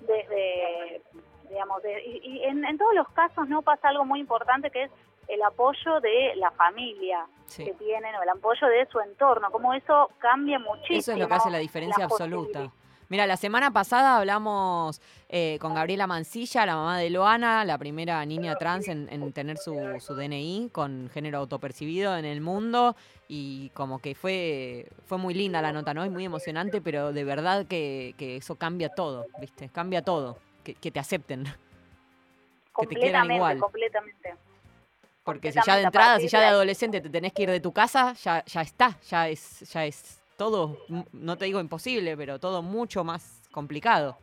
desde, 0.00 1.02
digamos, 1.48 1.80
y, 2.04 2.42
en, 2.42 2.78
todos 2.78 2.94
los 2.96 3.08
casos 3.10 3.48
no 3.48 3.62
pasa 3.62 3.90
algo 3.90 4.04
muy 4.04 4.18
importante 4.18 4.72
que 4.72 4.84
es 4.84 4.90
el 5.28 5.40
apoyo 5.42 6.00
de 6.00 6.34
la 6.34 6.50
familia 6.50 7.26
que 7.56 7.74
tienen 7.74 8.12
o 8.16 8.22
el 8.24 8.28
apoyo 8.28 8.66
de 8.66 8.86
su 8.86 8.98
entorno, 8.98 9.52
cómo 9.52 9.72
eso 9.72 10.10
cambia 10.18 10.58
muchísimo. 10.58 10.98
Eso 10.98 11.12
es 11.12 11.18
lo 11.18 11.28
que 11.28 11.34
hace 11.34 11.50
la 11.50 11.58
diferencia 11.58 12.06
absoluta. 12.06 12.72
Mira, 13.08 13.26
la 13.26 13.36
semana 13.36 13.70
pasada 13.70 14.16
hablamos 14.16 15.00
eh, 15.28 15.58
con 15.60 15.74
Gabriela 15.74 16.08
Mancilla, 16.08 16.66
la 16.66 16.74
mamá 16.74 16.98
de 16.98 17.10
Loana, 17.10 17.64
la 17.64 17.78
primera 17.78 18.24
niña 18.26 18.56
trans 18.56 18.88
en, 18.88 19.32
tener 19.32 19.58
su, 19.58 19.74
DNI 19.74 20.70
con 20.72 21.08
género 21.12 21.38
autopercibido 21.38 22.16
en 22.16 22.24
el 22.24 22.40
mundo. 22.40 22.96
Y 23.28 23.70
como 23.70 24.00
que 24.00 24.14
fue, 24.14 24.88
fue 25.06 25.18
muy 25.18 25.34
linda 25.34 25.62
la 25.62 25.72
nota, 25.72 25.94
¿no? 25.94 26.04
Y 26.04 26.10
muy 26.10 26.24
emocionante, 26.24 26.80
pero 26.80 27.12
de 27.12 27.24
verdad 27.24 27.66
que, 27.66 28.14
eso 28.18 28.56
cambia 28.56 28.88
todo, 28.88 29.26
¿viste? 29.40 29.68
Cambia 29.68 30.02
todo. 30.02 30.38
Que, 30.64 30.74
te 30.74 30.98
acepten. 30.98 31.44
Que 32.78 32.86
te 32.86 32.94
quieran 32.94 33.30
igual. 33.30 33.58
Completamente. 33.58 34.34
Porque 35.24 35.50
si 35.50 35.58
ya 35.64 35.76
de 35.76 35.84
entrada, 35.84 36.20
si 36.20 36.28
ya 36.28 36.40
de 36.40 36.46
adolescente 36.46 37.00
te 37.00 37.08
tenés 37.08 37.32
que 37.32 37.44
ir 37.44 37.50
de 37.50 37.58
tu 37.58 37.72
casa, 37.72 38.12
ya, 38.12 38.44
ya 38.44 38.60
está, 38.60 38.98
ya 39.08 39.30
es, 39.30 39.60
ya 39.72 39.86
es 39.86 40.20
todo, 40.36 40.78
no 41.12 41.36
te 41.36 41.46
digo 41.46 41.60
imposible, 41.60 42.16
pero 42.16 42.38
todo 42.38 42.62
mucho 42.62 43.04
más 43.04 43.48
complicado. 43.52 44.18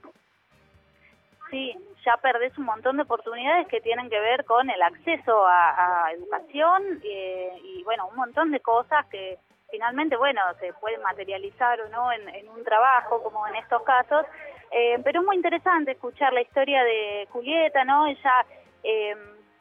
Sí, 1.49 1.75
ya 2.05 2.17
perdés 2.17 2.57
un 2.57 2.65
montón 2.65 2.97
de 2.97 3.03
oportunidades 3.03 3.67
que 3.67 3.81
tienen 3.81 4.09
que 4.09 4.19
ver 4.19 4.45
con 4.45 4.69
el 4.69 4.81
acceso 4.81 5.45
a, 5.47 6.11
educación 6.13 7.01
eh, 7.03 7.51
y 7.63 7.83
bueno, 7.83 8.07
un 8.07 8.15
montón 8.15 8.51
de 8.51 8.59
cosas 8.59 9.05
que 9.07 9.37
finalmente, 9.69 10.15
bueno, 10.15 10.41
se 10.59 10.71
pueden 10.73 11.01
materializar 11.01 11.81
o 11.81 11.89
no 11.89 12.11
en, 12.11 12.47
un 12.49 12.63
trabajo, 12.63 13.23
como 13.23 13.47
en 13.47 13.55
estos 13.55 13.81
casos, 13.83 14.25
eh, 14.71 14.99
pero 15.03 15.21
es 15.21 15.25
muy 15.25 15.35
interesante 15.35 15.93
escuchar 15.93 16.31
la 16.33 16.41
historia 16.41 16.83
de 16.83 17.27
Julieta, 17.31 17.83
¿no? 17.83 18.05
Ella 18.05 18.45
eh, 18.83 19.15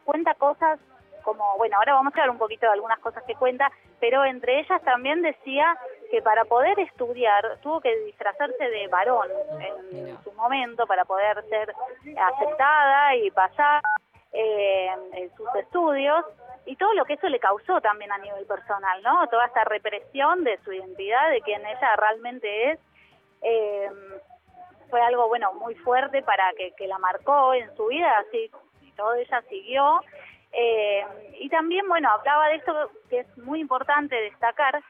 cuenta 0.04 0.34
cosas 0.34 0.78
como, 1.22 1.56
bueno, 1.56 1.76
ahora 1.78 1.94
vamos 1.94 2.12
a 2.14 2.20
hablar 2.20 2.30
un 2.30 2.38
poquito 2.38 2.66
de 2.66 2.72
algunas 2.72 2.98
cosas 3.00 3.22
que 3.24 3.34
cuenta, 3.34 3.70
pero 4.00 4.24
entre 4.24 4.60
ellas 4.60 4.82
también 4.82 5.22
decía 5.22 5.76
que 6.10 6.22
para 6.22 6.44
poder 6.44 6.78
estudiar 6.80 7.58
tuvo 7.62 7.80
que 7.80 7.96
disfrazarse 8.04 8.68
de 8.68 8.88
varón 8.88 9.28
en, 9.60 10.22
su 10.22 10.32
momento 10.32 10.86
para 10.86 11.04
poder 11.04 11.42
ser 11.48 11.74
aceptada 12.16 13.16
y 13.16 13.30
pasar 13.30 13.82
eh, 14.32 14.88
en 15.14 15.34
sus 15.36 15.48
estudios 15.56 16.24
y 16.66 16.76
todo 16.76 16.94
lo 16.94 17.04
que 17.04 17.14
eso 17.14 17.28
le 17.28 17.40
causó 17.40 17.80
también 17.80 18.12
a 18.12 18.18
nivel 18.18 18.46
personal, 18.46 19.02
¿no? 19.02 19.26
Toda 19.28 19.46
esta 19.46 19.64
represión 19.64 20.44
de 20.44 20.58
su 20.64 20.72
identidad, 20.72 21.30
de 21.30 21.40
quien 21.40 21.64
ella 21.66 21.96
realmente 21.96 22.70
es, 22.70 22.80
eh, 23.42 23.90
fue 24.90 25.00
algo, 25.00 25.26
bueno, 25.28 25.52
muy 25.54 25.74
fuerte 25.76 26.22
para 26.22 26.52
que, 26.56 26.72
que 26.72 26.86
la 26.86 26.98
marcó 26.98 27.54
en 27.54 27.74
su 27.76 27.86
vida, 27.86 28.18
así 28.18 28.50
y 28.82 28.92
todo 28.92 29.14
ella 29.14 29.42
siguió 29.48 30.00
eh, 30.52 31.04
y 31.40 31.48
también, 31.48 31.88
bueno, 31.88 32.10
hablaba 32.10 32.48
de 32.48 32.56
esto 32.56 32.90
que 33.08 33.20
es 33.20 33.38
muy 33.38 33.60
importante 33.60 34.14
destacar, 34.16 34.82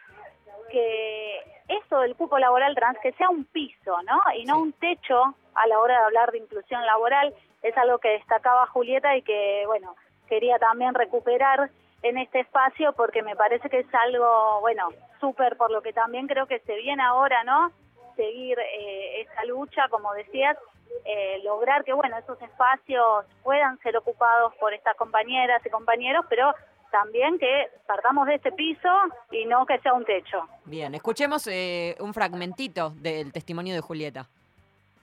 que 0.71 1.41
esto 1.69 2.01
del 2.01 2.17
cupo 2.17 2.39
laboral 2.39 2.75
trans, 2.75 2.99
que 3.03 3.13
sea 3.13 3.29
un 3.29 3.45
piso, 3.45 4.03
¿no? 4.03 4.21
Y 4.37 4.45
no 4.45 4.61
un 4.61 4.73
techo 4.73 5.35
a 5.55 5.67
la 5.67 5.79
hora 5.79 5.99
de 5.99 6.05
hablar 6.05 6.33
de 6.33 6.39
inclusión 6.39 6.85
laboral, 6.85 7.35
es 7.63 7.77
algo 7.77 7.99
que 7.99 8.11
destacaba 8.11 8.67
Julieta 8.67 9.17
y 9.17 9.23
que, 9.23 9.65
bueno, 9.67 9.95
quería 10.29 10.59
también 10.59 10.95
recuperar 10.95 11.71
en 12.03 12.19
este 12.19 12.41
espacio 12.41 12.93
porque 12.95 13.23
me 13.23 13.37
parece 13.37 13.71
que 13.71 13.81
es 13.81 13.95
algo, 13.95 14.61
bueno, 14.61 14.89
súper, 15.21 15.57
por 15.57 15.71
lo 15.71 15.83
que 15.83 15.93
también 15.93 16.27
creo 16.27 16.47
que 16.47 16.59
se 16.61 16.75
viene 16.77 17.03
ahora, 17.03 17.45
¿no? 17.45 17.71
Seguir 18.17 18.59
eh, 18.59 19.21
esta 19.21 19.45
lucha, 19.45 19.89
como 19.89 20.13
decías, 20.15 20.57
eh, 21.05 21.41
lograr 21.45 21.85
que 21.85 21.93
bueno 21.93 22.17
esos 22.19 22.41
espacios 22.41 23.25
puedan 23.43 23.79
ser 23.81 23.97
ocupados 23.97 24.55
por 24.61 24.73
estas 24.73 24.97
compañeras 24.97 25.61
y 25.65 25.71
compañeros, 25.71 26.25
pero 26.29 26.55
también 26.91 27.39
que 27.39 27.69
partamos 27.87 28.27
de 28.27 28.37
este 28.37 28.53
piso 28.53 28.89
y 29.31 29.47
no 29.47 29.67
que 29.67 29.79
sea 29.81 29.95
un 29.95 30.05
techo. 30.05 30.47
Bien, 30.65 30.95
escuchemos 30.95 31.47
eh, 31.47 31.97
un 32.01 32.15
fragmentito 32.15 32.91
del 32.91 33.33
testimonio 33.33 33.75
de 33.75 33.81
Julieta. 33.81 34.29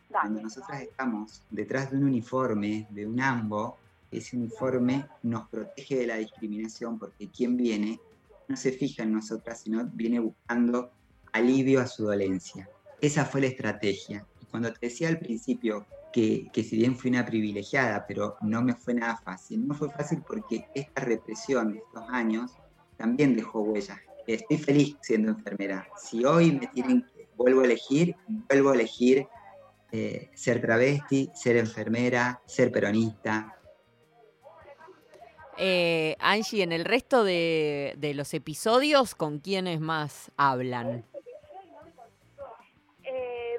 Cuando 0.09 0.41
nosotras 0.41 0.81
estamos 0.81 1.41
detrás 1.49 1.91
de 1.91 1.97
un 1.97 2.05
uniforme, 2.05 2.87
de 2.89 3.05
un 3.05 3.19
ambo, 3.19 3.77
ese 4.11 4.37
uniforme 4.37 5.05
nos 5.23 5.47
protege 5.49 5.97
de 5.97 6.07
la 6.07 6.15
discriminación 6.15 6.97
porque 6.97 7.27
quien 7.29 7.57
viene 7.57 7.99
no 8.47 8.55
se 8.55 8.71
fija 8.71 9.03
en 9.03 9.13
nosotras, 9.13 9.61
sino 9.61 9.83
viene 9.85 10.19
buscando 10.19 10.91
alivio 11.31 11.79
a 11.81 11.87
su 11.87 12.05
dolencia. 12.05 12.67
Esa 13.01 13.25
fue 13.25 13.41
la 13.41 13.47
estrategia 13.47 14.25
cuando 14.49 14.71
te 14.73 14.87
decía 14.87 15.09
al 15.09 15.19
principio 15.19 15.85
que, 16.11 16.49
que, 16.51 16.63
si 16.63 16.77
bien 16.77 16.95
fui 16.95 17.11
una 17.11 17.25
privilegiada, 17.25 18.05
pero 18.07 18.35
no 18.41 18.61
me 18.61 18.73
fue 18.73 18.93
nada 18.93 19.17
fácil, 19.17 19.67
no 19.67 19.75
fue 19.75 19.89
fácil 19.89 20.23
porque 20.27 20.65
esta 20.73 21.01
represión 21.01 21.73
de 21.73 21.79
estos 21.79 22.03
años 22.09 22.51
también 22.97 23.35
dejó 23.35 23.61
huellas 23.61 23.99
estoy 24.33 24.57
feliz 24.57 24.95
siendo 25.01 25.31
enfermera. 25.31 25.87
Si 25.97 26.23
hoy 26.25 26.51
me 26.51 26.67
tienen, 26.67 27.05
vuelvo 27.35 27.61
a 27.61 27.65
elegir, 27.65 28.15
vuelvo 28.27 28.71
a 28.71 28.75
elegir 28.75 29.27
eh, 29.91 30.29
ser 30.33 30.61
travesti, 30.61 31.29
ser 31.33 31.57
enfermera, 31.57 32.41
ser 32.45 32.71
peronista. 32.71 33.55
Eh, 35.57 36.15
Angie, 36.19 36.63
en 36.63 36.71
el 36.71 36.85
resto 36.85 37.23
de 37.23 38.11
los 38.15 38.33
episodios, 38.33 39.15
¿con 39.15 39.39
quiénes 39.39 39.79
más 39.81 40.31
hablan? 40.37 41.03
Eh, 43.03 43.57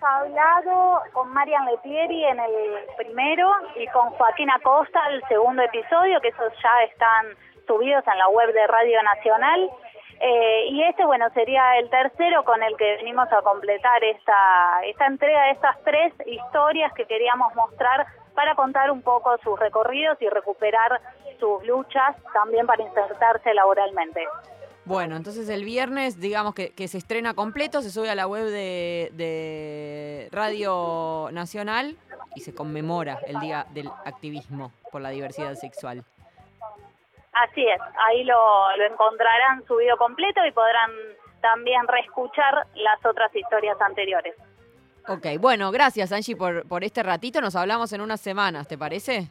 hablado 0.00 1.02
con 1.12 1.32
Marian 1.32 1.66
Letieri 1.66 2.24
en 2.24 2.38
el 2.40 2.86
primero 2.96 3.50
y 3.76 3.86
con 3.88 4.10
Joaquín 4.10 4.50
Acosta 4.50 5.00
el 5.10 5.22
segundo 5.28 5.62
episodio, 5.62 6.20
que 6.20 6.28
esos 6.28 6.52
ya 6.62 6.82
están 6.84 7.26
subidos 7.66 8.04
en 8.06 8.18
la 8.18 8.28
web 8.28 8.52
de 8.52 8.66
Radio 8.66 9.02
Nacional. 9.02 9.70
Eh, 10.20 10.66
y 10.68 10.82
este, 10.82 11.04
bueno, 11.06 11.30
sería 11.30 11.78
el 11.78 11.88
tercero 11.88 12.44
con 12.44 12.62
el 12.62 12.76
que 12.76 12.96
venimos 12.96 13.32
a 13.32 13.40
completar 13.42 14.04
esta, 14.04 14.80
esta 14.84 15.06
entrega 15.06 15.44
de 15.44 15.50
estas 15.52 15.82
tres 15.84 16.12
historias 16.26 16.92
que 16.92 17.06
queríamos 17.06 17.54
mostrar 17.54 18.06
para 18.34 18.54
contar 18.54 18.90
un 18.90 19.02
poco 19.02 19.38
sus 19.38 19.58
recorridos 19.58 20.20
y 20.20 20.28
recuperar 20.28 21.00
sus 21.38 21.64
luchas 21.64 22.16
también 22.34 22.66
para 22.66 22.82
insertarse 22.82 23.54
laboralmente. 23.54 24.26
Bueno, 24.90 25.14
entonces 25.14 25.48
el 25.48 25.64
viernes, 25.64 26.18
digamos 26.18 26.52
que, 26.52 26.70
que 26.70 26.88
se 26.88 26.98
estrena 26.98 27.32
completo, 27.34 27.80
se 27.80 27.92
sube 27.92 28.10
a 28.10 28.16
la 28.16 28.26
web 28.26 28.46
de, 28.46 29.10
de 29.12 30.28
Radio 30.32 31.28
Nacional 31.30 31.96
y 32.34 32.40
se 32.40 32.52
conmemora 32.52 33.20
el 33.24 33.38
Día 33.38 33.66
del 33.72 33.88
Activismo 34.04 34.72
por 34.90 35.00
la 35.00 35.10
Diversidad 35.10 35.54
Sexual. 35.54 36.02
Así 37.32 37.64
es, 37.64 37.80
ahí 38.04 38.24
lo, 38.24 38.34
lo 38.76 38.84
encontrarán 38.84 39.64
subido 39.68 39.96
completo 39.96 40.44
y 40.44 40.50
podrán 40.50 40.90
también 41.40 41.86
reescuchar 41.86 42.66
las 42.74 43.06
otras 43.06 43.32
historias 43.32 43.80
anteriores. 43.80 44.34
Ok, 45.06 45.38
bueno, 45.38 45.70
gracias 45.70 46.10
Angie 46.10 46.34
por, 46.34 46.66
por 46.66 46.82
este 46.82 47.04
ratito. 47.04 47.40
Nos 47.40 47.54
hablamos 47.54 47.92
en 47.92 48.00
unas 48.00 48.20
semanas, 48.20 48.66
¿te 48.66 48.76
parece? 48.76 49.30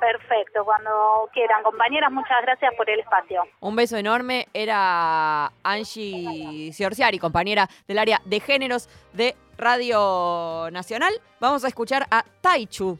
Perfecto, 0.00 0.64
cuando 0.64 0.90
quieran. 1.32 1.62
Compañeras, 1.62 2.10
muchas 2.12 2.42
gracias 2.42 2.74
por 2.76 2.88
el 2.88 3.00
espacio. 3.00 3.42
Un 3.60 3.76
beso 3.76 3.96
enorme. 3.96 4.46
Era 4.52 5.52
Angie 5.62 6.72
Ciorciari, 6.72 7.18
compañera 7.18 7.68
del 7.88 7.98
área 7.98 8.20
de 8.24 8.40
géneros 8.40 8.88
de 9.12 9.34
Radio 9.56 10.68
Nacional. 10.70 11.12
Vamos 11.40 11.64
a 11.64 11.68
escuchar 11.68 12.06
a 12.10 12.24
Taichu, 12.40 12.98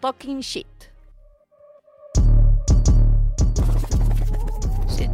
Talking 0.00 0.40
Shit. 0.40 0.95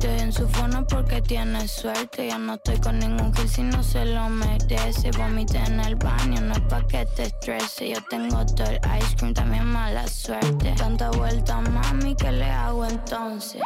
Estoy 0.03 0.18
en 0.18 0.32
su 0.32 0.48
fono 0.48 0.84
porque 0.84 1.22
tiene 1.22 1.68
suerte. 1.68 2.26
Ya 2.26 2.36
no 2.36 2.55
estoy 2.55 2.76
con 2.80 2.98
ningún 2.98 3.32
gil 3.32 3.48
si 3.48 3.62
no 3.62 3.84
se 3.84 4.05
lo 4.05 4.28
merece. 4.28 5.12
Vomité 5.12 5.59
en 5.59 5.78
el 5.78 5.94
baño, 5.94 6.40
no 6.40 6.55
es 6.55 6.61
pa' 6.62 6.84
que 6.88 7.07
te 7.14 7.26
estrese. 7.26 7.90
Yo 7.90 7.98
tengo 8.11 8.44
todo 8.44 8.66
el 8.66 8.80
ice 8.98 9.16
cream, 9.16 9.32
también 9.32 9.64
mala 9.64 10.09
suerte. 10.09 10.74
Tanta 10.76 11.09
vuelta, 11.11 11.61
mami, 11.61 12.16
¿qué 12.16 12.32
le 12.32 12.50
hago 12.50 12.84
entonces? 12.84 13.62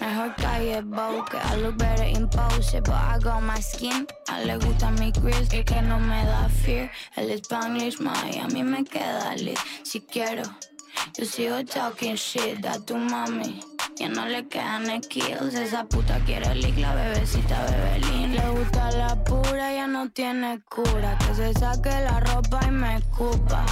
Mejor 0.00 0.34
calle 0.36 0.82
que 1.30 1.36
I 1.36 1.60
look 1.60 1.76
better 1.76 2.06
in 2.06 2.26
pose, 2.26 2.80
but 2.80 2.94
I 2.94 3.18
got 3.22 3.42
my 3.42 3.60
skin. 3.60 4.06
A 4.28 4.40
le 4.40 4.56
gusta 4.56 4.90
mi 4.92 5.12
gris, 5.12 5.52
y 5.52 5.64
que 5.64 5.82
no 5.82 6.00
me 6.00 6.24
da 6.24 6.48
fear. 6.48 6.90
El 7.16 7.30
Spanglish, 7.32 8.00
my, 8.00 8.38
a 8.40 8.48
mí 8.48 8.62
me 8.62 8.82
queda 8.82 9.36
lit. 9.36 9.58
Si 9.82 10.00
quiero, 10.00 10.44
yo 11.18 11.26
sigo 11.26 11.62
talking 11.62 12.16
shit, 12.16 12.60
da 12.60 12.78
tu 12.78 12.96
mami. 12.96 13.73
Ya 13.96 14.08
no 14.08 14.26
le 14.26 14.48
quedan 14.48 14.86
skills, 15.02 15.54
esa 15.54 15.84
puta 15.84 16.18
quiere 16.26 16.52
lick, 16.56 16.76
la 16.78 16.94
bebecita 16.96 17.64
bebelín. 17.64 18.34
Le 18.34 18.50
gusta 18.50 18.90
la 18.90 19.14
pura, 19.22 19.72
ya 19.72 19.86
no 19.86 20.10
tiene 20.10 20.60
cura. 20.68 21.16
Que 21.18 21.34
se 21.34 21.52
saque 21.54 21.90
la 22.00 22.18
ropa 22.18 22.60
y 22.66 22.70
me 22.72 22.96
escupa. 22.96 23.64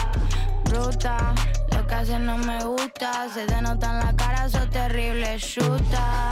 Bruta, 0.65 1.35
lo 1.73 1.87
que 1.89 1.95
hace 1.95 2.19
no 2.21 2.39
me 2.39 2.63
gusta. 2.65 3.29
Se 3.35 3.47
te 3.47 3.55
en 3.55 3.65
la 3.65 4.15
cara, 4.17 4.49
sos 4.49 4.71
terrible, 4.71 5.39
chuta. 5.39 6.31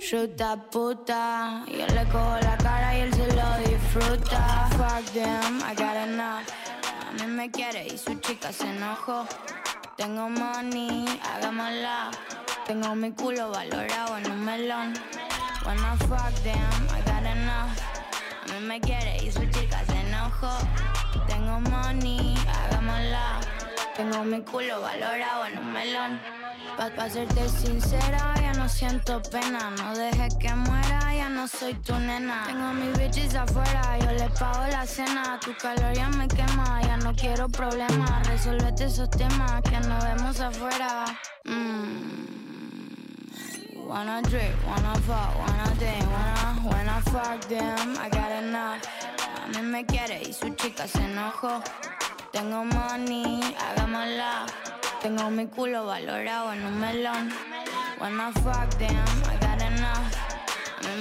Chuta 0.00 0.56
puta. 0.68 1.64
Yo 1.68 1.86
le 1.94 2.04
cojo 2.06 2.36
la 2.40 2.56
cara 2.58 2.98
y 2.98 3.02
él 3.02 3.14
se 3.14 3.26
lo 3.36 3.58
disfruta. 3.64 4.68
Fuck 4.72 5.04
them, 5.12 5.60
I 5.60 5.74
got 5.76 5.96
enough. 5.96 6.46
A 7.08 7.12
mí 7.12 7.26
me 7.30 7.48
quiere 7.48 7.86
y 7.86 7.96
su 7.96 8.14
chica 8.20 8.52
se 8.52 8.68
enojó. 8.68 9.24
Tengo 9.98 10.28
money, 10.28 11.04
hagámosla. 11.24 12.12
Tengo 12.64 12.94
mi 12.94 13.10
culo 13.10 13.50
valorado 13.50 14.18
en 14.18 14.30
un 14.30 14.44
melón. 14.44 14.94
Wanna 15.66 15.96
fuck 16.06 16.32
them, 16.44 16.86
I 16.94 17.00
got 17.04 17.26
enough. 17.26 17.74
A 18.44 18.52
mí 18.52 18.60
me 18.64 18.80
quiere 18.80 19.16
y 19.24 19.32
su 19.32 19.44
chica 19.46 19.84
se 19.86 19.98
enojó. 20.06 20.56
Tengo 21.26 21.58
money, 21.58 22.36
hagámosla. 22.46 23.40
Tengo 23.96 24.22
mi 24.22 24.40
culo 24.42 24.80
valorado 24.82 25.46
en 25.46 25.58
un 25.58 25.72
melón. 25.72 26.20
Pa, 26.76 26.90
pa 26.90 27.10
serte 27.10 27.48
sincera, 27.48 28.34
ya 28.40 28.52
no 28.52 28.68
siento 28.68 29.20
pena. 29.32 29.70
No 29.78 29.96
dejes 29.96 30.36
que 30.36 30.54
muera, 30.54 30.87
no 31.38 31.46
soy 31.46 31.74
tu 31.74 31.94
nena. 31.94 32.42
Tengo 32.46 32.72
mis 32.72 32.98
bitches 32.98 33.34
afuera, 33.36 33.96
yo 34.00 34.10
le 34.10 34.28
pago 34.30 34.66
la 34.72 34.84
cena. 34.84 35.38
Tu 35.40 35.54
calor 35.54 35.92
ya 35.94 36.08
me 36.08 36.26
quema, 36.26 36.80
ya 36.82 36.96
no 36.96 37.14
quiero 37.14 37.48
problemas. 37.48 38.26
Resolvete 38.26 38.86
esos 38.86 39.08
temas 39.10 39.62
que 39.62 39.78
nos 39.88 40.02
vemos 40.02 40.40
afuera. 40.40 41.04
Mm. 41.44 42.18
Wanna 43.86 44.20
drink, 44.22 44.52
wanna 44.66 44.94
fuck, 45.06 45.30
wanna 45.38 45.68
dance, 45.78 46.06
wanna, 46.14 46.40
wanna 46.70 47.00
fuck 47.12 47.40
them. 47.48 47.96
I 48.04 48.08
got 48.10 48.32
enough. 48.42 48.82
A 49.44 49.46
mí 49.52 49.62
me 49.62 49.86
quiere 49.86 50.20
y 50.20 50.32
su 50.32 50.48
chica 50.56 50.88
se 50.88 51.04
enojó. 51.04 51.62
Tengo 52.32 52.64
money, 52.64 53.54
hagámosla. 53.60 54.46
Tengo 55.00 55.30
mi 55.30 55.46
culo 55.46 55.86
valorado 55.86 56.52
en 56.52 56.66
un 56.66 56.80
melón. 56.80 57.32
Wanna 58.00 58.32
fuck 58.42 58.70
them, 58.78 58.96
I 59.30 59.37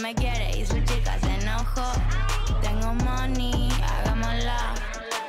me 0.01 0.13
quiere 0.13 0.57
y 0.57 0.65
su 0.65 0.79
chica 0.83 1.17
se 1.19 1.33
enojó. 1.41 1.91
Tengo 2.61 2.93
money, 2.93 3.69
hagámosla. 3.81 4.73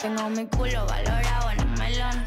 Tengo 0.01 0.29
mi 0.31 0.47
culo 0.47 0.87
valorado 0.87 1.51
en 1.51 1.61
un 1.61 1.75
melón. 1.75 2.27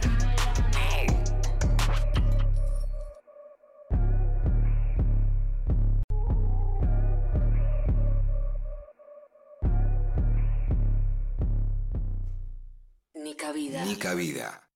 Ni 13.16 13.36
cabida. 13.36 13.86
Ni 13.86 13.96
cabida. 13.96 14.71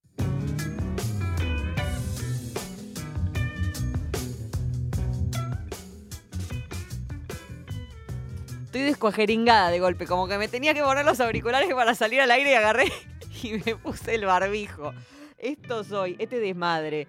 Estoy 8.76 8.88
descuajeringada 8.90 9.72
de 9.72 9.80
golpe, 9.80 10.06
como 10.06 10.28
que 10.28 10.38
me 10.38 10.50
tenía 10.50 10.74
que 10.74 10.82
poner 10.84 11.06
los 11.06 11.22
auriculares 11.22 11.74
para 11.74 11.96
salir 11.96 12.20
al 12.20 12.30
aire 12.30 12.52
y 12.52 12.54
agarré 12.56 12.92
y 13.42 13.54
me 13.54 13.78
puse 13.78 14.16
el 14.16 14.26
barbijo. 14.26 14.94
Esto 15.38 15.86
soy, 15.86 16.18
este 16.20 16.42
desmadre. 16.42 17.08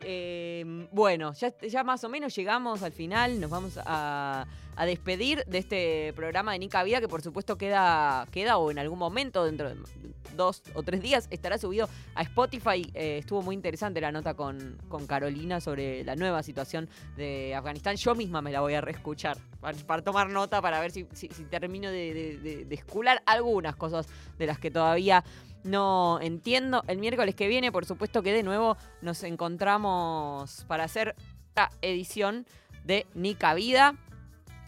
Eh, 0.00 0.86
bueno, 0.92 1.32
ya, 1.32 1.52
ya 1.58 1.82
más 1.82 2.04
o 2.04 2.08
menos 2.08 2.36
llegamos 2.36 2.84
al 2.84 2.92
final, 2.92 3.40
nos 3.40 3.50
vamos 3.50 3.80
a, 3.84 4.46
a 4.78 4.86
despedir 4.86 5.44
de 5.46 5.58
este 5.58 6.12
programa 6.14 6.52
de 6.52 6.60
Nica 6.60 6.82
Vida, 6.84 7.00
que 7.00 7.08
por 7.08 7.20
supuesto 7.20 7.58
queda, 7.58 8.26
queda 8.30 8.58
o 8.58 8.70
en 8.70 8.78
algún 8.78 8.98
momento, 8.98 9.44
dentro 9.44 9.68
de 9.68 9.76
dos 10.36 10.62
o 10.74 10.84
tres 10.84 11.02
días, 11.02 11.26
estará 11.30 11.58
subido 11.58 11.88
a 12.14 12.22
Spotify. 12.22 12.88
Eh, 12.94 13.18
estuvo 13.18 13.42
muy 13.42 13.56
interesante 13.56 14.00
la 14.00 14.12
nota 14.12 14.34
con, 14.34 14.78
con 14.88 15.06
Carolina 15.08 15.60
sobre 15.60 16.04
la 16.04 16.14
nueva 16.14 16.44
situación 16.44 16.88
de 17.16 17.54
Afganistán. 17.56 17.96
Yo 17.96 18.14
misma 18.14 18.40
me 18.40 18.52
la 18.52 18.60
voy 18.60 18.74
a 18.74 18.80
reescuchar 18.80 19.36
para, 19.60 20.02
tomar 20.02 20.30
nota, 20.30 20.62
para 20.62 20.78
ver 20.80 20.92
si, 20.92 21.06
si- 21.12 21.26
termino 21.28 21.90
de, 21.90 22.38
de- 22.64 22.74
escular 22.74 23.20
algunas 23.26 23.74
cosas 23.74 24.06
de 24.38 24.46
las 24.46 24.60
que 24.60 24.70
todavía 24.70 25.24
no 25.64 26.20
entiendo. 26.22 26.84
El 26.86 26.98
miércoles 26.98 27.34
que 27.34 27.48
viene, 27.48 27.72
por 27.72 27.84
supuesto 27.84 28.22
que 28.22 28.32
de 28.32 28.44
nuevo 28.44 28.76
nos 29.02 29.24
encontramos 29.24 30.64
para 30.68 30.84
hacer 30.84 31.16
otra 31.50 31.70
edición 31.82 32.46
de 32.84 33.06
Nica 33.14 33.54
Vida. 33.54 33.96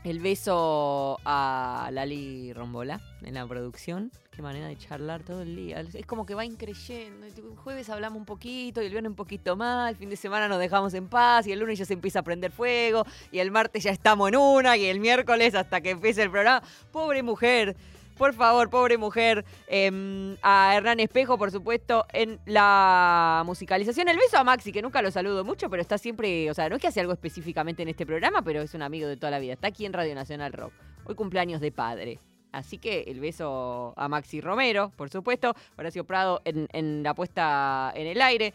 El 0.02 0.20
beso 0.20 1.18
a 1.26 1.90
Lali 1.92 2.54
Rombola 2.54 3.02
en 3.22 3.34
la 3.34 3.46
producción. 3.46 4.10
Qué 4.30 4.40
manera 4.40 4.66
de 4.66 4.78
charlar 4.78 5.22
todo 5.22 5.42
el 5.42 5.54
día. 5.54 5.80
Es 5.92 6.06
como 6.06 6.24
que 6.24 6.34
va 6.34 6.46
increyendo. 6.46 7.26
El 7.26 7.56
jueves 7.56 7.90
hablamos 7.90 8.18
un 8.18 8.24
poquito 8.24 8.80
y 8.80 8.86
el 8.86 8.92
viernes 8.92 9.10
un 9.10 9.16
poquito 9.16 9.56
más. 9.56 9.90
El 9.90 9.96
fin 9.96 10.08
de 10.08 10.16
semana 10.16 10.48
nos 10.48 10.58
dejamos 10.58 10.94
en 10.94 11.06
paz 11.06 11.46
y 11.46 11.52
el 11.52 11.60
lunes 11.60 11.78
ya 11.78 11.84
se 11.84 11.92
empieza 11.92 12.20
a 12.20 12.22
prender 12.22 12.50
fuego. 12.50 13.04
Y 13.30 13.40
el 13.40 13.50
martes 13.50 13.82
ya 13.82 13.90
estamos 13.90 14.30
en 14.30 14.36
una 14.36 14.74
y 14.78 14.86
el 14.86 15.00
miércoles 15.00 15.54
hasta 15.54 15.82
que 15.82 15.90
empiece 15.90 16.22
el 16.22 16.30
programa. 16.30 16.62
Pobre 16.90 17.22
mujer. 17.22 17.76
Por 18.20 18.34
favor, 18.34 18.68
pobre 18.68 18.98
mujer. 18.98 19.46
Em, 19.66 20.36
a 20.42 20.76
Hernán 20.76 21.00
Espejo, 21.00 21.38
por 21.38 21.50
supuesto, 21.50 22.04
en 22.12 22.38
la 22.44 23.42
musicalización. 23.46 24.10
El 24.10 24.18
beso 24.18 24.36
a 24.36 24.44
Maxi, 24.44 24.72
que 24.72 24.82
nunca 24.82 25.00
lo 25.00 25.10
saludo 25.10 25.42
mucho, 25.42 25.70
pero 25.70 25.80
está 25.80 25.96
siempre, 25.96 26.50
o 26.50 26.52
sea, 26.52 26.68
no 26.68 26.76
es 26.76 26.82
que 26.82 26.88
hace 26.88 27.00
algo 27.00 27.14
específicamente 27.14 27.82
en 27.82 27.88
este 27.88 28.04
programa, 28.04 28.42
pero 28.42 28.60
es 28.60 28.74
un 28.74 28.82
amigo 28.82 29.08
de 29.08 29.16
toda 29.16 29.30
la 29.30 29.38
vida. 29.38 29.54
Está 29.54 29.68
aquí 29.68 29.86
en 29.86 29.94
Radio 29.94 30.14
Nacional 30.14 30.52
Rock. 30.52 30.74
Hoy 31.06 31.14
cumpleaños 31.14 31.62
de 31.62 31.72
padre. 31.72 32.18
Así 32.52 32.76
que 32.76 33.04
el 33.06 33.20
beso 33.20 33.94
a 33.96 34.06
Maxi 34.06 34.42
Romero, 34.42 34.92
por 34.96 35.08
supuesto. 35.08 35.54
Horacio 35.78 36.04
Prado 36.04 36.42
en, 36.44 37.02
la 37.02 37.14
puesta 37.14 37.90
en 37.94 38.06
el 38.06 38.20
aire. 38.20 38.52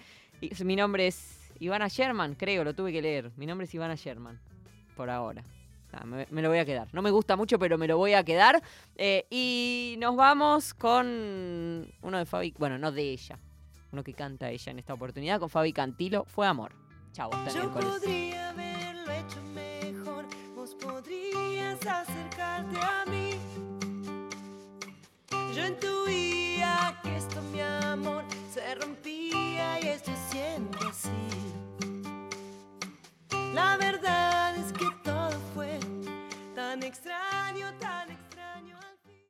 Mi 0.63 0.75
nombre 0.75 1.07
es 1.07 1.51
Ivana 1.59 1.87
Sherman, 1.87 2.35
creo, 2.35 2.63
lo 2.63 2.75
tuve 2.75 2.91
que 2.91 3.01
leer. 3.01 3.31
Mi 3.35 3.47
nombre 3.47 3.65
es 3.65 3.73
Ivana 3.73 3.95
Sherman, 3.95 4.39
por 4.95 5.09
ahora 5.09 5.43
me, 6.03 6.27
me, 6.29 6.41
lo 6.41 6.49
voy 6.49 6.57
a 6.57 6.65
quedar. 6.65 6.87
No 6.93 7.01
me 7.01 7.11
gusta 7.11 7.35
mucho, 7.35 7.57
pero 7.59 7.77
me 7.77 7.87
lo 7.87 7.97
voy 7.97 8.13
a 8.13 8.23
quedar. 8.23 8.61
Eh, 8.95 9.25
y 9.29 9.95
nos 9.99 10.15
vamos 10.15 10.73
con 10.73 11.87
uno 12.01 12.17
de 12.17 12.25
Fabi, 12.25 12.53
bueno, 12.57 12.77
no 12.77 12.91
de 12.91 13.03
ella, 13.03 13.39
uno 13.91 14.03
que 14.03 14.13
canta 14.13 14.49
ella 14.49 14.71
en 14.71 14.79
esta 14.79 14.93
oportunidad, 14.93 15.39
con 15.39 15.49
Fabi 15.49 15.71
Cantilo, 15.73 16.25
Fue 16.25 16.45
Amor. 16.47 16.73
Chao, 17.13 17.29
hasta 17.33 17.51
Yo 17.51 17.69
miércoles. 17.69 17.89
podría 17.89 18.49
haberlo 18.49 19.11
hecho 19.11 19.41
mejor, 19.53 20.25
vos 20.55 20.75
podrías 20.75 21.79
acercarte 21.85 22.77
a 22.77 23.05
mí. 23.09 23.39
Yo 25.55 25.65
intuía 25.65 26.99
que 27.01 27.15
esto, 27.15 27.41
mi 27.53 27.61
amor, 27.61 28.25
se 28.51 28.75
rompía 28.75 29.79
y 29.81 29.87
estoy 29.87 30.15
siendo 30.29 30.77
así. 30.89 31.09
La 33.53 33.77
verdad 33.77 34.57
es 34.57 34.73
que 34.73 34.85
tan 36.75 36.83
extraño, 36.83 37.73
tan 37.79 38.11
extraño. 38.11 38.14